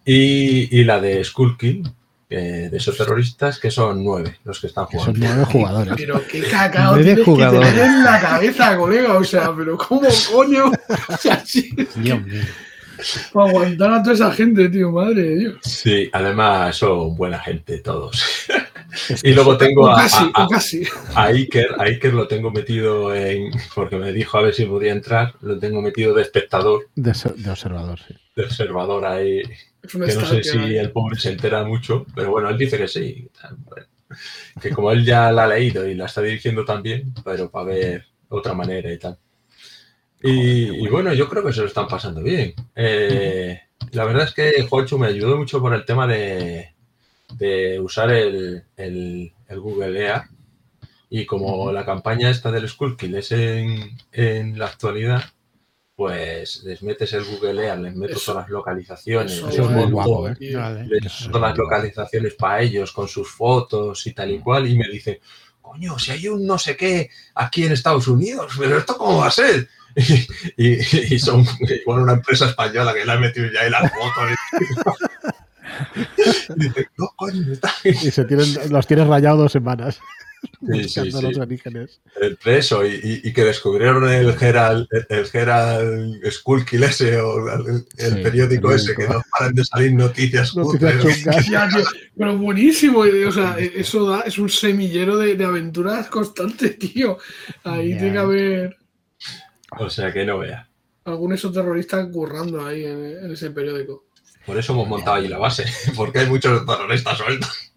y, 0.06 0.80
y 0.80 0.84
la 0.84 1.00
de 1.00 1.22
Skullkill, 1.24 1.90
eh, 2.30 2.68
de 2.70 2.76
esos 2.76 2.96
terroristas, 2.96 3.58
que 3.60 3.70
son 3.70 4.02
nueve 4.02 4.38
los 4.44 4.58
que 4.60 4.68
están 4.68 4.86
Que 4.86 4.96
son 4.98 5.14
jugando. 5.14 5.26
nueve 5.36 5.44
jugadores. 5.52 5.94
Pero 5.96 6.22
qué 6.26 6.42
cacao 6.42 6.84
Nueve 6.94 7.04
tienes 7.04 7.18
que 7.24 7.30
jugadores. 7.30 7.68
tener 7.70 7.84
en 7.86 8.04
la 8.04 8.20
cabeza, 8.20 8.76
colega. 8.76 9.14
O 9.18 9.24
sea, 9.24 9.52
pero 9.56 9.76
¿cómo 9.76 10.02
coño? 10.32 10.64
O 11.08 11.16
sea, 11.16 11.42
sí, 11.44 11.70
Dios 11.96 12.22
mío. 12.24 12.42
para 13.32 13.50
aguantar 13.50 13.92
a 13.92 14.02
toda 14.02 14.14
esa 14.14 14.32
gente, 14.32 14.68
tío, 14.70 14.90
madre 14.90 15.22
de 15.22 15.36
Dios. 15.36 15.56
Sí, 15.62 16.08
además 16.12 16.76
son 16.76 17.14
buena 17.16 17.38
gente 17.40 17.78
todos. 17.78 18.22
Es 19.10 19.20
Y 19.22 19.28
que 19.28 19.34
luego 19.34 19.58
tengo 19.58 19.90
a, 19.90 19.96
casi, 19.96 20.30
a- 20.32 20.46
casi. 20.48 20.82
a 21.14 21.24
Iker, 21.24 21.74
a 21.78 21.82
Iker 21.82 22.14
lo 22.14 22.26
tengo 22.28 22.50
metido 22.50 23.14
en, 23.14 23.50
porque 23.74 23.96
me 23.96 24.10
dijo 24.12 24.38
a 24.38 24.42
ver 24.42 24.54
si 24.54 24.64
podía 24.64 24.92
entrar, 24.92 25.34
lo 25.42 25.58
tengo 25.58 25.82
metido 25.82 26.14
de 26.14 26.22
espectador, 26.22 26.88
de, 26.94 27.12
de 27.36 27.50
observador, 27.50 27.98
sí. 28.08 28.14
de 28.36 28.44
observador 28.44 29.04
ahí, 29.04 29.42
que 30.04 30.14
no 30.14 30.20
sé 30.26 30.42
si 30.42 30.76
el 30.76 30.92
pobre 30.92 31.18
se 31.18 31.30
entera 31.30 31.64
mucho, 31.64 32.06
pero 32.14 32.30
bueno, 32.30 32.48
él 32.50 32.58
dice 32.58 32.78
que 32.78 32.88
sí. 32.88 33.28
Bueno, 33.64 33.86
que 34.60 34.70
como 34.70 34.92
él 34.92 35.04
ya 35.04 35.32
la 35.32 35.44
ha 35.44 35.48
leído 35.48 35.86
y 35.86 35.94
la 35.94 36.06
está 36.06 36.22
dirigiendo 36.22 36.64
también, 36.64 37.12
pero 37.24 37.50
para 37.50 37.66
ver 37.66 38.06
otra 38.28 38.54
manera 38.54 38.92
y 38.92 38.98
tal. 38.98 39.18
Y, 40.22 40.64
y 40.84 40.88
bueno, 40.88 41.12
yo 41.12 41.28
creo 41.28 41.44
que 41.44 41.52
se 41.52 41.60
lo 41.60 41.66
están 41.66 41.86
pasando 41.88 42.22
bien. 42.22 42.54
Eh, 42.74 43.60
la 43.92 44.04
verdad 44.04 44.24
es 44.24 44.34
que 44.34 44.62
Juancho 44.68 44.98
me 44.98 45.06
ayudó 45.08 45.36
mucho 45.36 45.60
por 45.60 45.74
el 45.74 45.84
tema 45.84 46.06
de, 46.06 46.74
de 47.38 47.80
usar 47.80 48.10
el, 48.10 48.64
el- 48.76 49.32
el 49.48 49.60
Google 49.60 50.00
EA. 50.04 50.28
Y 51.10 51.24
como 51.26 51.70
la 51.72 51.84
campaña 51.86 52.30
esta 52.30 52.50
del 52.50 52.68
Skullkill 52.68 53.14
es 53.16 53.30
en, 53.32 53.96
en 54.12 54.58
la 54.58 54.66
actualidad, 54.66 55.22
pues 55.96 56.62
les 56.64 56.82
metes 56.82 57.12
el 57.14 57.24
Google 57.24 57.64
EA, 57.66 57.74
les 57.76 57.96
meto 57.96 58.12
Eso- 58.16 58.32
todas 58.32 58.44
las 58.44 58.50
localizaciones, 58.50 59.32
eso 59.32 59.46
les 59.46 59.58
es 59.58 59.64
muy 59.64 59.74
monto- 59.84 59.90
guapo, 59.92 60.28
¿eh? 60.28 60.36
les 60.38 61.06
es 61.06 61.28
todas 61.32 61.50
las 61.50 61.58
localizaciones 61.58 62.34
para 62.34 62.60
ellos 62.60 62.92
con 62.92 63.08
sus 63.08 63.28
fotos 63.30 64.06
y 64.06 64.12
tal 64.12 64.30
y 64.30 64.38
cual. 64.40 64.68
Y 64.68 64.76
me 64.76 64.86
dice, 64.88 65.20
coño, 65.62 65.98
si 65.98 66.12
hay 66.12 66.28
un 66.28 66.46
no 66.46 66.58
sé 66.58 66.76
qué 66.76 67.08
aquí 67.34 67.64
en 67.64 67.72
Estados 67.72 68.06
Unidos, 68.08 68.52
pero 68.58 68.76
esto 68.78 68.96
cómo 68.98 69.18
va 69.18 69.28
a 69.28 69.30
ser. 69.30 69.68
Y, 70.58 70.74
y- 70.74 71.14
y 71.14 71.18
son 71.18 71.42
igual 71.82 72.00
una 72.02 72.12
empresa 72.12 72.50
española 72.50 72.92
que 72.92 73.06
le 73.06 73.12
ha 73.12 73.16
metido 73.16 73.50
ya 73.50 73.62
ahí 73.62 73.70
las 73.70 73.90
fotos. 73.90 74.30
Y 76.56 76.64
dice, 76.64 76.88
no, 76.98 77.08
coño, 77.16 77.52
está. 77.52 77.72
Y 77.84 77.92
se 78.10 78.24
tienen, 78.24 78.46
los 78.70 78.86
tienes 78.86 79.06
rayados 79.06 79.38
dos 79.38 79.52
semanas. 79.52 80.00
Sí, 80.86 81.10
los 81.10 81.38
orígenes. 81.38 82.00
Entre 82.20 82.58
eso 82.58 82.84
y, 82.86 82.90
y- 83.02 83.28
y 83.28 83.32
que 83.32 83.42
descubrieron 83.44 84.08
el 84.08 84.32
Gerald, 84.36 84.86
el, 84.92 85.06
el 85.08 85.26
Gerald 85.26 86.30
Skullkill 86.30 86.84
ese 86.84 87.18
o 87.20 87.48
el, 87.52 87.84
el 87.98 88.12
Sí, 88.16 88.22
periódico 88.22 88.70
el 88.70 88.76
ese 88.76 88.94
que 88.94 89.08
no 89.08 89.22
paran 89.32 89.54
de 89.54 89.64
salir 89.64 89.94
noticias. 89.94 90.54
Noticias 90.54 90.94
cutres. 90.96 91.22
chungas. 91.24 91.48
Ya, 91.50 91.68
tío, 91.68 91.84
pero 92.16 92.36
buenísimo, 92.38 93.00
o 93.00 93.32
sea, 93.32 93.56
e- 93.58 93.72
eso 93.80 94.08
da, 94.08 94.20
es 94.20 94.38
un 94.38 94.48
semillero 94.48 95.16
de, 95.16 95.34
de 95.34 95.44
aventuras 95.44 96.06
constante, 96.08 96.70
tío. 96.70 97.18
Ahí 97.64 97.96
tiene 97.96 98.12
que 98.12 98.18
haber 98.18 98.76
O 99.80 99.90
sea 99.90 100.12
que 100.12 100.24
no 100.24 100.38
vea. 100.38 100.68
algún 101.04 101.32
exoterrorista 101.32 102.08
currando 102.10 102.64
ahí 102.64 102.84
en, 102.84 103.04
en 103.24 103.30
ese 103.32 103.50
periódico. 103.50 104.05
Por 104.46 104.56
eso 104.58 104.72
hemos 104.72 104.88
montado 104.88 105.16
ahí 105.16 105.28
la 105.28 105.38
base, 105.38 105.64
porque 105.96 106.20
hay 106.20 106.26
muchos 106.28 106.64
terroristas 106.64 107.18
sueltos. 107.18 107.72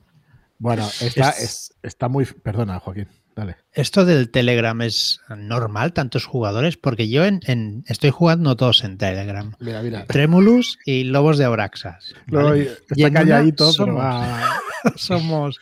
Bueno, 0.57 0.87
está, 1.01 1.31
Es- 1.31 1.39
es- 1.43 1.73
está 1.83 2.07
muy. 2.09 2.25
Perdona, 2.25 2.79
Joaquín, 2.79 3.07
dale. 3.35 3.55
Esto 3.71 4.05
del 4.05 4.29
Telegram 4.29 4.79
es 4.81 5.21
normal, 5.35 5.93
tantos 5.93 6.25
jugadores, 6.25 6.75
porque 6.77 7.09
yo 7.09 7.23
en, 7.25 7.39
en- 7.45 7.83
estoy 7.87 8.09
jugando 8.11 8.55
todos 8.57 8.83
en 8.83 8.97
Telegram. 8.97 9.53
Mira, 9.59 9.81
mira. 9.81 10.05
Tremulus 10.05 10.77
y 10.85 11.05
Lobos 11.05 11.37
de 11.37 11.45
Auraxas. 11.45 12.13
Luego 12.27 12.49
¿vale? 12.49 12.63
Está 12.63 12.95
en 12.97 13.01
una 13.05 13.13
calladito, 13.13 13.71
pero 13.77 13.93
somos- 13.93 13.99
va. 14.03 14.59
somos 14.95 15.59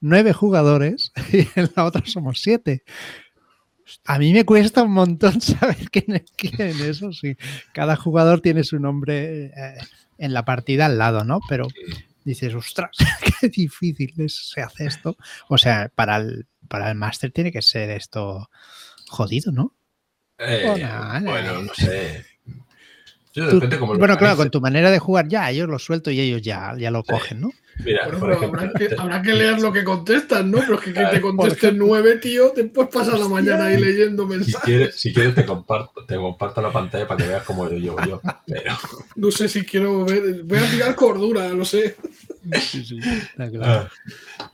nueve 0.00 0.32
jugadores 0.32 1.12
y 1.32 1.40
en 1.54 1.70
la 1.76 1.84
otra 1.84 2.02
somos 2.06 2.40
siete. 2.40 2.84
A 4.04 4.18
mí 4.18 4.32
me 4.32 4.44
cuesta 4.44 4.82
un 4.82 4.92
montón 4.92 5.40
saber 5.40 5.90
quién 5.90 6.16
es 6.16 6.24
quién, 6.36 6.80
eso 6.80 7.12
sí. 7.12 7.36
Cada 7.72 7.96
jugador 7.96 8.40
tiene 8.40 8.64
su 8.64 8.78
nombre 8.78 9.46
eh, 9.46 9.78
en 10.18 10.32
la 10.34 10.44
partida 10.44 10.86
al 10.86 10.98
lado, 10.98 11.24
¿no? 11.24 11.40
Pero 11.48 11.68
dices, 12.24 12.54
ostras, 12.54 12.90
qué 13.40 13.48
difícil 13.48 14.12
es- 14.18 14.50
se 14.50 14.60
hace 14.62 14.86
esto. 14.86 15.16
O 15.48 15.58
sea, 15.58 15.90
para 15.94 16.16
el, 16.16 16.46
para 16.68 16.90
el 16.90 16.96
máster 16.96 17.30
tiene 17.32 17.52
que 17.52 17.62
ser 17.62 17.90
esto 17.90 18.50
jodido, 19.08 19.52
¿no? 19.52 19.74
Eh, 20.38 20.62
bueno, 21.24 21.62
no 21.62 21.74
sé. 21.74 22.24
Yo 23.32 23.48
Tú- 23.48 23.54
depende 23.56 23.78
cómo 23.78 23.92
lo 23.94 23.98
bueno, 23.98 24.16
claro, 24.16 24.36
con 24.36 24.50
tu 24.50 24.60
manera 24.60 24.90
de 24.90 24.98
jugar 24.98 25.28
ya, 25.28 25.50
ellos 25.50 25.68
lo 25.68 25.78
suelto 25.78 26.10
y 26.10 26.20
ellos 26.20 26.42
ya, 26.42 26.74
ya 26.78 26.90
lo 26.90 27.00
Sí. 27.02 27.06
cogen, 27.08 27.40
¿no? 27.40 27.50
Mira, 27.84 28.02
Bueno, 28.04 28.18
por 28.18 28.28
pero 28.28 28.38
ejemplo, 28.40 28.60
habrá, 28.60 28.72
que, 28.72 28.88
te- 28.88 28.94
habrá 28.98 29.22
que 29.22 29.34
leer 29.34 29.60
lo 29.60 29.72
que 29.72 29.84
contestan, 29.84 30.50
¿no? 30.50 30.58
Pero 30.58 30.74
es 30.74 30.80
que, 30.80 30.92
que 30.92 31.04
te 31.06 31.20
contesten 31.20 31.78
nueve, 31.78 32.16
tío, 32.16 32.52
después 32.54 32.88
pasas 32.92 33.18
la 33.20 33.28
mañana 33.28 33.66
ahí 33.66 33.80
leyendo 33.80 34.24
si 34.24 34.28
mensajes. 34.30 34.60
quieres, 34.64 34.94
si 34.96 35.12
quieres 35.14 35.34
te 35.36 35.46
comparto, 35.46 36.04
te 36.04 36.16
comparto 36.16 36.60
la 36.60 36.72
pantalla 36.72 37.06
para 37.06 37.18
que 37.22 37.28
veas 37.28 37.42
cómo 37.44 37.64
lo 37.66 37.70
llevo 37.72 37.98
yo. 38.04 38.20
Pero, 38.46 38.72
No 39.16 39.30
sé 39.30 39.48
si 39.48 39.64
quiero 39.64 40.04
ver. 40.04 40.42
Voy 40.44 40.58
a 40.58 40.70
tirar 40.70 40.94
cordura, 40.96 41.48
lo 41.50 41.64
sé. 41.64 41.96
Sí, 42.60 42.84
sí. 42.84 42.98
Está 42.98 43.48
claro. 43.50 43.88
ah, 44.40 44.50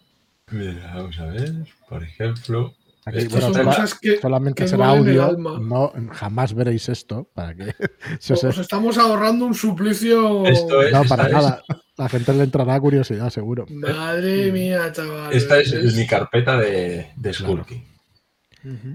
mira, 0.50 0.92
vamos 0.94 1.18
a 1.18 1.26
ver. 1.26 1.52
Por 1.88 2.02
ejemplo, 2.02 2.74
Aquí, 3.06 3.26
bueno, 3.28 3.52
son 3.52 3.64
cosas 3.64 3.94
que, 3.98 4.18
solamente 4.20 4.62
que 4.62 4.68
será 4.68 4.88
audio. 4.88 5.24
alma. 5.24 5.58
No, 5.60 5.92
jamás 6.12 6.54
veréis 6.54 6.88
esto. 6.88 7.28
Para 7.34 7.54
que 7.54 7.74
si 8.20 8.32
os- 8.32 8.44
os 8.44 8.58
estamos 8.58 8.98
ahorrando 8.98 9.46
un 9.46 9.54
suplicio. 9.54 10.44
Esto 10.46 10.82
es- 10.82 10.92
no, 10.92 11.04
para 11.04 11.26
es- 11.26 11.32
nada. 11.32 11.62
La 11.96 12.08
gente 12.08 12.32
le 12.34 12.44
entrará 12.44 12.78
curiosidad, 12.80 13.30
seguro. 13.30 13.66
Madre 13.70 14.50
mía, 14.50 14.90
chaval. 14.92 15.32
esta 15.32 15.58
es 15.60 15.94
mi 15.94 16.06
carpeta 16.06 16.56
de, 16.58 17.10
de 17.16 17.30
Claro. 17.30 17.54
Skulky. 17.64 17.84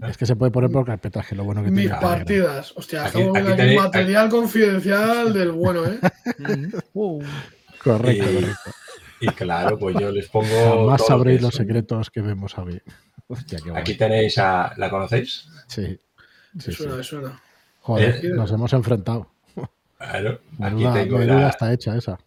Es 0.07 0.17
que 0.17 0.25
se 0.25 0.35
puede 0.35 0.51
poner 0.51 0.71
por 0.71 0.83
carpetas, 0.85 1.27
que 1.27 1.35
lo 1.35 1.43
bueno 1.43 1.63
que 1.63 1.69
Mis 1.69 1.81
tiene. 1.81 1.95
Telegram. 1.97 2.17
partidas. 2.19 2.73
Hostia, 2.75 3.01
Aquí- 3.05 3.19
estamos 3.19 3.33
viendo 3.33 3.51
aquí 3.53 3.61
aquí 3.61 3.61
tenéis- 3.69 3.79
material 3.83 4.29
confidencial 4.29 5.33
del 5.33 5.51
bueno, 5.51 5.85
¿eh? 5.85 5.99
Uh. 6.93 7.23
Correcto, 7.83 8.23
Y- 8.31 8.35
correcto. 8.35 8.71
Y 9.21 9.27
claro, 9.29 9.77
pues 9.77 9.95
yo 9.99 10.11
les 10.11 10.27
pongo. 10.27 10.47
Jamás 10.85 10.97
todo 10.97 11.07
sabréis 11.09 11.41
los 11.41 11.53
secretos 11.53 12.09
que 12.09 12.21
vemos 12.21 12.57
aquí. 12.57 12.79
Hostia, 13.27 13.59
qué. 13.63 13.71
Aquí 13.77 13.95
tenéis 13.95 14.37
a. 14.39 14.73
¿La 14.77 14.89
conocéis? 14.89 15.45
Sí. 15.67 15.99
Sí, 16.57 16.71
suena, 16.71 16.93
sí. 16.93 16.97
me 16.97 17.03
suena. 17.03 17.41
Joder, 17.81 18.25
Eh, 18.25 18.29
nos 18.29 18.51
hemos 18.51 18.73
enfrentado. 18.73 19.29
Claro. 19.99 20.39
Aquí 20.59 20.75
Menuda, 20.75 20.93
tengo 20.93 21.17
menuda 21.19 21.41
la, 21.41 21.49
está 21.49 21.71
hecha 21.73 21.95
esa. 21.95 22.17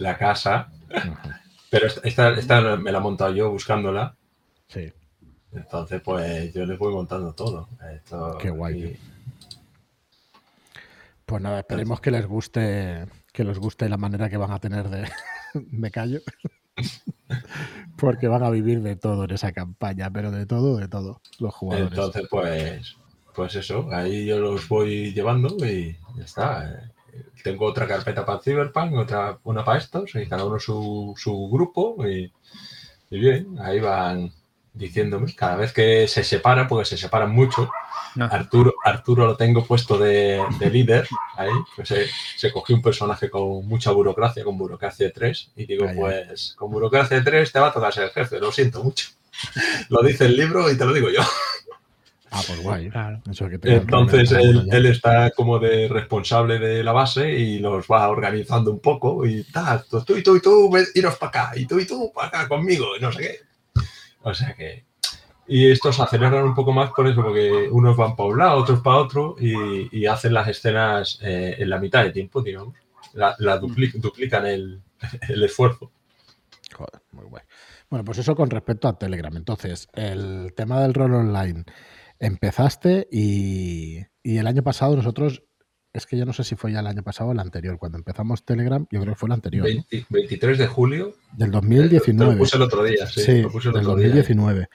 La 0.00 0.18
casa. 0.18 0.70
Ajá. 0.94 1.40
Pero 1.70 1.86
esta, 1.86 2.30
esta, 2.30 2.76
me 2.76 2.90
la 2.90 2.98
he 2.98 3.00
montado 3.00 3.32
yo 3.32 3.50
buscándola. 3.50 4.16
Sí. 4.66 4.92
Entonces, 5.52 6.02
pues 6.02 6.52
yo 6.52 6.66
les 6.66 6.78
voy 6.78 6.92
montando 6.92 7.32
todo. 7.32 7.68
Esto 7.94 8.36
Qué 8.38 8.50
guay, 8.50 8.98
Pues 11.26 11.42
nada, 11.42 11.60
esperemos 11.60 12.00
que 12.00 12.10
les 12.10 12.26
guste, 12.26 13.06
que 13.32 13.44
les 13.44 13.58
guste 13.58 13.88
la 13.88 13.96
manera 13.96 14.28
que 14.28 14.36
van 14.36 14.50
a 14.50 14.58
tener 14.58 14.88
de. 14.88 15.08
Me 15.70 15.90
callo. 15.92 16.20
Porque 17.96 18.26
van 18.26 18.42
a 18.42 18.50
vivir 18.50 18.82
de 18.82 18.96
todo 18.96 19.24
en 19.24 19.30
esa 19.30 19.52
campaña, 19.52 20.10
pero 20.10 20.32
de 20.32 20.46
todo, 20.46 20.76
de 20.76 20.88
todo, 20.88 21.20
los 21.38 21.54
jugadores. 21.54 21.90
Entonces, 21.90 22.26
pues, 22.28 22.96
pues 23.34 23.54
eso, 23.54 23.88
ahí 23.92 24.26
yo 24.26 24.40
los 24.40 24.68
voy 24.68 25.12
llevando 25.12 25.56
y 25.64 25.96
ya 26.16 26.24
está. 26.24 26.90
Tengo 27.42 27.66
otra 27.66 27.86
carpeta 27.86 28.24
para 28.24 28.40
Cyberpunk, 28.40 28.94
otra 28.94 29.38
una 29.44 29.64
para 29.64 29.78
estos, 29.78 30.14
y 30.14 30.26
cada 30.26 30.44
uno 30.44 30.58
su, 30.58 31.14
su 31.16 31.48
grupo, 31.50 31.96
y, 32.06 32.32
y 33.10 33.18
bien, 33.18 33.56
ahí 33.60 33.80
van 33.80 34.32
diciéndome, 34.72 35.34
cada 35.34 35.56
vez 35.56 35.72
que 35.72 36.06
se 36.06 36.22
separan, 36.22 36.68
porque 36.68 36.84
se 36.84 36.96
separan 36.96 37.32
mucho, 37.32 37.70
No. 38.16 38.24
Arturo, 38.24 38.74
Arturo 38.84 39.26
lo 39.26 39.36
tengo 39.36 39.64
puesto 39.64 39.96
de, 39.96 40.44
de 40.58 40.70
líder, 40.70 41.08
ahí, 41.36 41.50
pues 41.76 41.88
se, 41.88 42.06
se 42.36 42.52
cogió 42.52 42.74
un 42.76 42.82
personaje 42.82 43.30
con 43.30 43.66
mucha 43.66 43.92
burocracia, 43.92 44.42
con 44.44 44.58
burocracia 44.58 45.12
3, 45.12 45.52
y 45.56 45.66
digo, 45.66 45.86
pues 45.96 46.54
con 46.56 46.70
burocracia 46.70 47.22
3 47.22 47.52
te 47.52 47.60
va 47.60 47.68
a 47.68 47.72
tocar 47.72 47.92
ser 47.92 48.10
jefe, 48.10 48.40
lo 48.40 48.50
siento 48.52 48.82
mucho. 48.82 49.08
Lo 49.88 50.02
dice 50.02 50.26
el 50.26 50.36
libro 50.36 50.70
y 50.70 50.76
te 50.76 50.84
lo 50.84 50.92
digo 50.92 51.08
yo. 51.08 51.22
Ah, 52.30 52.40
pues 52.46 52.62
guay. 52.62 52.90
Claro. 52.90 53.20
Eso 53.28 53.48
que 53.48 53.58
tengan 53.58 53.80
Entonces 53.80 54.30
él, 54.32 54.86
está 54.86 55.30
como 55.30 55.58
de 55.58 55.88
responsable 55.88 56.58
de 56.58 56.84
la 56.84 56.92
base 56.92 57.30
y 57.32 57.58
los 57.58 57.86
va 57.86 58.08
organizando 58.08 58.70
un 58.70 58.80
poco 58.80 59.26
y 59.26 59.42
tal, 59.44 59.84
tú, 59.90 60.02
tú 60.04 60.16
y 60.16 60.22
tú 60.22 60.36
y 60.36 60.40
tú, 60.40 60.70
iros 60.94 61.16
para 61.16 61.28
acá 61.28 61.52
y 61.58 61.66
tú 61.66 61.80
y 61.80 61.86
tú 61.86 62.12
para 62.14 62.28
acá 62.28 62.48
conmigo 62.48 62.96
y 62.96 63.00
no 63.00 63.10
sé 63.12 63.20
qué. 63.20 63.82
O 64.22 64.32
sea 64.34 64.54
que... 64.54 64.84
Y 65.48 65.68
estos 65.68 65.98
aceleran 65.98 66.44
un 66.44 66.54
poco 66.54 66.72
más 66.72 66.92
por 66.92 67.08
eso, 67.08 67.22
porque 67.22 67.68
unos 67.72 67.96
van 67.96 68.14
para 68.14 68.28
un 68.28 68.38
lado, 68.38 68.58
otros 68.58 68.80
para 68.80 68.98
otro 68.98 69.34
y, 69.40 69.88
y 69.90 70.06
hacen 70.06 70.32
las 70.32 70.46
escenas 70.46 71.18
eh, 71.22 71.56
en 71.58 71.68
la 71.68 71.80
mitad 71.80 72.04
de 72.04 72.12
tiempo, 72.12 72.40
digamos. 72.40 72.76
La, 73.14 73.34
la 73.40 73.60
dupli- 73.60 73.92
duplican 73.94 74.46
el, 74.46 74.80
el 75.28 75.42
esfuerzo. 75.42 75.90
Joder, 76.72 77.02
muy 77.10 77.24
guay. 77.24 77.42
Bueno, 77.88 78.04
pues 78.04 78.18
eso 78.18 78.36
con 78.36 78.48
respecto 78.48 78.86
a 78.86 78.96
Telegram. 78.96 79.36
Entonces, 79.36 79.88
el 79.94 80.52
tema 80.54 80.80
del 80.82 80.94
rol 80.94 81.12
online. 81.14 81.64
Empezaste 82.20 83.08
y, 83.10 83.98
y 84.22 84.36
el 84.36 84.46
año 84.46 84.62
pasado 84.62 84.94
nosotros, 84.94 85.42
es 85.92 86.06
que 86.06 86.16
yo 86.16 86.24
no 86.24 86.32
sé 86.32 86.44
si 86.44 86.54
fue 86.54 86.70
ya 86.72 86.80
el 86.80 86.86
año 86.86 87.02
pasado 87.02 87.30
o 87.30 87.32
el 87.32 87.40
anterior, 87.40 87.78
cuando 87.78 87.98
empezamos 87.98 88.44
Telegram, 88.44 88.86
yo 88.90 89.00
creo 89.00 89.14
que 89.14 89.18
fue 89.18 89.28
el 89.28 89.32
anterior, 89.32 89.66
¿no? 89.66 89.84
20 89.90 90.06
23 90.10 90.58
de 90.58 90.66
julio. 90.66 91.14
del 91.32 91.48
Te 91.50 91.56
lo 91.56 91.60
2019. 91.60 92.36
puse 92.36 92.56
el 92.56 92.62
otro 92.62 92.84
día, 92.84 93.06
sí. 93.06 93.20
Sí, 93.22 93.42
lo 93.42 93.50
puse 93.50 93.68
el 93.68 93.74
del 93.74 93.82
otro 93.86 93.96
día. 93.96 94.06
2019. 94.08 94.68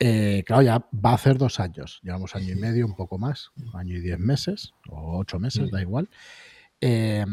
Eh, 0.00 0.42
claro, 0.44 0.62
ya 0.62 0.78
va 0.92 1.10
a 1.10 1.14
hacer 1.14 1.38
dos 1.38 1.60
años. 1.60 2.00
Llevamos 2.02 2.34
año 2.34 2.52
y 2.52 2.56
medio, 2.56 2.84
un 2.84 2.96
poco 2.96 3.16
más, 3.16 3.50
año 3.74 3.96
y 3.96 4.00
diez 4.00 4.18
meses, 4.18 4.72
o 4.90 5.18
ocho 5.18 5.38
meses, 5.38 5.70
da 5.70 5.80
igual. 5.80 6.10
Eh, 6.80 7.24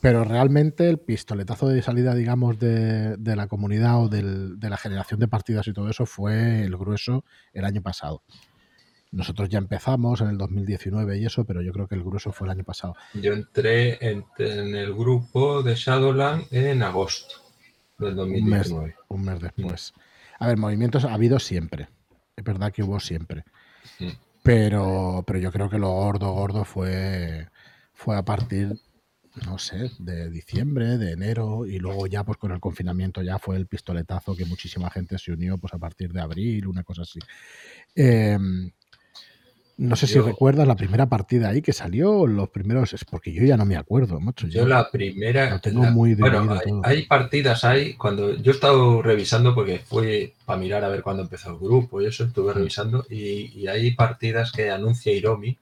pero 0.00 0.24
realmente 0.24 0.88
el 0.88 0.98
pistoletazo 0.98 1.68
de 1.68 1.82
salida, 1.82 2.14
digamos, 2.14 2.58
de, 2.58 3.16
de 3.16 3.36
la 3.36 3.46
comunidad 3.48 4.02
o 4.02 4.08
del- 4.08 4.58
de 4.60 4.70
la 4.70 4.76
generación 4.76 5.20
de 5.20 5.28
partidas 5.28 5.66
y 5.68 5.72
todo 5.72 5.88
eso 5.90 6.06
fue 6.06 6.62
el 6.62 6.76
grueso 6.76 7.24
el 7.52 7.64
año 7.64 7.82
pasado. 7.82 8.22
Nosotros 9.10 9.48
ya 9.48 9.58
empezamos 9.58 10.20
en 10.20 10.28
el 10.28 10.36
2019 10.38 11.18
y 11.18 11.24
eso, 11.24 11.44
pero 11.44 11.62
yo 11.62 11.72
creo 11.72 11.88
que 11.88 11.94
el 11.94 12.04
grueso 12.04 12.30
fue 12.30 12.46
el 12.46 12.50
año 12.52 12.64
pasado. 12.64 12.94
Yo 13.14 13.32
entré 13.32 13.98
en, 14.06 14.24
en 14.38 14.76
el 14.76 14.92
grupo 14.94 15.62
de 15.62 15.74
Shadowland 15.74 16.44
en 16.50 16.82
agosto 16.82 17.36
del 17.98 18.18
Un 18.18 18.26
mes, 18.50 18.68
2019. 18.68 18.94
un 19.08 19.24
mes 19.24 19.40
después. 19.40 19.92
A 20.38 20.46
ver, 20.46 20.58
movimientos 20.58 21.04
ha 21.06 21.14
habido 21.14 21.38
siempre. 21.38 21.88
Es 22.36 22.44
verdad 22.44 22.70
que 22.70 22.82
hubo 22.82 23.00
siempre. 23.00 23.44
Mm. 23.98 24.08
Pero, 24.42 25.24
pero 25.26 25.38
yo 25.38 25.50
creo 25.52 25.68
que 25.70 25.78
lo 25.78 25.90
gordo, 25.90 26.30
gordo 26.32 26.64
fue, 26.64 27.48
fue 27.94 28.16
a 28.16 28.22
partir, 28.24 28.78
no 29.46 29.58
sé, 29.58 29.90
de 29.98 30.30
diciembre, 30.30 30.98
de 30.98 31.12
enero, 31.12 31.66
y 31.66 31.78
luego 31.78 32.06
ya 32.06 32.24
pues 32.24 32.38
con 32.38 32.52
el 32.52 32.60
confinamiento 32.60 33.22
ya 33.22 33.38
fue 33.38 33.56
el 33.56 33.66
pistoletazo 33.66 34.34
que 34.36 34.44
muchísima 34.44 34.90
gente 34.90 35.18
se 35.18 35.32
unió 35.32 35.58
pues 35.58 35.72
a 35.74 35.78
partir 35.78 36.12
de 36.12 36.20
abril, 36.20 36.66
una 36.66 36.82
cosa 36.82 37.02
así. 37.02 37.18
Eh, 37.94 38.38
no 39.76 39.94
sé 39.94 40.08
si 40.08 40.14
Yo- 40.14 40.26
recuerdas 40.26 40.66
la 40.66 40.74
primera 40.74 41.08
partida 41.08 41.50
ahí 41.50 41.62
que 41.62 41.72
salió, 41.72 42.26
los 42.26 42.48
primeros, 42.50 42.92
es 42.94 43.04
porque 43.04 43.32
yo 43.32 43.44
ya 43.44 43.56
no 43.56 43.64
me 43.64 43.76
acuerdo, 43.76 44.18
macho. 44.18 44.48
Yo 44.48 44.66
la 44.66 44.90
primera. 44.90 45.50
lo 45.50 45.60
tengo 45.60 45.84
la- 45.84 45.92
muy 45.92 46.16
bueno, 46.16 46.52
hay, 46.52 46.68
todo. 46.68 46.80
hay 46.84 47.06
partidas 47.06 47.62
ahí. 47.62 47.94
Cuando 47.94 48.34
yo 48.34 48.50
he 48.50 48.54
estado 48.56 49.00
revisando, 49.02 49.54
porque 49.54 49.78
fue 49.78 50.34
para 50.44 50.58
mirar 50.58 50.82
a 50.82 50.88
ver 50.88 51.02
cuándo 51.02 51.22
empezó 51.22 51.50
el 51.50 51.58
grupo 51.58 52.02
y 52.02 52.06
eso, 52.06 52.24
estuve 52.24 52.52
revisando. 52.54 53.06
Y, 53.08 53.52
y 53.56 53.68
hay 53.68 53.92
partidas 53.92 54.50
que 54.50 54.68
anuncia 54.68 55.12
Iromi 55.12 55.56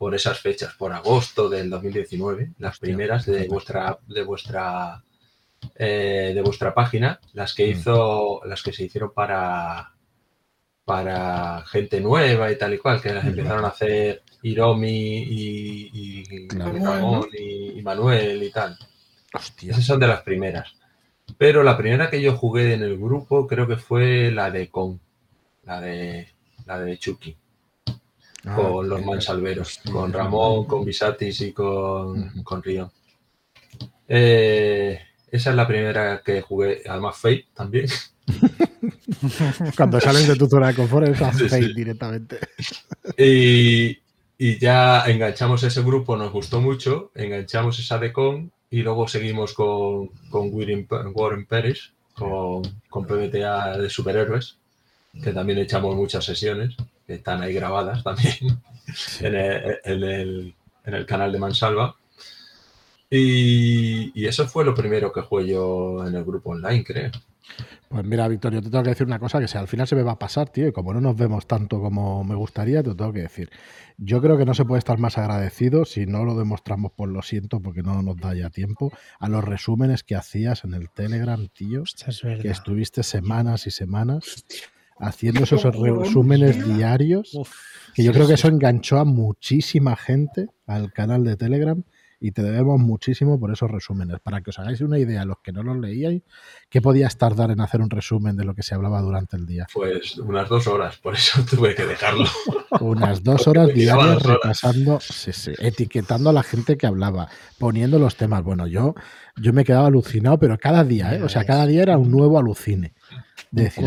por 0.00 0.14
esas 0.14 0.40
fechas, 0.40 0.72
por 0.78 0.94
agosto 0.94 1.50
del 1.50 1.68
2019, 1.68 2.52
las 2.58 2.78
primeras 2.78 3.26
de 3.26 3.46
vuestra, 3.48 3.98
de 4.06 4.22
vuestra, 4.22 5.04
eh, 5.74 6.32
de 6.34 6.40
vuestra 6.40 6.72
página, 6.72 7.20
las 7.34 7.52
que 7.52 7.66
Mm. 7.66 7.70
hizo, 7.70 8.40
las 8.46 8.62
que 8.62 8.72
se 8.72 8.84
hicieron 8.84 9.12
para 9.12 9.92
para 10.86 11.62
gente 11.66 12.00
nueva 12.00 12.50
y 12.50 12.56
tal 12.56 12.72
y 12.74 12.78
cual, 12.78 13.00
que 13.02 13.12
las 13.12 13.26
empezaron 13.26 13.62
a 13.66 13.68
hacer 13.68 14.22
Iromi 14.42 15.18
y, 15.18 15.90
y, 15.92 16.48
Claro. 16.48 16.76
y 16.76 16.80
Ramón 16.80 17.28
y, 17.38 17.78
y 17.78 17.82
Manuel 17.82 18.42
y 18.42 18.50
tal. 18.50 18.76
Hostia. 19.34 19.70
Esas 19.72 19.84
son 19.84 20.00
de 20.00 20.08
las 20.08 20.22
primeras. 20.22 20.74
Pero 21.36 21.62
la 21.62 21.76
primera 21.76 22.08
que 22.10 22.22
yo 22.22 22.34
jugué 22.36 22.72
en 22.72 22.82
el 22.82 22.96
grupo 22.98 23.46
creo 23.46 23.68
que 23.68 23.76
fue 23.76 24.30
la 24.32 24.50
de 24.50 24.68
Con, 24.70 24.98
la 25.64 25.80
de 25.82 26.28
la 26.66 26.80
de 26.80 26.96
Chucky, 26.98 27.36
Ah, 28.44 28.56
con 28.56 28.88
los 28.88 29.04
mansalveros, 29.04 29.80
con 29.92 30.12
Ramón, 30.12 30.64
con 30.64 30.84
Visatis 30.84 31.40
y 31.42 31.52
con, 31.52 32.42
con 32.42 32.62
Río. 32.62 32.90
Eh, 34.08 34.98
esa 35.30 35.50
es 35.50 35.56
la 35.56 35.66
primera 35.66 36.22
que 36.24 36.40
jugué, 36.40 36.82
además 36.88 37.16
Fate 37.18 37.48
también. 37.54 37.86
Cuando 39.76 40.00
sales 40.00 40.26
de 40.26 40.36
tu 40.36 40.46
zona 40.46 40.68
de 40.68 40.74
confort 40.74 41.08
es 41.08 41.20
a 41.20 41.32
Sí, 41.32 41.40
sí. 41.40 41.48
Fate 41.48 41.74
directamente. 41.74 42.38
Y, 43.18 43.98
y 44.38 44.58
ya 44.58 45.04
enganchamos 45.06 45.62
ese 45.62 45.82
grupo, 45.82 46.16
nos 46.16 46.32
gustó 46.32 46.60
mucho, 46.60 47.10
enganchamos 47.14 47.78
esa 47.78 47.98
de 47.98 48.12
Con 48.12 48.52
y 48.70 48.82
luego 48.82 49.06
seguimos 49.06 49.52
con, 49.52 50.08
con 50.30 50.48
Warren, 50.52 50.86
Warren 51.12 51.44
Pérez, 51.44 51.92
con, 52.14 52.62
con 52.88 53.04
PBTA 53.04 53.76
de 53.76 53.90
superhéroes, 53.90 54.56
que 55.22 55.32
también 55.32 55.58
echamos 55.58 55.94
muchas 55.96 56.24
sesiones, 56.24 56.76
que 57.10 57.16
están 57.16 57.42
ahí 57.42 57.52
grabadas 57.52 58.04
también 58.04 58.36
en, 59.20 59.34
el, 59.34 59.78
en 59.84 60.02
el- 60.04 60.54
en 60.84 60.94
el 60.94 61.06
canal 61.06 61.32
de 61.32 61.38
Mansalva. 61.40 61.96
Y, 63.10 64.12
y 64.14 64.26
eso 64.26 64.46
fue 64.46 64.64
lo 64.64 64.74
primero 64.74 65.12
que 65.12 65.20
jugué 65.22 65.48
yo 65.48 66.06
en 66.06 66.14
el 66.14 66.24
grupo 66.24 66.50
online, 66.50 66.84
creo. 66.84 67.10
Pues 67.88 68.04
mira, 68.04 68.28
Víctor, 68.28 68.52
yo 68.54 68.62
te 68.62 68.70
tengo 68.70 68.84
que 68.84 68.90
decir 68.90 69.06
una 69.06 69.18
cosa 69.18 69.40
que 69.40 69.48
si 69.48 69.58
al 69.58 69.66
final 69.66 69.88
se 69.88 69.96
me 69.96 70.04
va 70.04 70.12
a 70.12 70.18
pasar, 70.18 70.48
tío, 70.50 70.68
y 70.68 70.72
como 70.72 70.94
no 70.94 71.00
nos 71.00 71.16
vemos 71.16 71.48
tanto 71.48 71.80
como 71.80 72.22
me 72.22 72.36
gustaría, 72.36 72.84
te 72.84 72.94
tengo 72.94 73.12
que 73.12 73.22
decir. 73.22 73.50
Yo 73.98 74.22
creo 74.22 74.38
que 74.38 74.44
no 74.44 74.54
se 74.54 74.64
puede 74.64 74.78
estar 74.78 74.98
más 74.98 75.18
agradecido 75.18 75.84
si 75.84 76.06
no 76.06 76.24
lo 76.24 76.36
demostramos, 76.36 76.92
pues 76.94 77.10
lo 77.10 77.20
siento, 77.22 77.60
porque 77.60 77.82
no 77.82 78.00
nos 78.02 78.16
da 78.16 78.32
ya 78.34 78.48
tiempo, 78.48 78.92
a 79.18 79.28
los 79.28 79.44
resúmenes 79.44 80.04
que 80.04 80.14
hacías 80.14 80.62
en 80.62 80.74
el 80.74 80.88
Telegram, 80.88 81.48
tío, 81.48 81.82
Hostia, 81.82 82.08
es 82.08 82.20
que 82.20 82.48
estuviste 82.48 83.02
semanas 83.02 83.66
y 83.66 83.72
semanas 83.72 84.46
haciendo 85.00 85.44
esos 85.44 85.62
resúmenes 85.64 86.64
diarios, 86.64 87.38
que 87.94 88.04
yo 88.04 88.12
creo 88.12 88.28
que 88.28 88.34
eso 88.34 88.48
enganchó 88.48 88.98
a 88.98 89.04
muchísima 89.04 89.96
gente 89.96 90.48
al 90.66 90.92
canal 90.92 91.24
de 91.24 91.36
Telegram 91.36 91.82
y 92.20 92.32
te 92.32 92.42
debemos 92.42 92.78
muchísimo 92.78 93.40
por 93.40 93.50
esos 93.50 93.70
resúmenes. 93.70 94.20
Para 94.20 94.42
que 94.42 94.50
os 94.50 94.58
hagáis 94.58 94.82
una 94.82 94.98
idea, 94.98 95.24
los 95.24 95.38
que 95.38 95.52
no 95.52 95.62
los 95.62 95.78
leíais, 95.78 96.22
¿qué 96.68 96.82
podías 96.82 97.16
tardar 97.16 97.50
en 97.50 97.60
hacer 97.62 97.80
un 97.80 97.88
resumen 97.88 98.36
de 98.36 98.44
lo 98.44 98.54
que 98.54 98.62
se 98.62 98.74
hablaba 98.74 99.00
durante 99.00 99.38
el 99.38 99.46
día? 99.46 99.66
Pues 99.72 100.18
unas 100.18 100.48
dos 100.48 100.66
horas, 100.66 100.98
por 100.98 101.14
eso 101.14 101.42
tuve 101.50 101.74
que 101.74 101.86
dejarlo. 101.86 102.26
Unas 102.80 103.22
dos 103.24 103.48
horas 103.48 103.68
diarias 103.72 103.96
horas. 103.96 104.22
repasando, 104.22 105.00
sí, 105.00 105.32
sí, 105.32 105.52
etiquetando 105.58 106.28
a 106.28 106.34
la 106.34 106.42
gente 106.42 106.76
que 106.76 106.86
hablaba, 106.86 107.28
poniendo 107.58 107.98
los 107.98 108.16
temas. 108.16 108.44
Bueno, 108.44 108.66
yo, 108.66 108.94
yo 109.36 109.54
me 109.54 109.64
quedaba 109.64 109.86
alucinado, 109.86 110.38
pero 110.38 110.58
cada 110.58 110.84
día, 110.84 111.14
¿eh? 111.14 111.22
o 111.22 111.28
sea, 111.30 111.44
cada 111.44 111.66
día 111.66 111.82
era 111.82 111.96
un 111.96 112.10
nuevo 112.10 112.38
alucine. 112.38 112.92
De 113.50 113.64
decir, 113.64 113.84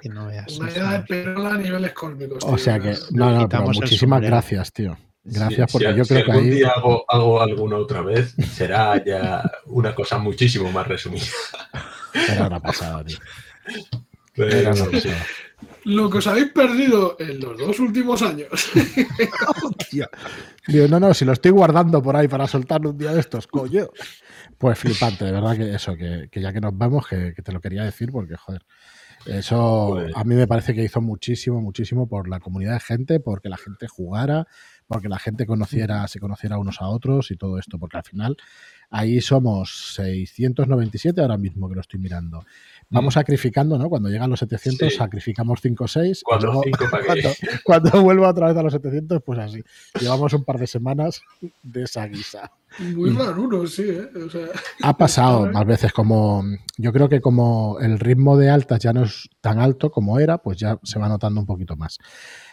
que 0.00 0.08
no 0.08 0.28
veas. 0.28 0.58
Una 0.58 0.70
idea 0.70 1.04
de 1.06 1.46
a 1.46 1.58
niveles 1.58 1.92
cósmicos. 1.92 2.42
O 2.44 2.56
sea 2.56 2.78
que, 2.80 2.94
no, 3.10 3.30
no, 3.30 3.46
pero 3.46 3.64
muchísimas 3.64 4.22
gracias, 4.22 4.72
tío. 4.72 4.96
Gracias, 5.24 5.70
Sí, 5.70 5.78
porque 5.78 5.92
si, 5.92 5.98
yo 5.98 6.04
si 6.04 6.14
creo 6.14 6.24
que 6.24 6.32
algún 6.32 6.44
ahí. 6.46 6.50
día 6.50 6.68
hago, 6.76 7.04
hago 7.08 7.40
alguna 7.40 7.76
otra 7.76 8.02
vez, 8.02 8.34
será 8.52 9.02
ya 9.04 9.42
una 9.66 9.94
cosa 9.94 10.18
muchísimo 10.18 10.70
más 10.72 10.86
resumida. 10.88 11.24
Era 12.28 12.46
una 12.48 12.60
pasada, 12.60 13.04
tío. 13.04 13.18
Pero, 14.34 14.50
Era 14.50 14.72
una 14.72 14.90
pasada. 14.90 15.26
Lo 15.84 16.10
que 16.10 16.18
os 16.18 16.26
habéis 16.26 16.50
perdido 16.52 17.16
en 17.20 17.40
los 17.40 17.56
dos 17.56 17.78
últimos 17.78 18.22
años. 18.22 18.48
Hostia. 19.78 20.08
Digo, 20.66 20.88
no, 20.88 20.98
no, 20.98 21.14
si 21.14 21.24
lo 21.24 21.32
estoy 21.32 21.50
guardando 21.52 22.02
por 22.02 22.16
ahí 22.16 22.28
para 22.28 22.46
soltarlo 22.48 22.90
un 22.90 22.98
día 22.98 23.12
de 23.12 23.20
estos, 23.20 23.46
coño. 23.46 23.88
Pues 24.58 24.78
flipante, 24.78 25.24
de 25.24 25.32
verdad 25.32 25.56
que 25.56 25.74
eso, 25.74 25.96
que, 25.96 26.28
que 26.30 26.40
ya 26.40 26.52
que 26.52 26.60
nos 26.60 26.76
vemos, 26.76 27.06
que, 27.06 27.32
que 27.34 27.42
te 27.42 27.52
lo 27.52 27.60
quería 27.60 27.84
decir, 27.84 28.12
porque, 28.12 28.36
joder, 28.36 28.64
eso 29.26 29.98
a 30.14 30.24
mí 30.24 30.34
me 30.34 30.46
parece 30.46 30.74
que 30.74 30.82
hizo 30.82 31.00
muchísimo, 31.00 31.60
muchísimo 31.60 32.08
por 32.08 32.28
la 32.28 32.40
comunidad 32.40 32.74
de 32.74 32.80
gente, 32.80 33.20
porque 33.20 33.48
la 33.48 33.56
gente 33.56 33.86
jugara, 33.88 34.46
porque 34.92 35.08
la 35.08 35.18
gente 35.18 35.46
conociera, 35.46 36.06
se 36.08 36.20
conociera 36.20 36.58
unos 36.58 36.80
a 36.80 36.88
otros 36.88 37.30
y 37.30 37.36
todo 37.36 37.58
esto, 37.58 37.78
porque 37.78 37.96
al 37.96 38.04
final 38.04 38.36
ahí 38.90 39.20
somos 39.20 39.94
697 39.96 41.20
ahora 41.20 41.38
mismo 41.38 41.68
que 41.68 41.74
lo 41.74 41.80
estoy 41.80 41.98
mirando. 41.98 42.44
Vamos 42.90 43.14
Mm. 43.14 43.18
sacrificando, 43.18 43.78
¿no? 43.78 43.88
Cuando 43.88 44.08
llegan 44.10 44.28
los 44.30 44.38
700, 44.40 44.90
Sí. 44.92 44.96
sacrificamos 44.98 45.60
5 45.62 45.84
o 45.84 45.88
6. 45.88 46.22
Cuatro 46.24 46.58
o 46.58 46.62
cinco 46.62 46.84
para 46.90 47.02
que. 47.14 47.22
Cuando, 47.22 47.90
cuando 47.90 48.02
vuelva 48.02 48.28
otra 48.28 48.48
vez 48.48 48.56
a 48.56 48.62
los 48.62 48.72
700, 48.72 49.22
pues 49.24 49.38
así. 49.38 49.62
Llevamos 49.98 50.32
un 50.34 50.44
par 50.44 50.58
de 50.58 50.66
semanas 50.66 51.22
de 51.62 51.82
esa 51.84 52.06
guisa. 52.06 52.50
Muy 52.78 53.10
raro, 53.10 53.66
sí, 53.66 53.82
¿eh? 53.82 54.08
O 54.24 54.30
sea, 54.30 54.46
Ha 54.82 54.96
pasado 54.96 55.46
más 55.52 55.66
veces 55.66 55.92
como... 55.92 56.44
Yo 56.78 56.92
creo 56.92 57.08
que 57.08 57.20
como 57.20 57.78
el 57.80 57.98
ritmo 57.98 58.36
de 58.36 58.50
altas 58.50 58.80
ya 58.80 58.92
no 58.92 59.04
es 59.04 59.28
tan 59.40 59.58
alto 59.58 59.90
como 59.90 60.18
era, 60.18 60.38
pues 60.38 60.58
ya 60.58 60.78
se 60.82 60.98
va 60.98 61.08
notando 61.08 61.40
un 61.40 61.46
poquito 61.46 61.76
más. 61.76 61.98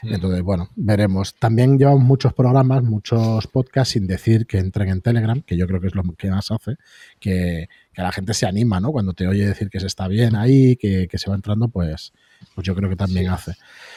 Mm. 0.03 0.13
Entonces, 0.13 0.41
bueno, 0.41 0.69
veremos. 0.75 1.35
También 1.35 1.77
llevamos 1.77 2.03
muchos 2.03 2.33
programas, 2.33 2.83
muchos 2.83 3.47
podcasts 3.47 3.93
sin 3.93 4.07
decir 4.07 4.45
que 4.45 4.57
entren 4.59 4.89
en 4.89 5.01
Telegram, 5.01 5.41
que 5.41 5.57
yo 5.57 5.67
creo 5.67 5.79
que 5.79 5.87
es 5.87 5.95
lo 5.95 6.03
que 6.17 6.29
más 6.29 6.51
hace, 6.51 6.75
que, 7.19 7.69
que 7.93 8.01
la 8.01 8.11
gente 8.11 8.33
se 8.33 8.45
anima, 8.45 8.79
¿no? 8.79 8.91
Cuando 8.91 9.13
te 9.13 9.27
oye 9.27 9.47
decir 9.47 9.69
que 9.69 9.79
se 9.79 9.87
está 9.87 10.07
bien 10.07 10.35
ahí, 10.35 10.75
que, 10.75 11.07
que 11.07 11.17
se 11.17 11.29
va 11.29 11.35
entrando, 11.35 11.69
pues, 11.69 12.13
pues 12.55 12.65
yo 12.65 12.75
creo 12.75 12.89
que 12.89 12.95
también 12.95 13.25
Sí. 13.25 13.31
hace. 13.31 13.55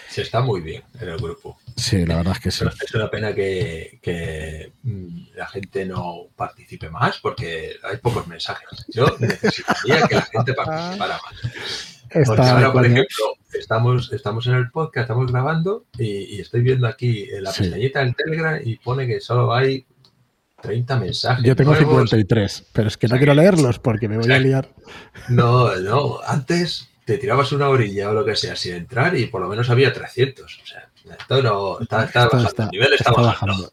Se 0.08 0.22
está 0.22 0.40
muy 0.40 0.60
bien 0.60 0.82
en 1.00 1.08
el 1.08 1.16
grupo. 1.16 1.58
Sí, 1.76 2.04
la 2.04 2.16
verdad 2.16 2.34
es 2.36 2.40
que 2.40 2.50
sí. 2.50 2.58
Pero 2.64 2.74
Es 2.84 2.94
una 2.94 3.10
pena 3.10 3.34
que, 3.34 3.98
que, 4.02 4.72
mm, 4.82 5.36
la 5.36 5.46
gente 5.46 5.86
no 5.86 6.26
participe 6.36 6.90
más 6.90 7.18
porque 7.18 7.76
hay 7.82 7.96
pocos 7.96 8.26
mensajes. 8.26 8.84
Yo 8.88 9.06
necesitaría 9.18 10.02
que 10.06 10.14
la 10.16 10.22
gente 10.22 10.52
participara 10.54 11.14
más. 11.22 11.98
Porque 12.26 12.42
ahora, 12.42 12.72
por 12.72 12.84
ejemplo, 12.84 13.36
estamos, 13.54 14.12
estamos 14.12 14.46
en 14.46 14.54
el 14.54 14.70
podcast, 14.70 15.04
estamos 15.04 15.32
grabando 15.32 15.86
y, 15.98 16.36
y 16.36 16.40
estoy 16.40 16.60
viendo 16.60 16.86
aquí 16.86 17.26
en 17.32 17.44
la 17.44 17.52
Sí. 17.52 17.62
pestañita 17.62 18.00
del 18.00 18.14
Telegram 18.14 18.60
y 18.62 18.76
pone 18.76 19.06
que 19.06 19.18
solo 19.18 19.54
hay 19.54 19.86
30 20.60 20.96
mensajes. 20.98 21.42
Yo 21.42 21.56
tengo 21.56 21.72
nuevos. 21.72 22.10
53, 22.10 22.64
pero 22.74 22.88
es 22.88 22.98
que 22.98 23.08
no 23.08 23.16
quiero 23.16 23.32
leerlos 23.32 23.78
porque 23.78 24.08
me 24.08 24.18
voy 24.18 24.30
a 24.30 24.38
liar. 24.38 24.68
No, 25.30 25.74
no, 25.76 26.20
antes 26.26 26.90
te 27.04 27.18
tirabas 27.18 27.52
una 27.52 27.68
orilla 27.68 28.10
o 28.10 28.14
lo 28.14 28.24
que 28.24 28.36
sea 28.36 28.54
sin 28.56 28.74
entrar 28.74 29.16
y 29.16 29.26
por 29.26 29.40
lo 29.40 29.48
menos 29.48 29.68
había 29.70 29.92
300. 29.92 30.60
O 30.62 30.66
sea, 30.66 30.88
esto 31.18 31.42
no 31.42 31.80
está, 31.80 32.04
está 32.04 32.24
Esto 32.24 32.36
bajando, 32.36 32.48
está- 32.48 32.62
el 32.64 32.70
nivel 32.70 32.92
está, 32.94 33.12
bajando. 33.12 33.72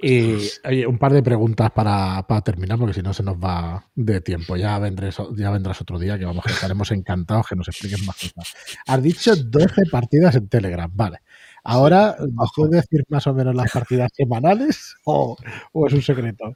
Y 0.00 0.36
oye, 0.68 0.86
un 0.86 0.98
par 0.98 1.12
de 1.14 1.22
preguntas 1.22 1.70
para, 1.70 2.22
para 2.28 2.40
terminar, 2.42 2.78
porque 2.78 2.92
si 2.94 3.00
no 3.02 3.14
se 3.14 3.22
nos 3.22 3.36
va 3.36 3.86
de 3.94 4.20
tiempo. 4.20 4.56
Ya, 4.56 4.78
vendré, 4.78 5.10
ya 5.34 5.50
vendrás 5.50 5.80
otro 5.80 5.98
día 5.98 6.18
que 6.18 6.26
vamos, 6.26 6.44
que 6.44 6.52
estaremos 6.52 6.90
encantados 6.90 7.46
que 7.48 7.56
nos 7.56 7.68
expliques 7.68 8.04
más 8.06 8.16
cosas. 8.16 8.54
Has 8.86 9.02
dicho 9.02 9.34
12 9.34 9.82
partidas 9.90 10.34
en 10.34 10.48
Telegram, 10.48 10.90
vale. 10.92 11.20
Ahora, 11.64 12.16
¿nos 12.32 12.50
puedes 12.54 12.82
decir 12.82 13.04
más 13.08 13.26
o 13.26 13.32
menos 13.32 13.54
las 13.54 13.70
partidas 13.72 14.10
semanales 14.14 14.94
o, 15.04 15.36
o 15.72 15.86
es 15.86 15.92
un 15.94 16.02
secreto? 16.02 16.52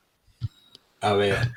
A 1.00 1.14
ver. 1.14 1.50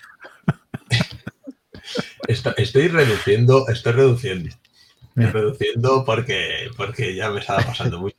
Esto- 2.27 2.55
estoy 2.57 2.87
reduciendo, 2.87 3.67
estoy 3.67 3.93
reduciendo. 3.93 4.49
Estoy 5.15 5.25
reduciendo 5.25 6.03
porque, 6.05 6.69
porque 6.77 7.15
ya 7.15 7.29
me 7.29 7.39
estaba 7.41 7.61
pasando 7.63 7.99
mucho. 7.99 8.17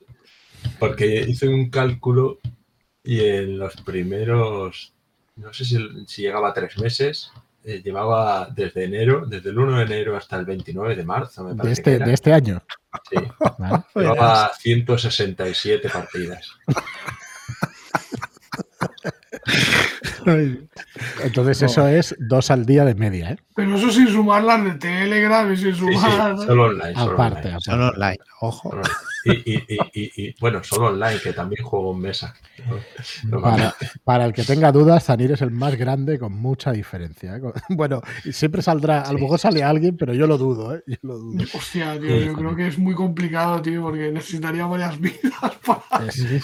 Porque 0.78 1.24
hice 1.28 1.48
un 1.48 1.70
cálculo 1.70 2.38
y 3.02 3.20
en 3.24 3.58
los 3.58 3.74
primeros, 3.82 4.92
no 5.36 5.52
sé 5.52 5.64
si, 5.64 5.78
si 6.06 6.22
llegaba 6.22 6.50
a 6.50 6.54
tres 6.54 6.78
meses, 6.78 7.30
eh, 7.64 7.80
llevaba 7.84 8.48
desde 8.54 8.84
enero, 8.84 9.24
desde 9.26 9.50
el 9.50 9.58
1 9.58 9.78
de 9.78 9.84
enero 9.84 10.16
hasta 10.16 10.36
el 10.36 10.44
29 10.44 10.94
de 10.96 11.04
marzo, 11.04 11.44
me 11.44 11.50
De 11.50 11.56
parece. 11.56 11.72
este, 11.80 11.98
que 11.98 12.04
de 12.04 12.12
este 12.12 12.32
año. 12.32 12.62
Sí, 13.10 13.16
¿vale? 13.58 13.84
llevaba 13.94 14.52
167 14.58 15.88
partidas. 15.88 16.48
Entonces 21.24 21.62
eso 21.62 21.88
es 21.88 22.14
dos 22.18 22.50
al 22.50 22.64
día 22.66 22.84
de 22.84 22.94
media, 22.94 23.32
¿eh? 23.32 23.36
Pero 23.54 23.76
eso 23.76 23.90
sin 23.90 24.08
sumar 24.08 24.44
las 24.44 24.62
de 24.64 24.72
Telegram 24.74 25.52
y 25.52 25.56
sin 25.56 25.74
Sí, 25.74 25.80
sumar. 25.80 26.38
sí, 26.38 26.46
solo 26.46 26.64
online. 26.64 26.94
Solo 26.94 27.10
online. 27.12 27.12
aparte. 27.14 27.54
Son 27.60 27.80
online, 27.82 28.18
ojo. 28.40 28.70
Solo 28.70 28.82
online. 28.82 28.94
Y, 29.24 29.30
y- 29.32 29.64
y- 29.68 29.78
y- 29.94 30.26
y, 30.28 30.34
bueno, 30.40 30.64
solo 30.64 30.88
online, 30.88 31.20
que 31.22 31.32
también 31.32 31.64
juego 31.64 31.92
en 31.94 32.00
mesa. 32.00 32.34
Para, 33.40 33.74
para 34.02 34.24
el 34.24 34.32
que 34.32 34.42
tenga 34.42 34.72
dudas, 34.72 35.04
Zanir 35.04 35.30
es 35.32 35.42
el 35.42 35.50
más 35.52 35.76
grande 35.76 36.18
con 36.18 36.32
mucha 36.32 36.72
diferencia. 36.72 37.36
¿eh? 37.36 37.40
Con- 37.40 37.52
Bueno, 37.76 38.02
siempre 38.32 38.62
saldrá, 38.62 39.02
a 39.02 39.12
lo 39.12 39.18
mejor 39.20 39.38
sale 39.38 39.62
alguien, 39.62 39.96
pero 39.96 40.12
yo 40.12 40.26
lo 40.26 40.38
dudo, 40.38 40.74
¿eh? 40.74 40.82
Yo 40.86 40.96
lo 41.02 41.18
dudo. 41.18 41.44
Hostia, 41.54 41.98
tío, 42.00 42.16
yo 42.18 42.32
creo 42.34 42.56
que 42.56 42.66
es 42.66 42.78
muy 42.78 42.94
complicado, 42.94 43.62
tío, 43.62 43.82
porque 43.82 44.10
necesitaría 44.10 44.66
varias 44.66 44.98
vidas 45.00 45.22
para 45.64 46.10
Sí, 46.10 46.40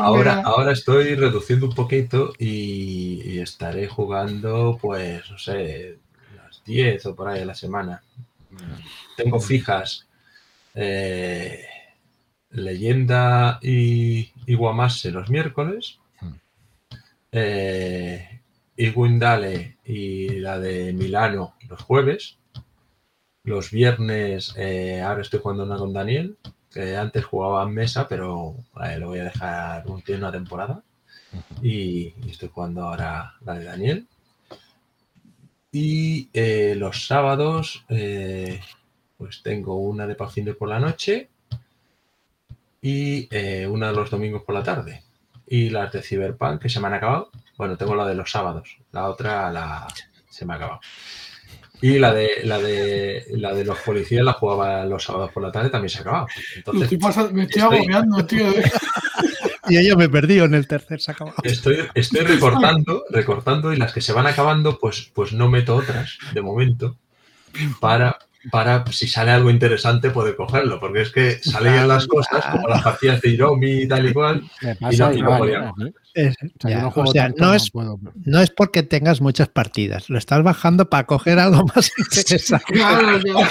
ahora, 0.00 0.34
a- 0.38 0.42
ahora 0.42 0.72
estoy 0.72 1.14
reduciendo 1.14 1.66
un 1.66 1.74
poquito 1.74 2.32
y, 2.38 3.20
y 3.24 3.40
estaré 3.40 3.86
jugando, 3.86 4.78
pues, 4.80 5.30
no 5.30 5.38
sé, 5.38 5.98
unas 6.32 6.62
10 6.64 7.04
o 7.06 7.14
por 7.14 7.28
ahí 7.28 7.42
a 7.42 7.46
la 7.46 7.54
semana. 7.54 8.02
Tengo 9.16 9.38
fijas 9.40 10.06
eh, 10.74 11.64
Leyenda 12.50 13.58
y, 13.62 14.32
y 14.46 14.54
Guamase 14.54 15.10
los 15.10 15.30
miércoles. 15.30 15.98
Hmm. 16.20 16.32
Eh, 17.32 18.40
y 18.76 18.90
Windale 18.90 19.76
y 19.84 20.38
la 20.38 20.58
de 20.58 20.92
Milano 20.92 21.54
los 21.68 21.82
jueves. 21.82 22.38
Los 23.42 23.70
viernes, 23.70 24.54
eh, 24.56 25.00
ahora 25.00 25.22
estoy 25.22 25.40
jugando 25.40 25.64
una 25.64 25.76
con 25.76 25.92
Daniel, 25.92 26.36
que 26.70 26.96
antes 26.96 27.24
jugaba 27.24 27.64
en 27.64 27.74
mesa, 27.74 28.06
pero 28.06 28.54
eh, 28.84 28.98
lo 28.98 29.08
voy 29.08 29.20
a 29.20 29.24
dejar 29.24 29.86
un 29.88 30.02
tiene 30.02 30.20
una 30.20 30.32
temporada. 30.32 30.82
Y, 31.60 32.14
y 32.22 32.30
estoy 32.30 32.50
jugando 32.50 32.82
ahora 32.82 33.34
la 33.44 33.54
de 33.54 33.64
Daniel. 33.64 34.06
Y 35.72 36.28
eh, 36.32 36.74
los 36.76 37.06
sábados, 37.06 37.84
pues 37.88 39.42
tengo 39.42 39.76
una 39.76 40.06
de 40.06 40.14
Pathfinder 40.14 40.56
por 40.56 40.68
la 40.68 40.78
noche 40.78 41.28
y 42.80 43.28
eh, 43.34 43.66
una 43.66 43.88
de 43.88 43.94
los 43.94 44.10
domingos 44.10 44.42
por 44.42 44.54
la 44.54 44.62
tarde. 44.62 45.02
Y 45.46 45.70
las 45.70 45.92
de 45.92 46.02
Cyberpunk 46.02 46.60
que 46.62 46.68
se 46.68 46.78
me 46.80 46.86
han 46.88 46.94
acabado. 46.94 47.30
Bueno, 47.56 47.76
tengo 47.76 47.94
la 47.94 48.06
de 48.06 48.14
los 48.14 48.30
sábados. 48.30 48.76
La 48.92 49.08
otra 49.08 49.50
la, 49.50 49.86
se 50.28 50.44
me 50.44 50.52
ha 50.52 50.56
acabado. 50.56 50.80
Y 51.80 51.98
la 51.98 52.12
de 52.12 52.40
la 52.44 52.58
de 52.58 53.24
la 53.30 53.54
de 53.54 53.64
los 53.64 53.78
policías 53.78 54.24
la 54.24 54.32
jugaba 54.32 54.84
los 54.84 55.04
sábados 55.04 55.30
por 55.32 55.42
la 55.44 55.52
tarde 55.52 55.70
también 55.70 55.88
se 55.90 55.98
ha 55.98 56.00
acabado. 56.02 56.26
Me 56.26 56.42
Entonces 56.56 56.82
estoy, 56.82 56.98
pasando- 56.98 57.32
me 57.32 57.42
estoy 57.44 57.62
estoy- 57.62 57.78
agobiando, 57.78 58.26
tío. 58.26 58.46
Y 59.70 59.86
yo 59.86 59.96
me 59.98 60.04
he 60.04 60.08
perdido 60.08 60.46
en 60.46 60.54
el 60.54 60.66
tercer 60.66 60.98
se 60.98 61.10
ha 61.10 61.14
acabado. 61.14 61.36
estoy, 61.44 61.76
estoy 61.94 62.20
recortando, 62.22 63.04
recortando 63.10 63.70
y 63.70 63.76
las 63.76 63.92
que 63.92 64.00
se 64.00 64.14
van 64.14 64.26
acabando, 64.26 64.78
pues, 64.78 65.10
pues 65.14 65.34
no 65.34 65.50
meto 65.50 65.76
otras 65.76 66.16
de 66.32 66.40
momento 66.40 66.96
para, 67.78 68.18
para 68.50 68.84
si 68.92 69.08
sale 69.08 69.30
algo 69.30 69.50
interesante 69.50 70.10
poder 70.10 70.36
cogerlo, 70.36 70.78
porque 70.80 71.02
es 71.02 71.10
que 71.10 71.38
salen 71.42 71.88
las 71.88 72.06
cosas 72.06 72.44
como 72.46 72.68
las 72.68 72.82
partidas 72.82 73.20
de 73.20 73.30
Iromi 73.30 73.82
y 73.82 73.88
tal 73.88 74.08
y 74.08 74.12
cual. 74.12 74.42
Y 74.90 74.96
no- 74.96 75.12
y. 75.12 75.20
¿eh? 75.50 75.92
Es- 76.14 76.36
O 76.64 76.68
sea, 76.68 76.80
no 76.82 76.92
o 76.94 77.06
sea, 77.12 77.32
es, 77.54 77.70
puedo. 77.70 77.98
no 78.24 78.40
es 78.40 78.50
porque 78.50 78.82
tengas 78.82 79.20
muchas 79.20 79.48
partidas, 79.48 80.10
lo 80.10 80.18
estás 80.18 80.42
bajando 80.42 80.88
para 80.90 81.06
coger 81.06 81.38
algo 81.38 81.64
más 81.74 81.90
interesante. 81.98 82.64
Claro, 82.74 83.20
claro. 83.20 83.48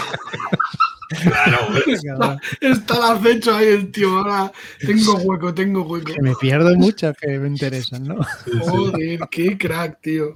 Está 2.61 2.95
el 2.97 3.03
acecho 3.17 3.55
ahí 3.55 3.67
el 3.67 3.91
tío. 3.91 4.17
Ahora 4.17 4.51
tengo 4.85 5.15
hueco, 5.15 5.53
tengo 5.53 5.81
hueco. 5.83 6.13
Que 6.13 6.21
me 6.21 6.35
pierdo 6.35 6.75
muchas 6.75 7.15
que 7.17 7.39
me 7.39 7.47
interesan, 7.47 8.03
¿no? 8.03 8.17
Joder, 8.61 9.19
qué 9.31 9.57
crack, 9.57 10.01
tío. 10.01 10.35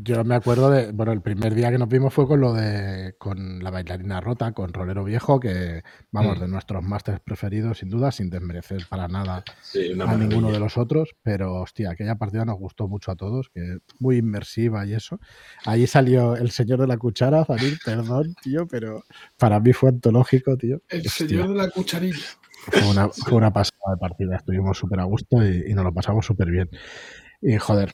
Yo 0.00 0.24
me 0.24 0.34
acuerdo 0.34 0.70
de, 0.70 0.90
bueno, 0.92 1.12
el 1.12 1.20
primer 1.20 1.54
día 1.54 1.70
que 1.70 1.76
nos 1.76 1.88
vimos 1.88 2.14
fue 2.14 2.26
con 2.26 2.40
lo 2.40 2.54
de, 2.54 3.14
con 3.18 3.62
la 3.62 3.70
bailarina 3.70 4.20
rota, 4.22 4.52
con 4.52 4.72
Rolero 4.72 5.04
Viejo, 5.04 5.38
que 5.38 5.82
vamos, 6.10 6.38
Mm. 6.38 6.40
de 6.40 6.48
nuestros 6.48 6.82
másters 6.82 7.20
preferidos, 7.20 7.78
sin 7.78 7.90
duda, 7.90 8.10
sin 8.10 8.30
desmerecer 8.30 8.86
para 8.88 9.06
nada 9.06 9.44
Sí, 9.60 9.92
a 10.00 10.16
ninguno 10.16 10.50
de 10.50 10.58
los 10.58 10.78
otros, 10.78 11.14
pero 11.22 11.56
hostia, 11.56 11.90
aquella 11.90 12.14
partida 12.16 12.44
nos 12.46 12.58
gustó 12.58 12.88
mucho 12.88 13.10
a 13.12 13.16
todos, 13.16 13.50
que 13.52 13.78
muy 14.00 14.16
inmersiva 14.16 14.86
y 14.86 14.94
eso. 14.94 15.20
Ahí 15.66 15.86
salió 15.86 16.36
el 16.36 16.50
señor 16.50 16.80
de 16.80 16.86
la 16.86 16.96
cuchara, 16.96 17.44
Zanir, 17.44 17.78
perdón, 17.84 18.34
tío, 18.42 18.66
pero 18.66 19.04
para 19.36 19.60
mí 19.60 19.72
fue 19.74 19.90
antológico, 19.90 20.56
tío. 20.56 20.80
El 20.88 21.00
Hostia, 21.06 21.28
señor 21.28 21.48
de 21.50 21.54
la 21.54 21.68
cucharilla. 21.68 22.24
fue, 22.70 22.88
una, 22.90 23.08
fue 23.08 23.34
una 23.34 23.52
pasada 23.52 23.92
de 23.94 23.96
partida, 23.98 24.36
estuvimos 24.36 24.78
súper 24.78 25.00
a 25.00 25.04
gusto 25.04 25.46
y, 25.46 25.64
y 25.70 25.74
nos 25.74 25.84
lo 25.84 25.92
pasamos 25.92 26.24
súper 26.24 26.50
bien. 26.50 26.70
Y 27.42 27.58
joder, 27.58 27.92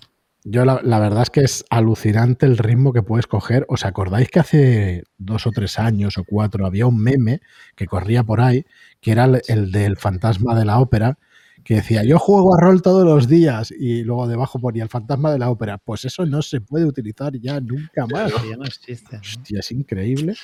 yo 0.50 0.64
la, 0.64 0.80
la 0.82 0.98
verdad 0.98 1.22
es 1.22 1.30
que 1.30 1.40
es 1.40 1.64
alucinante 1.70 2.46
el 2.46 2.58
ritmo 2.58 2.92
que 2.92 3.02
puedes 3.02 3.26
coger. 3.26 3.64
¿Os 3.68 3.84
acordáis 3.84 4.28
que 4.28 4.40
hace 4.40 5.02
dos 5.18 5.46
o 5.46 5.50
tres 5.50 5.78
años 5.78 6.16
o 6.18 6.24
cuatro 6.24 6.66
había 6.66 6.86
un 6.86 6.98
meme 6.98 7.40
que 7.76 7.86
corría 7.86 8.24
por 8.24 8.40
ahí, 8.40 8.64
que 9.00 9.12
era 9.12 9.24
el, 9.24 9.42
el 9.48 9.72
del 9.72 9.96
fantasma 9.96 10.54
de 10.54 10.64
la 10.64 10.78
ópera, 10.80 11.18
que 11.64 11.74
decía, 11.74 12.02
yo 12.04 12.18
juego 12.18 12.54
a 12.56 12.60
rol 12.60 12.80
todos 12.80 13.04
los 13.04 13.28
días 13.28 13.72
y 13.76 14.02
luego 14.02 14.26
debajo 14.26 14.58
ponía 14.58 14.84
el 14.84 14.88
fantasma 14.88 15.30
de 15.32 15.38
la 15.38 15.50
ópera. 15.50 15.76
Pues 15.78 16.04
eso 16.06 16.24
no 16.24 16.40
se 16.40 16.60
puede 16.60 16.86
utilizar 16.86 17.32
ya 17.38 17.60
nunca 17.60 18.06
más. 18.06 18.32
Ya 18.48 18.56
no 18.56 18.64
existe. 18.64 19.16
¿no? 19.16 19.20
Hostia, 19.20 19.60
es 19.60 19.70
increíble 19.72 20.34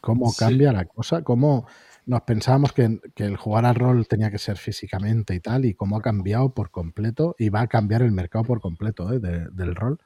cómo 0.00 0.30
Sí. 0.30 0.38
cambia 0.38 0.72
la 0.72 0.84
cosa, 0.84 1.22
cómo 1.22 1.66
nos 2.08 2.22
pensábamos 2.22 2.72
que, 2.72 3.00
que 3.14 3.24
el 3.24 3.36
jugar 3.36 3.66
al 3.66 3.74
rol 3.74 4.08
tenía 4.08 4.30
que 4.30 4.38
ser 4.38 4.56
físicamente 4.56 5.34
y 5.34 5.40
tal, 5.40 5.64
y 5.66 5.74
cómo 5.74 5.96
ha 5.98 6.02
cambiado 6.02 6.52
por 6.54 6.70
completo 6.70 7.36
y 7.38 7.50
va 7.50 7.60
a 7.60 7.66
cambiar 7.68 8.02
el 8.02 8.12
mercado 8.12 8.44
por 8.44 8.60
completo 8.60 9.12
¿eh? 9.12 9.20
de- 9.20 9.48
del 9.50 9.74
rol. 9.76 9.98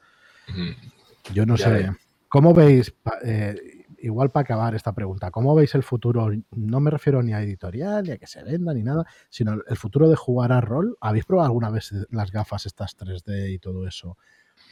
Mm. 0.49 1.33
Yo 1.33 1.47
no 1.47 1.57
Ya 1.57 1.65
sé. 1.67 1.91
¿cómo 2.29 2.53
veis, 2.55 2.93
eh, 3.25 3.55
igual 4.01 4.31
para 4.31 4.43
acabar 4.43 4.75
esta 4.75 4.93
pregunta, 4.93 5.31
¿cómo 5.31 5.55
veis 5.55 5.75
el 5.77 5.85
futuro? 5.85 6.29
No 6.51 6.81
me 6.81 6.91
refiero 6.91 7.23
ni 7.23 7.33
a 7.35 7.43
editorial, 7.43 8.03
ni 8.05 8.11
a 8.11 8.19
que 8.19 8.27
se 8.27 8.43
venda, 8.43 8.75
ni 8.75 8.83
nada, 8.83 9.05
sino 9.31 9.53
el 9.67 9.77
futuro 9.77 10.09
de 10.09 10.17
jugar 10.17 10.51
a 10.51 10.61
rol. 10.61 10.97
¿Habéis 11.01 11.25
probado 11.25 11.47
alguna 11.47 11.71
vez 11.71 11.93
las 12.11 12.33
gafas 12.33 12.67
estas 12.67 12.97
3D 12.97 13.53
y 13.53 13.59
todo 13.61 13.87
eso? 13.87 14.19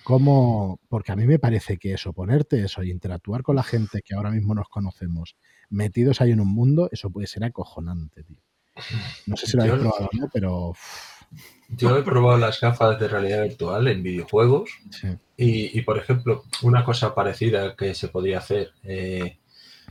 ¿Cómo? 0.05 0.81
Porque 0.89 1.13
a 1.13 1.17
mí 1.17 1.27
me 1.27 1.39
parece 1.39 1.77
que 1.79 1.93
eso, 1.95 2.13
ponerte 2.13 2.65
eso 2.65 2.83
y 2.83 2.91
interactuar 2.91 3.43
con 3.43 3.55
la 3.57 3.63
gente 3.63 4.03
que 4.03 4.15
ahora 4.15 4.31
mismo 4.31 4.55
nos 4.55 4.69
conocemos, 4.69 5.37
metidos 5.71 6.21
ahí 6.21 6.33
en 6.33 6.41
un 6.41 6.53
mundo, 6.53 6.89
eso 6.93 7.11
puede 7.11 7.27
ser 7.27 7.45
acojonante, 7.45 8.23
tío. 8.25 8.39
No 9.27 9.37
sé 9.37 9.47
si 9.47 9.57
lo 9.57 9.63
habéis 9.63 9.81
probado 9.81 10.09
o 10.13 10.17
no, 10.17 10.29
pero 10.33 10.75
Yo 11.69 11.97
he 11.97 12.03
probado 12.03 12.39
las 12.39 12.61
gafas 12.61 12.99
de 12.99 13.09
realidad 13.09 13.43
virtual 13.43 13.89
en 13.89 14.03
videojuegos 14.03 14.71
sí. 14.91 15.09
Y, 15.37 15.79
y, 15.79 15.83
por 15.83 15.99
ejemplo, 15.99 16.45
una 16.63 16.85
cosa 16.85 17.15
parecida 17.15 17.75
que 17.77 17.95
se 17.95 18.09
podría 18.09 18.39
hacer, 18.39 18.73
eh, 18.83 19.39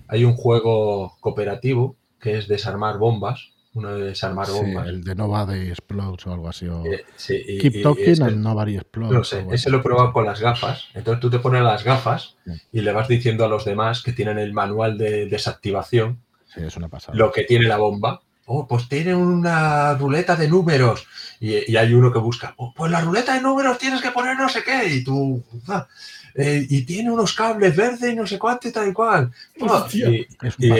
hay 0.07 0.23
un 0.23 0.35
juego 0.35 1.17
cooperativo 1.19 1.95
que 2.19 2.37
es 2.37 2.47
desarmar 2.47 2.97
bombas, 2.99 3.51
uno 3.73 3.93
de 3.95 4.05
desarmar 4.05 4.47
Sí, 4.47 4.53
bombas. 4.53 4.87
el 4.87 5.03
de 5.03 5.15
Nobody 5.15 5.69
Explodes 5.69 6.25
o 6.27 6.33
algo 6.33 6.49
así. 6.49 6.67
O 6.67 6.83
Eh, 6.85 7.05
sí, 7.15 7.39
y- 7.47 7.57
Keep 7.59 7.75
y 7.77 7.81
Talking 7.83 8.09
ese- 8.09 8.23
and 8.23 8.37
Nobody 8.37 8.75
Explodes. 8.77 9.13
no 9.13 9.23
sé, 9.23 9.45
ese 9.51 9.69
lo 9.69 9.77
he 9.77 9.81
probado 9.81 10.11
con 10.11 10.25
las 10.25 10.39
gafas. 10.41 10.85
Entonces 10.93 11.19
tú 11.21 11.29
te 11.29 11.39
pones 11.39 11.61
las 11.61 11.83
gafas 11.83 12.35
Sí. 12.45 12.53
y 12.71 12.81
le 12.81 12.91
vas 12.91 13.07
diciendo 13.07 13.45
a 13.45 13.47
los 13.47 13.65
demás 13.65 14.01
que 14.01 14.11
tienen 14.11 14.39
el 14.39 14.53
manual 14.53 14.97
de 14.97 15.27
desactivación 15.27 16.19
Sí, 16.53 16.61
es 16.63 16.75
una 16.77 16.87
pasada. 16.87 17.17
lo 17.17 17.31
que 17.31 17.43
tiene 17.43 17.65
la 17.67 17.77
bomba. 17.77 18.21
Oh, 18.51 18.67
pues 18.67 18.89
tiene 18.89 19.13
una 19.13 19.93
ruleta 19.93 20.35
de 20.35 20.47
números. 20.47 21.05
Y, 21.39 21.71
y 21.71 21.77
hay 21.77 21.93
uno 21.93 22.11
que 22.11 22.17
busca, 22.17 22.55
oh, 22.57 22.73
pues 22.75 22.91
la 22.91 22.99
ruleta 23.01 23.35
de 23.35 23.41
números 23.41 23.77
tienes 23.77 24.01
que 24.01 24.09
poner 24.09 24.35
no 24.35 24.49
sé 24.49 24.63
qué. 24.63 24.87
Y 24.95 25.03
tú, 25.03 25.43
ah, 25.67 25.87
eh, 26.35 26.65
y 26.69 26.83
tiene 26.83 27.11
unos 27.11 27.33
cables 27.33 27.75
verdes 27.75 28.11
y 28.13 28.15
no 28.15 28.25
sé 28.27 28.37
cuánto 28.39 28.67
y 28.67 28.71
tal 28.71 28.89
y 28.89 28.93
cual. 28.93 29.31
Oh, 29.61 29.87
y 29.93 30.27
Es 30.41 30.55
y 30.57 30.71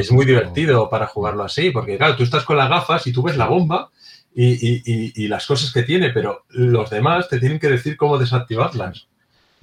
es, 0.00 0.10
muy 0.12 0.24
divertido 0.26 0.88
para 0.88 1.06
jugarlo 1.06 1.44
así, 1.44 1.70
porque 1.70 1.96
claro, 1.96 2.16
tú 2.16 2.22
estás 2.22 2.44
con 2.44 2.56
las 2.56 2.68
gafas 2.68 3.06
y 3.06 3.12
tú 3.12 3.22
ves 3.22 3.36
la 3.36 3.46
bomba 3.48 3.90
y, 4.34 4.52
y- 4.52 4.82
y- 4.84 5.12
y 5.24 5.28
las 5.28 5.46
cosas 5.46 5.72
que 5.72 5.82
tiene, 5.82 6.10
pero 6.10 6.44
los 6.50 6.88
demás 6.90 7.28
te 7.28 7.38
tienen 7.38 7.58
que 7.58 7.68
decir 7.68 7.96
cómo 7.96 8.18
desactivarlas. 8.18 9.06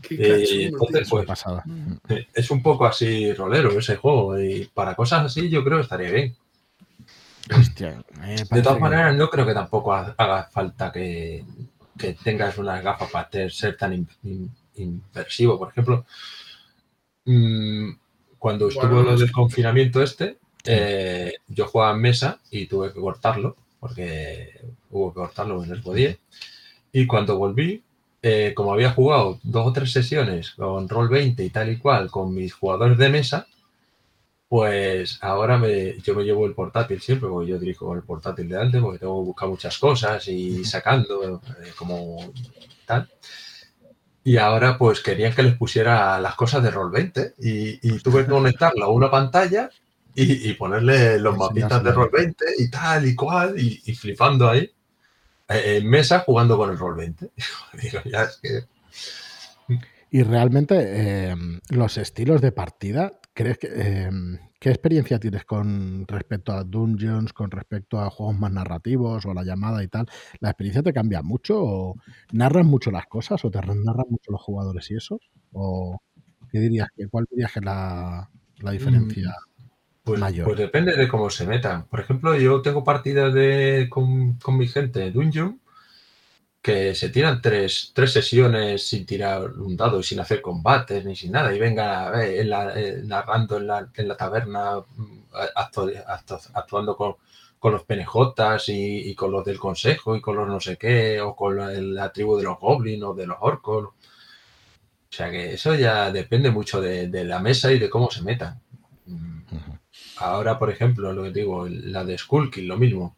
Qué 0.01 0.15
Eh, 0.15 0.65
entonces, 0.67 1.09
pues, 1.09 1.25
pasada. 1.25 1.63
eh, 2.07 2.27
Es 2.33 2.49
un 2.51 2.61
poco 2.61 2.85
así 2.85 3.33
rolero 3.33 3.77
ese 3.77 3.97
juego 3.97 4.39
y 4.39 4.69
para 4.73 4.95
cosas 4.95 5.25
así 5.25 5.49
yo 5.49 5.63
creo 5.63 5.77
que 5.77 5.83
estaría 5.83 6.11
bien. 6.11 6.35
Hostia, 7.57 8.01
me 8.19 8.35
De 8.35 8.61
todas 8.61 8.77
que- 8.77 8.81
maneras, 8.81 9.15
no 9.15 9.29
creo 9.29 9.45
que 9.45 9.53
tampoco 9.53 9.93
ha- 9.93 10.13
haga 10.17 10.43
falta 10.51 10.91
que, 10.91 11.43
que 11.97 12.13
tengas 12.23 12.57
unas 12.59 12.83
gafas 12.83 13.09
para 13.09 13.49
ser 13.49 13.75
tan 13.75 13.93
in- 13.93 14.07
in- 14.23 14.51
inversivo. 14.79 15.57
Por 15.57 15.69
ejemplo, 15.69 16.05
mm, 17.25 17.91
cuando 18.37 18.69
estuvo 18.69 18.87
Bueno, 18.87 19.11
lo 19.11 19.17
del 19.17 19.31
confinamiento 19.31 20.01
este, 20.01 20.37
eh, 20.65 21.33
yo 21.47 21.67
jugaba 21.67 21.93
en 21.93 22.01
mesa 22.01 22.39
y 22.51 22.65
tuve 22.65 22.93
que 22.93 22.99
cortarlo, 22.99 23.55
porque 23.79 24.61
hubo 24.89 25.13
que 25.13 25.19
cortarlo 25.19 25.57
porque 25.57 25.71
no 25.71 25.81
podía. 25.81 26.17
Y 26.91 27.05
cuando 27.07 27.37
volví, 27.37 27.83
eh, 28.21 28.53
como 28.55 28.73
había 28.73 28.91
jugado 28.91 29.39
dos 29.43 29.67
o 29.67 29.73
tres 29.73 29.91
sesiones 29.91 30.51
con 30.51 30.89
Roll 30.89 31.09
20 31.09 31.43
y 31.43 31.49
tal 31.49 31.69
y 31.69 31.77
cual 31.77 32.11
con 32.11 32.33
mis 32.33 32.53
jugadores 32.53 32.97
de 32.97 33.09
mesa, 33.09 33.47
pues 34.49 35.19
ahora 35.21 35.57
me, 35.59 35.99
yo 36.01 36.15
me 36.15 36.23
llevo 36.23 36.47
el 36.47 36.55
portátil 36.55 36.99
siempre, 36.99 37.29
porque 37.29 37.51
yo 37.51 37.59
dirijo 37.59 37.93
el 37.93 38.01
portátil 38.01 38.49
de 38.49 38.59
antes, 38.59 38.81
porque 38.81 38.99
tengo 38.99 39.21
que 39.21 39.27
buscar 39.27 39.47
muchas 39.47 39.77
cosas 39.77 40.27
y 40.27 40.65
sacando 40.65 41.39
eh, 41.63 41.71
como 41.77 42.33
tal. 42.85 43.07
Y 44.23 44.37
ahora 44.37 44.77
pues 44.77 44.99
querían 45.01 45.33
que 45.33 45.43
les 45.43 45.55
pusiera 45.55 46.19
las 46.19 46.35
cosas 46.35 46.61
de 46.61 46.71
Roll 46.71 46.91
20 46.91 47.35
y, 47.39 47.79
y 47.81 47.99
tuve 47.99 48.25
que 48.25 48.31
conectarlo 48.31 48.85
a 48.85 48.89
una 48.89 49.09
pantalla 49.09 49.69
y, 50.13 50.49
y 50.49 50.53
ponerle 50.53 51.19
los 51.19 51.37
mapitas 51.37 51.83
de 51.83 51.91
Roll 51.91 52.09
20 52.11 52.45
y 52.57 52.69
tal 52.69 53.07
y 53.07 53.15
cual 53.15 53.59
y, 53.59 53.81
y 53.85 53.95
flipando 53.95 54.49
ahí 54.49 54.69
eh, 55.49 55.77
en 55.77 55.89
mesa 55.89 56.19
jugando 56.19 56.57
con 56.57 56.69
el 56.69 56.77
Roll 56.77 56.95
20. 56.95 57.29
Digo, 57.81 57.99
ya 58.05 58.23
es 58.23 58.39
que... 58.41 58.63
Y 60.11 60.23
realmente 60.23 60.75
eh, 60.79 61.35
los 61.69 61.97
estilos 61.97 62.41
de 62.41 62.51
partida, 62.51 63.13
¿crees 63.33 63.57
que 63.57 63.69
eh, 63.73 64.09
qué 64.59 64.69
experiencia 64.69 65.19
tienes 65.19 65.45
con 65.45 66.05
respecto 66.07 66.51
a 66.51 66.63
Dungeons, 66.63 67.33
con 67.33 67.51
respecto 67.51 67.99
a 67.99 68.09
juegos 68.09 68.37
más 68.37 68.51
narrativos 68.51 69.25
o 69.25 69.31
a 69.31 69.33
la 69.33 69.43
llamada 69.43 69.83
y 69.83 69.87
tal? 69.87 70.07
¿La 70.39 70.49
experiencia 70.49 70.83
te 70.83 70.93
cambia 70.93 71.21
mucho 71.21 71.61
o 71.61 71.95
narras 72.31 72.65
mucho 72.65 72.91
las 72.91 73.05
cosas 73.07 73.43
o 73.45 73.51
te 73.51 73.59
narran 73.59 74.07
mucho 74.09 74.31
los 74.31 74.41
jugadores 74.41 74.89
y 74.91 74.95
eso? 74.95 75.19
¿O 75.51 75.99
qué 76.51 76.59
dirías 76.59 76.89
que 76.95 77.07
cuál 77.07 77.25
dirías 77.29 77.51
que 77.53 77.59
es 77.59 77.65
la, 77.65 78.29
la 78.59 78.71
diferencia? 78.71 79.33
Pues, 80.03 80.19
Mayor. 80.19 80.45
pues 80.45 80.57
depende 80.57 80.95
de 80.95 81.07
cómo 81.07 81.29
se 81.29 81.45
metan. 81.45 81.85
Por 81.85 81.99
ejemplo, 81.99 82.35
yo 82.35 82.61
tengo 82.61 82.83
partidas 82.83 83.33
de, 83.33 83.87
con, 83.89 84.35
con 84.35 84.57
mi 84.57 84.67
gente 84.67 84.99
de 84.99 85.11
Dungeon 85.11 85.59
que 86.61 86.93
se 86.95 87.09
tiran 87.09 87.41
tres, 87.41 87.91
tres 87.93 88.11
sesiones 88.13 88.87
sin 88.87 89.05
tirar 89.05 89.51
un 89.53 89.77
dado 89.77 89.99
y 89.99 90.03
sin 90.03 90.19
hacer 90.19 90.41
combates 90.41 91.05
ni 91.05 91.15
sin 91.15 91.31
nada 91.31 91.53
y 91.55 91.59
vengan 91.59 91.89
a- 92.15 92.23
eh, 92.23 92.41
en 92.41 92.49
la- 92.49 92.79
eh, 92.79 93.01
narrando 93.05 93.57
en 93.57 93.67
la, 93.67 93.89
en 93.95 94.07
la 94.07 94.17
taberna 94.17 94.79
mm, 94.79 95.19
actu- 95.55 96.03
actu- 96.05 96.51
actuando 96.53 96.95
con, 96.97 97.15
con 97.59 97.71
los 97.73 97.83
penejotas 97.83 98.69
y, 98.69 99.09
y 99.09 99.15
con 99.15 99.31
los 99.31 99.45
del 99.45 99.59
consejo 99.59 100.15
y 100.15 100.21
con 100.21 100.35
los 100.35 100.47
no 100.47 100.59
sé 100.59 100.77
qué 100.77 101.21
o 101.21 101.35
con 101.35 101.57
la, 101.57 101.69
la 101.71 102.11
tribu 102.11 102.37
de 102.37 102.43
los 102.43 102.59
goblins 102.59 103.03
o 103.03 103.13
de 103.13 103.27
los 103.27 103.37
orcos 103.41 103.85
o 103.85 103.93
sea 105.11 105.29
que 105.29 105.53
eso 105.53 105.75
ya 105.75 106.11
depende 106.11 106.49
mucho 106.51 106.81
de, 106.81 107.07
de 107.09 107.23
la 107.25 107.39
mesa 107.39 107.71
y 107.71 107.79
de 107.79 107.89
cómo 107.89 108.09
se 108.09 108.21
metan. 108.23 108.61
Ahora, 110.17 110.59
por 110.59 110.69
ejemplo, 110.69 111.11
lo 111.13 111.23
que 111.23 111.31
digo, 111.31 111.67
la 111.67 112.03
de 112.05 112.15
Skullkin, 112.17 112.67
lo 112.67 112.77
mismo. 112.77 113.15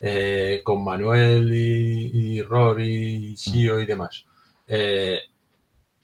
Eh, 0.00 0.62
con 0.64 0.82
Manuel 0.82 1.52
y, 1.54 2.38
y 2.38 2.42
Rory, 2.42 3.36
Sio 3.36 3.80
y 3.80 3.86
demás. 3.86 4.24
Eh, 4.66 5.20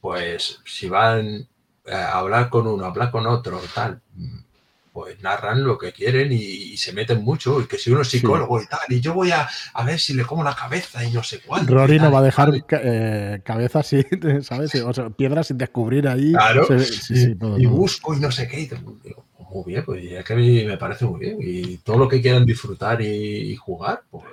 pues 0.00 0.60
si 0.64 0.88
van 0.88 1.48
a 1.90 2.18
hablar 2.18 2.50
con 2.50 2.66
uno, 2.66 2.84
a 2.84 2.88
hablar 2.88 3.10
con 3.10 3.26
otro, 3.26 3.60
tal, 3.74 4.00
pues 4.96 5.20
narran 5.22 5.62
lo 5.62 5.76
que 5.76 5.92
quieren 5.92 6.32
y, 6.32 6.36
y 6.72 6.76
se 6.78 6.94
meten 6.94 7.22
mucho. 7.22 7.60
Y 7.60 7.66
que 7.66 7.76
si 7.76 7.90
uno 7.90 8.00
es 8.00 8.08
Sí. 8.08 8.16
psicólogo 8.20 8.62
y 8.62 8.66
tal, 8.66 8.80
y 8.88 8.98
yo 9.02 9.12
voy 9.12 9.30
a, 9.30 9.46
a 9.74 9.84
ver 9.84 9.98
si 10.00 10.14
le 10.14 10.24
como 10.24 10.42
la 10.42 10.54
cabeza 10.56 11.04
y 11.04 11.10
no 11.10 11.22
sé 11.22 11.40
cuánto. 11.40 11.74
Rory 11.74 11.98
no 11.98 12.10
va 12.10 12.20
a 12.20 12.22
dejar 12.22 12.50
eh, 12.70 13.40
cabezas 13.44 13.86
sin, 13.88 14.06
¿sabes? 14.42 14.74
O 14.76 14.92
sea, 14.94 15.10
piedras 15.10 15.48
sin 15.48 15.58
descubrir 15.58 16.08
ahí. 16.08 16.32
Claro. 16.32 16.64
Se 16.66 16.74
ve- 16.76 16.84
sí, 16.86 17.14
sí, 17.14 17.34
todo, 17.34 17.58
y 17.58 17.66
busco 17.66 18.14
y 18.14 18.20
no 18.20 18.30
sé 18.30 18.48
qué. 18.48 18.60
Y 18.60 18.68
digo, 19.04 19.26
muy 19.50 19.64
bien, 19.66 19.84
pues 19.84 20.02
es 20.02 20.24
que 20.24 20.32
a 20.32 20.36
mí 20.36 20.64
me 20.64 20.78
parece 20.78 21.04
muy 21.04 21.20
bien. 21.20 21.36
Y 21.42 21.76
todo 21.78 21.98
lo 21.98 22.08
que 22.08 22.22
quieran 22.22 22.46
disfrutar 22.46 23.02
y, 23.02 23.52
y 23.52 23.56
jugar, 23.56 24.02
pues, 24.10 24.24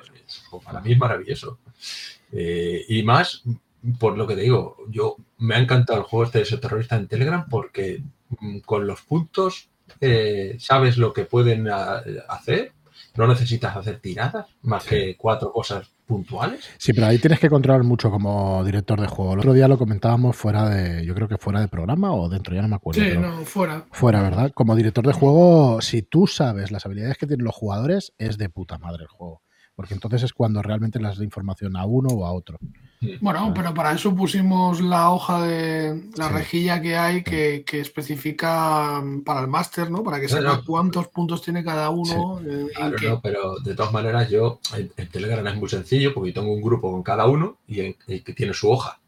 pues 0.49 0.63
para 0.63 0.79
mí 0.79 0.93
es 0.93 0.97
maravilloso. 0.97 1.59
Eh, 2.31 2.85
y 2.87 3.03
más, 3.03 3.43
por 3.99 4.17
lo 4.17 4.25
que 4.25 4.35
te 4.35 4.41
digo, 4.43 4.77
yo 4.89 5.17
me 5.39 5.55
ha 5.55 5.59
encantado 5.59 5.99
el 5.99 6.05
juego 6.05 6.23
este 6.23 6.37
de 6.37 6.43
ese 6.45 6.57
terrorista 6.57 6.95
en 6.95 7.07
Telegram 7.09 7.45
porque 7.49 8.01
mm, 8.39 8.59
con 8.59 8.87
los 8.87 9.01
puntos 9.01 9.67
eh, 10.01 10.55
sabes 10.59 10.97
lo 10.97 11.13
que 11.13 11.25
pueden 11.25 11.67
a- 11.69 12.01
hacer. 12.29 12.71
No 13.15 13.27
necesitas 13.27 13.75
hacer 13.75 13.99
tiradas 13.99 14.47
más 14.63 14.85
que 14.85 15.15
cuatro 15.17 15.51
cosas 15.51 15.87
puntuales. 16.07 16.67
Sí, 16.77 16.93
pero 16.93 17.07
ahí 17.07 17.19
tienes 17.19 17.39
que 17.39 17.49
controlar 17.49 17.83
mucho 17.83 18.09
como 18.09 18.63
director 18.63 18.99
de 18.99 19.07
juego. 19.07 19.33
El 19.33 19.39
otro 19.39 19.53
día 19.53 19.67
lo 19.67 19.77
comentábamos 19.77 20.35
fuera 20.35 20.67
de, 20.67 21.05
yo 21.05 21.13
creo 21.13 21.27
que 21.27 21.37
fuera 21.37 21.59
de 21.61 21.67
programa 21.67 22.11
o 22.13 22.27
dentro, 22.27 22.55
ya 22.55 22.63
no 22.63 22.67
me 22.69 22.75
acuerdo. 22.75 22.99
Sí, 23.01 23.07
pero 23.09 23.21
no, 23.21 23.45
fuera. 23.45 23.85
Fuera, 23.91 24.21
¿verdad? 24.23 24.51
Como 24.53 24.75
director 24.75 25.05
de 25.05 25.13
juego, 25.13 25.79
si 25.81 26.01
tú 26.01 26.25
sabes 26.25 26.71
las 26.71 26.85
habilidades 26.87 27.17
que 27.19 27.27
tienen 27.27 27.45
los 27.45 27.55
jugadores, 27.55 28.13
es 28.17 28.37
de 28.39 28.49
puta 28.49 28.79
madre 28.79 29.03
el 29.03 29.09
juego. 29.09 29.43
Porque 29.75 29.93
entonces 29.93 30.23
es 30.23 30.33
cuando 30.33 30.61
realmente 30.61 30.99
le 30.99 31.07
das 31.07 31.17
la 31.19 31.23
información 31.23 31.77
a 31.77 31.85
uno 31.85 32.09
o 32.09 32.25
a 32.25 32.31
otro. 32.31 32.57
Bueno, 33.21 33.51
pero 33.55 33.73
para 33.73 33.91
eso 33.93 34.15
pusimos 34.15 34.81
la 34.81 35.09
hoja 35.11 35.41
de 35.43 36.09
la 36.15 36.27
Sí. 36.29 36.33
rejilla 36.33 36.81
que 36.81 36.95
hay 36.97 37.23
que, 37.23 37.63
que 37.65 37.79
especifica 37.79 39.01
mm, 39.01 39.21
para 39.23 39.41
el 39.41 39.47
máster, 39.47 39.89
¿no? 39.91 40.03
Para 40.03 40.17
que 40.19 40.27
No, 40.27 40.29
sepa 40.37 40.55
no. 40.57 40.63
cuántos 40.65 41.07
puntos 41.07 41.41
tiene 41.41 41.63
cada 41.63 41.89
uno. 41.89 42.39
eh, 42.45 42.67
Claro, 42.75 42.95
no, 43.03 43.21
pero 43.21 43.55
de 43.59 43.75
todas 43.75 43.91
maneras 43.93 44.29
yo, 44.29 44.59
en, 44.75 44.91
en 44.97 45.09
Telegram 45.09 45.45
es 45.47 45.55
muy 45.55 45.69
sencillo 45.69 46.13
porque 46.13 46.31
yo 46.31 46.41
tengo 46.41 46.53
un 46.53 46.61
grupo 46.61 46.91
con 46.91 47.03
cada 47.03 47.25
uno 47.27 47.57
y, 47.67 47.81
en- 47.81 47.95
y 48.07 48.21
que 48.21 48.33
tiene 48.33 48.53
su 48.53 48.69
hoja 48.71 48.99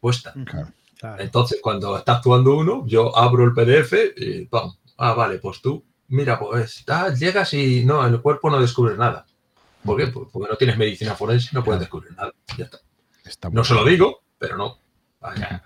puesta. 0.00 0.32
Claro. 0.44 0.68
Claro. 0.98 1.22
Entonces, 1.22 1.58
cuando 1.60 1.96
está 1.96 2.16
actuando 2.18 2.56
uno, 2.56 2.84
yo 2.86 3.16
abro 3.18 3.44
el 3.44 3.52
PDF 3.52 3.92
y 4.16 4.44
¡pam! 4.46 4.70
Ah, 4.96 5.14
vale, 5.14 5.38
pues 5.38 5.60
tú, 5.60 5.82
mira, 6.08 6.38
pues 6.38 6.84
llegas 7.18 7.52
y 7.54 7.84
no, 7.84 8.06
el 8.06 8.20
cuerpo 8.20 8.48
no 8.50 8.60
descubre 8.60 8.96
nada. 8.96 9.26
¿Por 9.84 9.96
qué? 9.96 10.06
Pues 10.06 10.28
porque 10.32 10.48
no 10.48 10.56
tienes 10.56 10.78
medicina 10.78 11.16
forense 11.16 11.48
y 11.50 11.56
no 11.56 11.64
puedes 11.64 11.80
descubrir 11.80 12.12
nada. 12.16 12.32
Ya 12.56 12.66
está. 12.66 12.78
Está 13.24 13.50
No 13.50 13.64
se 13.64 13.74
lo 13.74 13.84
digo, 13.84 14.22
pero 14.38 14.56
no. 14.56 14.78
Vaya. 15.20 15.62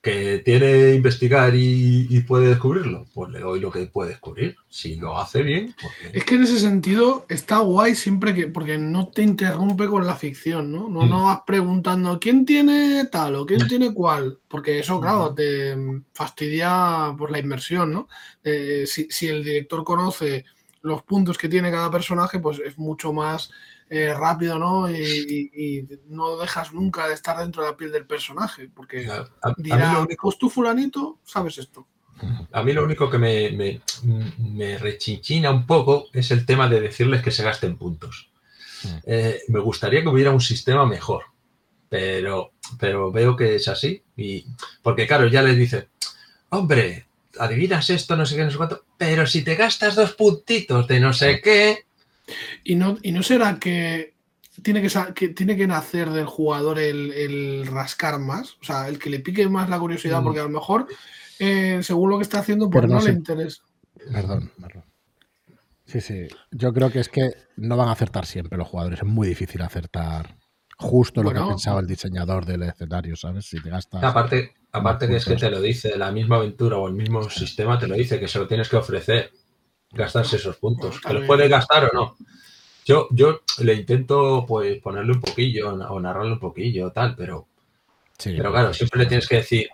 Que 0.00 0.42
tiene 0.44 0.92
investigar 0.94 1.54
y, 1.54 2.06
y 2.10 2.20
puede 2.20 2.48
descubrirlo, 2.48 3.06
pues 3.14 3.30
le 3.30 3.40
doy 3.40 3.58
lo 3.58 3.70
que 3.70 3.86
puede 3.86 4.10
descubrir. 4.10 4.54
Si 4.68 4.96
lo 4.96 5.18
hace 5.18 5.42
bien, 5.42 5.74
pues 5.80 5.94
bien. 5.98 6.12
Es 6.14 6.24
que 6.26 6.34
en 6.34 6.42
ese 6.42 6.60
sentido 6.60 7.24
está 7.30 7.60
guay 7.60 7.94
siempre 7.94 8.34
que, 8.34 8.48
porque 8.48 8.76
no 8.76 9.08
te 9.08 9.22
interrumpe 9.22 9.86
con 9.86 10.06
la 10.06 10.14
ficción, 10.14 10.70
¿no? 10.70 10.90
No, 10.90 11.06
Mm. 11.06 11.08
no 11.08 11.24
vas 11.24 11.40
preguntando 11.46 12.20
quién 12.20 12.44
tiene 12.44 13.06
tal 13.06 13.36
o 13.36 13.46
quién 13.46 13.66
tiene 13.66 13.94
cuál, 13.94 14.38
porque 14.46 14.78
eso, 14.78 15.00
claro, 15.00 15.32
te 15.32 15.74
fastidia 16.12 17.14
por 17.16 17.30
la 17.30 17.38
inmersión, 17.38 17.90
¿no? 17.90 18.08
Eh, 18.42 18.84
si, 18.86 19.06
si 19.10 19.28
el 19.28 19.42
director 19.42 19.82
conoce 19.84 20.44
los 20.82 21.02
puntos 21.02 21.38
que 21.38 21.48
tiene 21.48 21.70
cada 21.70 21.90
personaje, 21.90 22.40
pues 22.40 22.58
es 22.58 22.76
mucho 22.76 23.14
más 23.14 23.50
eh, 23.90 24.12
rápido, 24.14 24.58
¿no? 24.58 24.90
Y, 24.90 24.96
y- 25.52 25.64
y 25.80 25.88
no 26.08 26.36
dejas 26.36 26.72
nunca 26.72 27.06
de 27.08 27.14
estar 27.14 27.38
dentro 27.38 27.62
de 27.62 27.70
la 27.70 27.76
piel 27.76 27.92
del 27.92 28.06
personaje, 28.06 28.68
porque 28.74 29.06
A, 29.08 29.16
a- 29.16 29.28
a 29.42 29.48
mí 29.50 29.54
dirá, 29.58 29.92
lo 29.94 30.02
único 30.02 30.22
pues 30.28 30.38
tú 30.38 30.48
fulanito, 30.50 31.18
sabes 31.24 31.58
esto. 31.58 31.86
A 32.52 32.62
mí 32.62 32.72
lo 32.72 32.84
único 32.84 33.10
que 33.10 33.18
me, 33.18 33.50
me, 33.50 33.80
me 34.38 34.78
rechinchina 34.78 35.50
un 35.50 35.66
poco 35.66 36.06
es 36.12 36.30
el 36.30 36.46
tema 36.46 36.68
de 36.68 36.80
decirles 36.80 37.22
que 37.22 37.30
se 37.32 37.42
gasten 37.42 37.76
puntos. 37.76 38.30
Mm. 38.84 38.88
Eh, 39.04 39.40
me 39.48 39.58
gustaría 39.60 40.00
que 40.02 40.08
hubiera 40.08 40.30
un 40.30 40.40
sistema 40.40 40.86
mejor, 40.86 41.24
pero, 41.88 42.52
pero 42.78 43.10
veo 43.12 43.36
que 43.36 43.56
es 43.56 43.68
así. 43.68 44.02
Y, 44.16 44.46
porque 44.82 45.06
claro, 45.06 45.26
ya 45.26 45.42
les 45.42 45.56
dice, 45.56 45.88
hombre, 46.50 47.06
adivinas 47.38 47.90
esto, 47.90 48.16
no 48.16 48.24
sé 48.24 48.36
qué, 48.36 48.44
no 48.44 48.50
sé 48.50 48.56
cuánto, 48.56 48.84
pero 48.96 49.26
si 49.26 49.42
te 49.42 49.56
gastas 49.56 49.96
dos 49.96 50.12
puntitos 50.12 50.86
de 50.86 51.00
no 51.00 51.12
sé 51.12 51.40
qué, 51.42 51.83
Y 52.62 52.74
no, 52.76 52.96
y 53.02 53.12
no 53.12 53.22
será 53.22 53.58
que 53.58 54.14
tiene 54.62 54.80
que, 55.14 55.28
tiene 55.30 55.56
que 55.56 55.66
nacer 55.66 56.10
del 56.10 56.26
jugador 56.26 56.78
el, 56.78 57.12
el 57.12 57.66
rascar 57.66 58.18
más, 58.18 58.52
o 58.60 58.64
sea, 58.64 58.88
el 58.88 58.98
que 58.98 59.10
le 59.10 59.20
pique 59.20 59.48
más 59.48 59.68
la 59.68 59.78
curiosidad, 59.78 60.20
Mm. 60.20 60.24
porque 60.24 60.40
a 60.40 60.44
lo 60.44 60.48
mejor, 60.50 60.86
eh, 61.38 61.80
según 61.82 62.10
lo 62.10 62.16
que 62.18 62.22
está 62.22 62.38
haciendo, 62.38 62.70
pues 62.70 62.88
no, 62.88 62.98
no 62.98 63.04
le 63.04 63.10
interesa. 63.12 63.62
Perdón, 64.12 64.52
perdón. 64.60 64.84
Sí, 65.86 66.00
sí. 66.00 66.26
Yo 66.50 66.72
creo 66.72 66.90
que 66.90 67.00
es 67.00 67.08
que 67.08 67.30
no 67.56 67.76
van 67.76 67.88
a 67.88 67.92
acertar 67.92 68.26
siempre 68.26 68.56
los 68.56 68.66
jugadores. 68.68 69.00
Es 69.00 69.04
muy 69.04 69.28
difícil 69.28 69.60
acertar 69.62 70.36
justo 70.78 71.22
lo 71.22 71.30
que 71.30 71.34
Bueno. 71.38 71.50
pensado 71.50 71.78
el 71.78 71.86
diseñador 71.86 72.46
del 72.46 72.62
escenario, 72.62 73.16
¿sabes? 73.16 73.46
Si 73.46 73.60
te 73.60 73.70
gastas. 73.70 74.02
aparte, 74.02 74.54
aparte 74.72 75.06
que 75.06 75.16
es 75.16 75.24
que 75.24 75.36
te 75.36 75.50
lo 75.50 75.60
dice, 75.60 75.96
la 75.98 76.10
misma 76.10 76.36
aventura 76.36 76.78
o 76.78 76.88
el 76.88 76.94
mismo 76.94 77.28
sistema 77.28 77.78
te 77.78 77.86
lo 77.86 77.94
dice, 77.96 78.18
que 78.18 78.28
se 78.28 78.38
lo 78.38 78.46
tienes 78.48 78.68
que 78.68 78.76
ofrecer, 78.76 79.30
gastarse 79.94 80.36
esos 80.36 80.56
puntos. 80.56 81.00
Que 81.00 81.14
los 81.14 81.26
puedes 81.26 81.48
gastar 81.48 81.84
o 81.84 81.90
no. 81.92 82.16
Yo, 82.84 83.08
yo 83.10 83.40
le 83.60 83.74
intento 83.74 84.44
pues 84.46 84.80
ponerle 84.82 85.12
un 85.12 85.20
poquillo 85.20 85.74
o 85.74 86.00
narrarle 86.00 86.32
un 86.32 86.40
poquillo, 86.40 86.92
tal, 86.92 87.16
pero, 87.16 87.46
Sí, 88.18 88.34
pero 88.36 88.52
claro, 88.52 88.72
siempre 88.72 89.00
le 89.00 89.06
tienes 89.06 89.28
que 89.28 89.36
decir, 89.36 89.68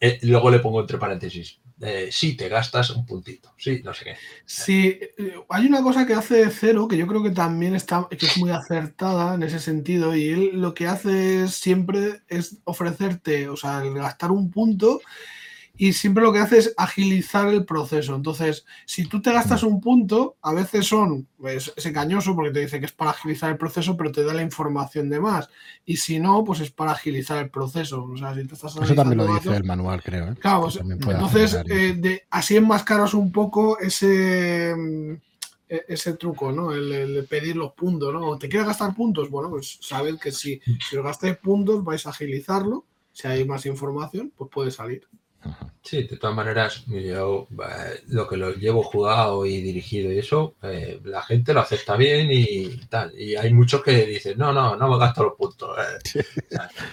eh, 0.00 0.18
luego 0.22 0.50
le 0.50 0.60
pongo 0.60 0.80
entre 0.80 0.98
paréntesis, 0.98 1.58
eh, 1.80 2.08
sí, 2.12 2.36
te 2.36 2.48
gastas 2.48 2.90
un 2.90 3.04
puntito, 3.04 3.52
sí, 3.56 3.80
no 3.84 3.92
sé 3.92 4.04
qué. 4.04 4.16
Sí, 4.44 4.98
eh, 5.18 5.34
hay 5.48 5.66
una 5.66 5.82
cosa 5.82 6.06
que 6.06 6.14
hace 6.14 6.48
Cero 6.50 6.86
que 6.86 6.96
yo 6.96 7.06
creo 7.06 7.22
que 7.22 7.30
también 7.30 7.74
está, 7.74 8.06
que 8.08 8.26
es 8.26 8.38
muy 8.38 8.50
acertada 8.50 9.34
en 9.34 9.42
ese 9.42 9.58
sentido, 9.58 10.14
y 10.14 10.28
él 10.28 10.50
lo 10.54 10.72
que 10.72 10.86
hace 10.86 11.44
es 11.44 11.54
siempre 11.54 12.20
es 12.28 12.58
ofrecerte, 12.64 13.48
o 13.48 13.56
sea, 13.56 13.82
el 13.82 13.94
gastar 13.94 14.30
un 14.30 14.50
punto 14.50 15.00
y 15.82 15.94
siempre 15.94 16.22
lo 16.22 16.30
que 16.30 16.40
hace 16.40 16.58
es 16.58 16.74
agilizar 16.76 17.48
el 17.48 17.64
proceso. 17.64 18.14
Entonces, 18.14 18.66
si 18.84 19.06
tú 19.06 19.22
te 19.22 19.32
gastas 19.32 19.62
un 19.62 19.80
punto, 19.80 20.36
a 20.42 20.52
veces 20.52 20.86
son, 20.86 21.26
pues, 21.38 21.72
es 21.74 21.86
engañoso 21.86 22.34
porque 22.34 22.50
te 22.50 22.60
dice 22.60 22.80
que 22.80 22.84
es 22.84 22.92
para 22.92 23.12
agilizar 23.12 23.50
el 23.50 23.56
proceso, 23.56 23.96
pero 23.96 24.12
te 24.12 24.22
da 24.22 24.34
la 24.34 24.42
información 24.42 25.08
de 25.08 25.20
más. 25.20 25.48
Y 25.86 25.96
si 25.96 26.18
no, 26.20 26.44
pues 26.44 26.60
es 26.60 26.70
para 26.70 26.92
agilizar 26.92 27.38
el 27.42 27.48
proceso. 27.48 28.04
O 28.04 28.14
sea, 28.18 28.34
si 28.34 28.46
te 28.46 28.52
estás 28.54 28.76
Eso 28.76 28.94
también 28.94 29.16
lo 29.26 29.32
dice 29.32 29.56
el 29.56 29.64
manual, 29.64 30.02
creo. 30.02 30.32
¿eh? 30.32 30.34
Claro, 30.38 30.60
pues, 30.64 30.76
entonces 30.76 31.56
eh, 31.66 31.94
de- 31.96 32.22
así 32.28 32.56
enmascaras 32.58 33.14
un 33.14 33.32
poco 33.32 33.78
ese 33.78 34.74
mm, 34.76 35.12
e- 35.66 35.84
ese 35.88 36.12
truco, 36.12 36.52
¿no? 36.52 36.72
El, 36.72 36.92
el 36.92 37.24
pedir 37.24 37.56
los 37.56 37.72
puntos, 37.72 38.12
¿no? 38.12 38.36
¿Te 38.36 38.50
quieres 38.50 38.66
gastar 38.66 38.94
puntos? 38.94 39.30
Bueno, 39.30 39.48
pues 39.48 39.78
sabed 39.80 40.18
que 40.18 40.30
si, 40.30 40.60
si 40.90 40.96
os 40.98 41.04
gastáis 41.04 41.38
puntos 41.38 41.82
vais 41.82 42.04
a 42.06 42.10
agilizarlo. 42.10 42.84
Si 43.12 43.26
hay 43.26 43.46
más 43.46 43.64
información, 43.64 44.30
pues 44.36 44.50
puede 44.52 44.70
salir. 44.70 45.08
Sí, 45.82 46.02
de 46.02 46.18
todas 46.18 46.36
maneras, 46.36 46.84
yo 46.86 47.48
eh, 47.50 48.02
lo 48.08 48.28
que 48.28 48.36
lo 48.36 48.52
llevo 48.52 48.82
jugado 48.82 49.46
y 49.46 49.62
dirigido 49.62 50.12
y 50.12 50.18
eso, 50.18 50.54
eh, 50.62 51.00
la 51.04 51.22
gente 51.22 51.54
lo 51.54 51.60
acepta 51.60 51.96
bien 51.96 52.28
y 52.30 52.76
tal. 52.88 53.18
Y 53.18 53.34
hay 53.34 53.52
muchos 53.52 53.82
que 53.82 54.04
dicen, 54.06 54.36
no, 54.38 54.52
no, 54.52 54.76
no 54.76 54.88
me 54.88 54.98
gasto 54.98 55.24
los 55.24 55.34
puntos. 55.34 55.76
eh". 55.78 56.22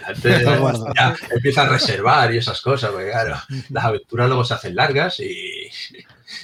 O 0.10 0.94
sea, 0.94 1.16
empieza 1.30 1.64
a 1.64 1.70
reservar 1.70 2.34
y 2.34 2.38
esas 2.38 2.62
cosas, 2.62 2.92
porque 2.92 3.12
claro, 3.12 3.36
las 3.70 3.84
aventuras 3.86 4.28
luego 4.28 4.46
se 4.46 4.54
hacen 4.54 4.76
largas 4.76 5.20
y... 5.20 5.70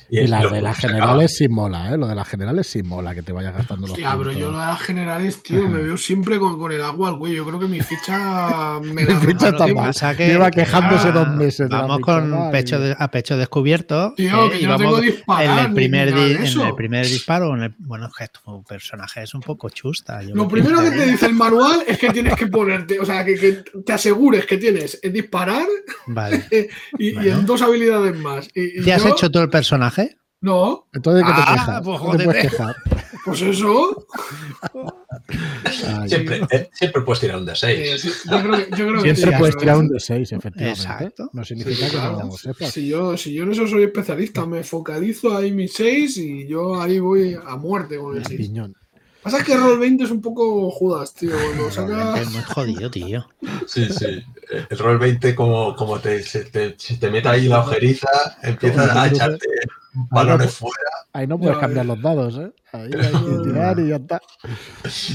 Y 0.09 0.27
las 0.27 0.43
los 0.43 0.51
de 0.53 0.61
las 0.61 0.77
generales 0.77 1.35
sí 1.37 1.47
mola, 1.47 1.93
¿eh? 1.93 1.97
Lo 1.97 2.07
de 2.07 2.15
las 2.15 2.27
generales 2.27 2.67
sí 2.67 2.83
mola, 2.83 3.15
que 3.15 3.23
te 3.23 3.31
vayas 3.31 3.53
gastando 3.53 3.87
los 3.87 3.91
Hostia, 3.91 4.11
pero 4.11 4.23
puntos. 4.31 4.39
yo 4.39 4.51
las 4.51 4.79
generales, 4.81 5.41
tío, 5.43 5.67
me 5.67 5.81
veo 5.81 5.97
siempre 5.97 6.37
con, 6.39 6.57
con 6.59 6.71
el 6.71 6.81
agua 6.81 7.09
al 7.09 7.17
cuello. 7.17 7.35
Yo 7.37 7.45
creo 7.45 7.59
que 7.59 7.67
mi 7.67 7.79
ficha 7.81 8.79
me 8.83 9.03
la 9.05 9.13
Mi 9.15 9.25
ficha 9.27 9.51
Lo 9.51 9.57
está 9.57 9.67
mal. 9.73 9.85
pasa 9.87 10.15
que- 10.15 10.27
Lleva 10.27 10.51
quejándose 10.51 11.07
Ah, 11.07 11.11
dos 11.11 11.27
meses. 11.29 11.69
de 11.69 11.75
Vamos 11.75 11.99
con 11.99 12.51
pecho 12.51 12.79
de- 12.79 12.95
a 12.97 13.09
pecho 13.09 13.37
descubierto. 13.37 14.13
Tío, 14.15 14.45
eh, 14.47 14.51
que 14.51 14.57
y 14.59 14.61
yo 14.63 14.69
no 14.69 14.77
tengo 14.77 15.01
disparar 15.01 15.59
en 15.59 15.65
el 15.65 15.73
primer 15.73 16.13
de 16.13 16.25
di- 16.25 16.35
en 16.35 16.61
el 16.61 16.75
primer 16.75 17.05
disparo. 17.05 17.55
en 17.55 17.63
el- 17.63 17.75
bueno, 17.79 18.07
es 18.07 18.13
que 18.15 18.27
tu 18.27 18.63
personaje 18.63 19.23
es 19.23 19.33
un 19.33 19.41
poco 19.41 19.69
chusta. 19.69 20.21
yo 20.23 20.35
Lo 20.35 20.45
me 20.45 20.49
primero 20.51 20.81
que 20.81 20.91
te 20.91 21.05
dice 21.07 21.25
el 21.25 21.33
manual 21.33 21.83
es 21.87 21.97
que 21.97 22.09
tienes 22.11 22.35
que 22.35 22.47
ponerte, 22.47 22.99
o 22.99 23.05
sea, 23.05 23.23
que, 23.25 23.35
que 23.35 23.63
te 23.85 23.93
asegures 23.93 24.45
que 24.45 24.57
tienes 24.57 24.99
en 25.01 25.13
disparar 25.13 25.65
Vale. 26.07 26.45
y, 26.99 27.15
en 27.29 27.45
dos 27.45 27.61
habilidades 27.61 28.15
más. 28.17 28.47
Y, 28.53 28.79
y 28.79 28.83
¿Te 28.83 28.93
has 28.93 29.03
yo- 29.03 29.09
hecho 29.09 29.29
tú 29.31 29.39
el 29.39 29.49
personaje? 29.49 29.82
No, 30.41 30.87
Entonces, 30.93 31.23
¿qué 31.25 31.31
te 31.33 31.41
Ah, 31.41 31.53
quejas? 31.53 31.81
pues 31.85 32.01
¿Qué 32.11 32.17
te 32.17 32.23
puedes 32.25 32.41
quejar? 32.51 32.75
pues 33.25 33.41
eso. 33.41 34.05
Ay, 35.87 36.09
Siempre, 36.09 36.41
eh, 36.51 36.69
siempre 36.73 37.01
puedes 37.01 37.21
tirar 37.21 37.37
un 37.37 37.45
de 37.45 37.53
eh, 37.53 37.55
6. 37.97 38.01
sí, 38.01 38.11
yo 38.29 38.41
creo 38.41 38.51
que, 38.57 38.69
yo 38.71 38.87
creo 38.87 38.93
que 39.03 39.15
Siempre 39.15 39.31
sí, 39.33 39.39
puedes 39.39 39.57
tirar 39.57 39.77
un 39.77 39.87
de 39.87 39.99
6, 39.99 40.31
efectivamente. 40.33 40.81
Exacto. 40.81 41.29
No 41.31 41.43
Sí, 41.45 41.55
significa 41.55 41.85
que 41.85 41.91
claro. 41.91 42.19
no 42.19 42.25
lo 42.25 42.31
sepas. 42.37 42.71
Si 42.71 42.87
yo, 42.87 43.15
si 43.15 43.33
yo 43.33 43.43
en 43.43 43.51
eso 43.53 43.67
soy 43.67 43.83
especialista, 43.83 44.45
me 44.45 44.63
focalizo 44.63 45.35
ahí 45.35 45.51
mis 45.51 45.73
6 45.73 46.17
y 46.17 46.47
yo 46.47 46.81
ahí 46.81 46.99
voy 46.99 47.37
a 47.45 47.55
muerte 47.55 47.97
con 47.97 48.11
el 48.17 48.21
El 48.23 48.27
6. 48.27 48.37
piñón. 48.41 48.75
Pasa 49.21 49.41
que 49.41 49.55
Roll 49.55 49.79
20 49.79 50.03
es 50.03 50.11
un 50.11 50.21
poco 50.21 50.69
Judas, 50.69 51.13
tío. 51.13 51.31
Cuando 51.31 51.71
saca. 51.71 52.19
Es 52.19 52.29
muy 52.29 52.41
jodido, 52.43 52.91
tío. 52.91 53.25
Sí, 53.65 53.87
sí. 53.89 54.21
El 54.69 54.77
rol 54.77 54.99
20, 54.99 55.35
como, 55.35 55.75
como 55.75 55.99
te, 55.99 56.21
se 56.23 56.45
te, 56.45 56.75
se 56.77 56.97
te 56.97 57.09
mete 57.09 57.29
ahí 57.29 57.47
la 57.47 57.61
ojeriza, 57.61 58.07
empiezas 58.41 58.95
a 58.95 59.07
te 59.09 59.15
echarte 59.15 59.47
balones 59.93 60.53
fuera. 60.55 60.75
Ahí 61.13 61.27
no 61.27 61.37
puedes 61.39 61.57
cambiar 61.57 61.85
los 61.85 62.01
dados, 62.01 62.37
¿eh? 62.39 62.51
Ahí 62.71 62.89
hay 62.91 63.11
que 63.11 63.43
tirar 63.43 63.79
y 63.79 63.89
ya 63.89 63.97
está. 63.97 64.19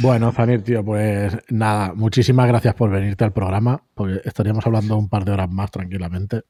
Bueno, 0.00 0.30
Zanir, 0.30 0.62
tío, 0.62 0.84
pues 0.84 1.36
nada, 1.48 1.92
muchísimas 1.92 2.46
gracias 2.46 2.74
por 2.74 2.88
venirte 2.88 3.24
al 3.24 3.32
programa, 3.32 3.82
porque 3.94 4.20
estaríamos 4.24 4.64
hablando 4.64 4.96
un 4.96 5.08
par 5.08 5.24
de 5.24 5.32
horas 5.32 5.50
más 5.50 5.68
tranquilamente. 5.72 6.42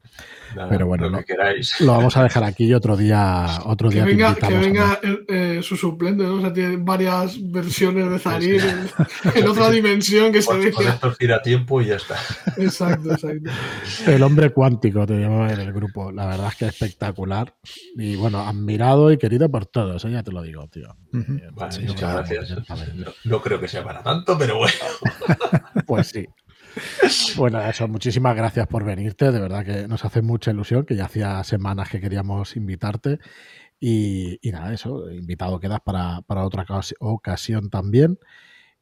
Nada, 0.55 0.69
Pero 0.69 0.87
bueno, 0.87 1.05
lo 1.05 1.11
no. 1.13 1.19
que 1.21 1.25
queráis. 1.25 1.81
Lo 1.81 1.93
vamos 1.93 2.15
a 2.19 2.25
dejar 2.25 2.45
aquí 2.45 2.67
y 2.67 2.75
otro 2.75 2.95
día, 2.95 3.47
otro 3.65 3.89
Que 3.89 3.95
día 3.97 4.05
te 4.05 4.11
venga, 4.11 4.35
que 4.35 4.59
venga 4.59 5.01
el- 5.03 5.25
eh, 5.29 5.61
su 5.63 5.77
suplente, 5.79 6.25
¿no? 6.25 6.35
O 6.35 6.41
sea, 6.43 6.53
tiene 6.53 6.77
varias 6.77 7.39
versiones 7.51 8.11
de 8.11 8.19
Zarir 8.19 8.61
en, 8.63 8.89
en 9.35 9.49
otra 9.49 9.71
dimensión 9.71 10.31
que 10.31 10.43
se 10.43 10.69
esto 10.69 11.11
gira 11.13 11.41
tiempo 11.41 11.81
y 11.81 11.87
ya 11.87 11.97
está. 11.97 12.17
Exacto, 12.59 13.13
exacto. 13.13 13.51
El 14.07 14.23
hombre 14.23 14.51
cuántico 14.51 15.07
te 15.07 15.15
llamaba 15.19 15.51
en 15.55 15.61
el 15.61 15.73
grupo. 15.73 16.13
La 16.13 16.27
verdad 16.27 16.49
es 16.49 16.57
que 16.57 16.67
es 16.67 16.73
espectacular. 16.75 17.55
Y 17.97 18.17
bueno, 18.19 18.41
admirado 18.47 19.11
y 19.13 19.19
querido 19.19 19.51
por 19.51 19.67
todos, 19.67 20.05
¿eh? 20.05 20.11
ya 20.11 20.23
te 20.23 20.33
lo 20.33 20.43
digo, 20.43 20.67
tío. 20.69 20.97
Eh, 21.15 21.49
Vale, 21.53 21.73
sí, 21.73 21.83
muchas 21.83 22.13
gracias. 22.29 22.51
No, 22.95 23.07
no 23.25 23.41
creo 23.43 23.61
que 23.61 23.69
sea 23.69 23.83
para 23.85 24.03
tanto, 24.03 24.37
pero 24.39 24.59
bueno. 24.59 24.75
Pues 25.87 26.09
sí. 26.09 26.27
Bueno, 27.37 27.61
eso, 27.63 27.89
muchísimas 27.89 28.37
gracias 28.37 28.67
por 28.67 28.85
venirte. 28.85 29.33
De 29.33 29.41
verdad 29.41 29.65
que 29.65 29.89
nos 29.89 30.05
hace 30.05 30.21
mucha 30.23 30.51
ilusión, 30.51 30.85
que 30.85 30.97
ya 30.97 31.07
hacía 31.07 31.43
semanas 31.45 31.89
que 31.89 32.01
queríamos 32.01 32.57
invitarte. 32.57 33.19
Y, 33.81 34.39
y 34.47 34.53
nada, 34.53 34.73
eso, 34.75 35.11
invitado 35.11 35.61
quedas 35.61 35.81
para, 35.81 36.21
para 36.23 36.45
otra 36.45 36.67
ocasi- 36.67 36.97
ocasión 37.01 37.71
también. 37.71 38.19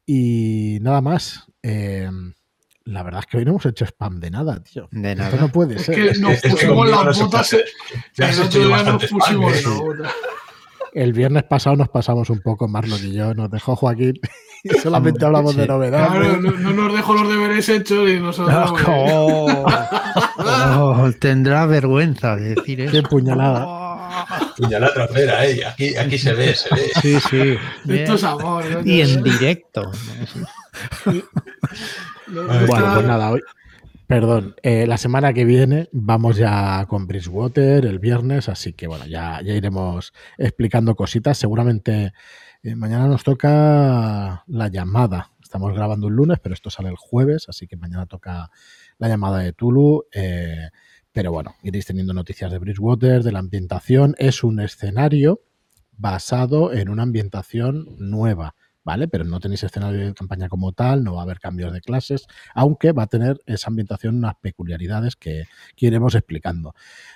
Y 0.04 0.78
nada 0.80 1.00
más. 1.00 1.46
eh, 1.62 2.10
la 2.86 3.02
verdad 3.02 3.20
es 3.20 3.26
que 3.26 3.38
hoy 3.38 3.44
no 3.44 3.50
hemos 3.52 3.66
hecho 3.66 3.84
spam 3.84 4.20
de 4.20 4.30
nada, 4.30 4.62
tío. 4.62 4.88
De 4.90 5.12
Esto 5.12 5.22
nada. 5.24 5.36
no 5.42 5.48
puede 5.52 5.76
Es 5.76 5.82
ser. 5.82 5.94
que 5.94 6.18
nos 6.20 6.32
Es 6.32 6.42
que 6.42 6.48
pusimos 6.50 6.74
conmigo 6.76 6.96
no 6.96 7.04
las 7.04 7.20
botas. 7.20 7.52
el 7.52 8.40
otro 8.40 8.66
día 8.66 8.82
nos 8.82 9.06
pusimos 9.06 9.24
spam, 9.28 9.42
las 9.50 9.64
¿eh? 9.64 9.68
botas. 9.84 10.12
El 10.94 11.12
viernes 11.12 11.42
pasado 11.44 11.76
nos 11.76 11.88
pasamos 11.90 12.30
un 12.30 12.40
poco, 12.40 12.68
Marlon 12.68 12.98
y 13.04 13.12
yo, 13.12 13.34
nos 13.34 13.50
dejó 13.50 13.76
Joaquín 13.76 14.14
y 14.64 14.70
solamente 14.78 15.26
hablamos 15.26 15.54
de 15.54 15.66
novedades. 15.66 16.10
Claro, 16.10 16.36
no, 16.40 16.50
no 16.52 16.72
nos 16.72 16.94
dejó 16.94 17.12
los 17.14 17.28
deberes 17.28 17.68
hechos 17.68 18.08
y 18.08 18.18
nosotros. 18.18 18.70
pues, 18.72 18.84
Oh, 18.88 19.66
oh, 21.02 21.12
tendrá 21.20 21.66
vergüenza 21.66 22.36
de 22.36 22.54
decir 22.54 22.80
eso. 22.80 22.92
Qué 22.92 23.02
puñalada. 23.02 23.64
Oh, 23.66 23.86
Puñalada 24.56 24.94
trasera, 24.94 25.44
¿eh? 25.46 25.64
Aquí, 25.66 25.94
aquí 25.96 26.16
se 26.18 26.32
ve, 26.32 26.54
se 26.54 26.74
ve. 26.74 26.90
sí, 27.02 27.18
sí. 27.28 27.56
Esto 27.92 28.14
es 28.14 28.24
amor. 28.24 28.64
¿no? 28.64 28.80
Y 28.84 29.02
en 29.02 29.22
directo. 29.22 29.90
No, 32.28 32.42
no 32.42 32.46
Bueno, 32.48 32.60
está- 32.60 32.66
Bueno, 32.80 32.94
pues 32.94 33.06
nada, 33.06 33.30
hoy. 33.30 33.40
Perdón, 34.06 34.54
eh, 34.62 34.86
la 34.86 34.98
semana 34.98 35.32
que 35.32 35.44
viene 35.44 35.88
vamos 35.92 36.36
ya 36.36 36.86
con 36.88 37.08
Bridgewater 37.08 37.84
el 37.86 37.98
viernes, 37.98 38.48
así 38.48 38.72
que 38.72 38.86
bueno, 38.86 39.04
ya, 39.06 39.40
ya 39.42 39.52
iremos 39.54 40.12
explicando 40.38 40.94
cositas. 40.94 41.36
Seguramente 41.38 42.12
eh, 42.62 42.74
mañana 42.76 43.08
nos 43.08 43.24
toca 43.24 44.44
la 44.46 44.68
llamada. 44.68 45.32
Estamos 45.42 45.74
grabando 45.74 46.06
un 46.06 46.14
lunes, 46.14 46.38
pero 46.40 46.54
esto 46.54 46.70
sale 46.70 46.88
el 46.88 46.96
jueves, 46.96 47.46
así 47.48 47.66
que 47.66 47.76
mañana 47.76 48.06
toca 48.06 48.50
la 48.98 49.08
llamada 49.08 49.38
de 49.40 49.52
Tulu. 49.52 50.04
eh, 50.12 50.68
pero 51.12 51.32
bueno, 51.32 51.54
iréis 51.62 51.86
teniendo 51.86 52.12
noticias 52.12 52.52
de 52.52 52.58
Bridgewater, 52.58 53.22
de 53.24 53.32
la 53.32 53.38
ambientación. 53.40 54.14
Es 54.18 54.44
un 54.44 54.60
escenario 54.60 55.40
basado 55.96 56.72
en 56.74 56.90
una 56.90 57.02
ambientación 57.04 57.86
nueva, 57.98 58.54
¿vale? 58.86 59.08
Pero 59.08 59.24
no 59.24 59.40
tenéis 59.40 59.64
escenario 59.64 60.06
de 60.06 60.14
campaña 60.14 60.48
como 60.48 60.70
tal, 60.70 61.02
no 61.02 61.14
va 61.14 61.22
a 61.22 61.24
haber 61.24 61.40
cambios 61.40 61.72
de 61.72 61.80
clases, 61.80 62.28
aunque 62.54 62.92
va 62.92 63.02
a 63.02 63.06
tener 63.08 63.42
esa 63.44 63.66
ambientación 63.68 64.14
unas 64.14 64.36
peculiaridades 64.36 65.16
que, 65.16 65.46
que 65.74 65.86
iremos 65.86 66.14
explicando. 66.14 66.72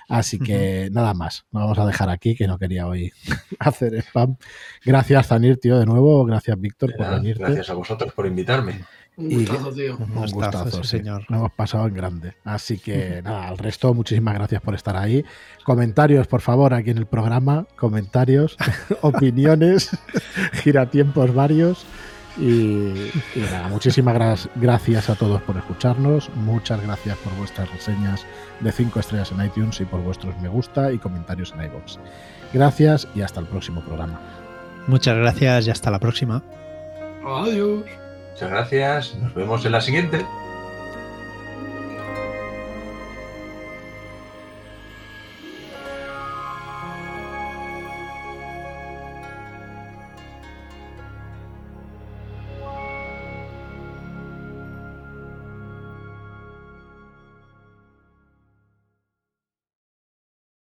Así 0.09 0.37
que 0.37 0.89
nada 0.91 1.13
más, 1.13 1.45
lo 1.53 1.61
vamos 1.61 1.79
a 1.79 1.85
dejar 1.85 2.09
aquí, 2.09 2.35
que 2.35 2.45
no 2.45 2.59
quería 2.59 2.87
hoy 2.87 3.13
hacer 3.59 3.95
spam. 3.95 4.35
Gracias, 4.83 5.27
Zanir, 5.27 5.57
tío, 5.61 5.79
de 5.79 5.85
nuevo. 5.85 6.25
Gracias, 6.25 6.59
Víctor, 6.59 6.93
por 6.97 7.09
venirte. 7.09 7.43
Gracias 7.43 7.69
a 7.69 7.73
vosotros 7.73 8.11
por 8.11 8.27
invitarme. 8.27 8.81
Un 9.21 9.31
Y- 9.31 9.35
gustazo, 9.45 9.71
tío. 9.71 9.95
Un 9.97 10.03
Un 10.03 10.09
gustazo, 10.15 10.33
gustazo, 10.63 10.69
sí, 10.77 10.89
sí. 10.89 10.97
señor. 10.97 11.23
Lo 11.29 11.37
hemos 11.37 11.51
pasado 11.53 11.87
en 11.87 11.93
grande. 11.93 12.33
Así 12.43 12.77
que 12.79 13.21
nada, 13.23 13.47
al 13.47 13.57
resto, 13.57 13.93
muchísimas 13.93 14.33
gracias 14.33 14.61
por 14.61 14.75
estar 14.75 14.97
ahí. 14.97 15.23
Comentarios, 15.63 16.27
por 16.27 16.41
favor, 16.41 16.73
aquí 16.73 16.89
en 16.91 16.97
el 16.97 17.05
programa. 17.05 17.67
Comentarios, 17.77 18.57
opiniones, 19.01 19.89
giratiempos 20.53 21.33
varios. 21.33 21.85
Y, 22.37 23.11
y 23.35 23.39
nada, 23.51 23.67
muchísimas 23.67 24.13
gras- 24.15 24.49
gracias 24.55 25.09
a 25.09 25.15
todos 25.15 25.41
por 25.41 25.57
escucharnos. 25.57 26.29
Muchas 26.35 26.81
gracias 26.81 27.17
por 27.17 27.35
vuestras 27.35 27.69
reseñas 27.71 28.25
de 28.61 28.71
5 28.71 28.99
estrellas 29.01 29.31
en 29.33 29.45
iTunes 29.45 29.81
y 29.81 29.85
por 29.85 30.01
vuestros 30.01 30.37
me 30.39 30.47
gusta 30.47 30.93
y 30.93 30.97
comentarios 30.97 31.53
en 31.57 31.65
iVoox. 31.65 31.97
Gracias 32.53 33.07
y 33.15 33.21
hasta 33.21 33.41
el 33.41 33.47
próximo 33.47 33.81
programa. 33.81 34.19
Muchas 34.87 35.17
gracias 35.17 35.67
y 35.67 35.71
hasta 35.71 35.91
la 35.91 35.99
próxima. 35.99 36.41
Adiós. 37.25 37.83
Muchas 38.41 38.57
gracias. 38.57 39.15
Nos 39.21 39.35
vemos 39.35 39.63
en 39.65 39.71
la 39.71 39.81
siguiente. 39.81 40.25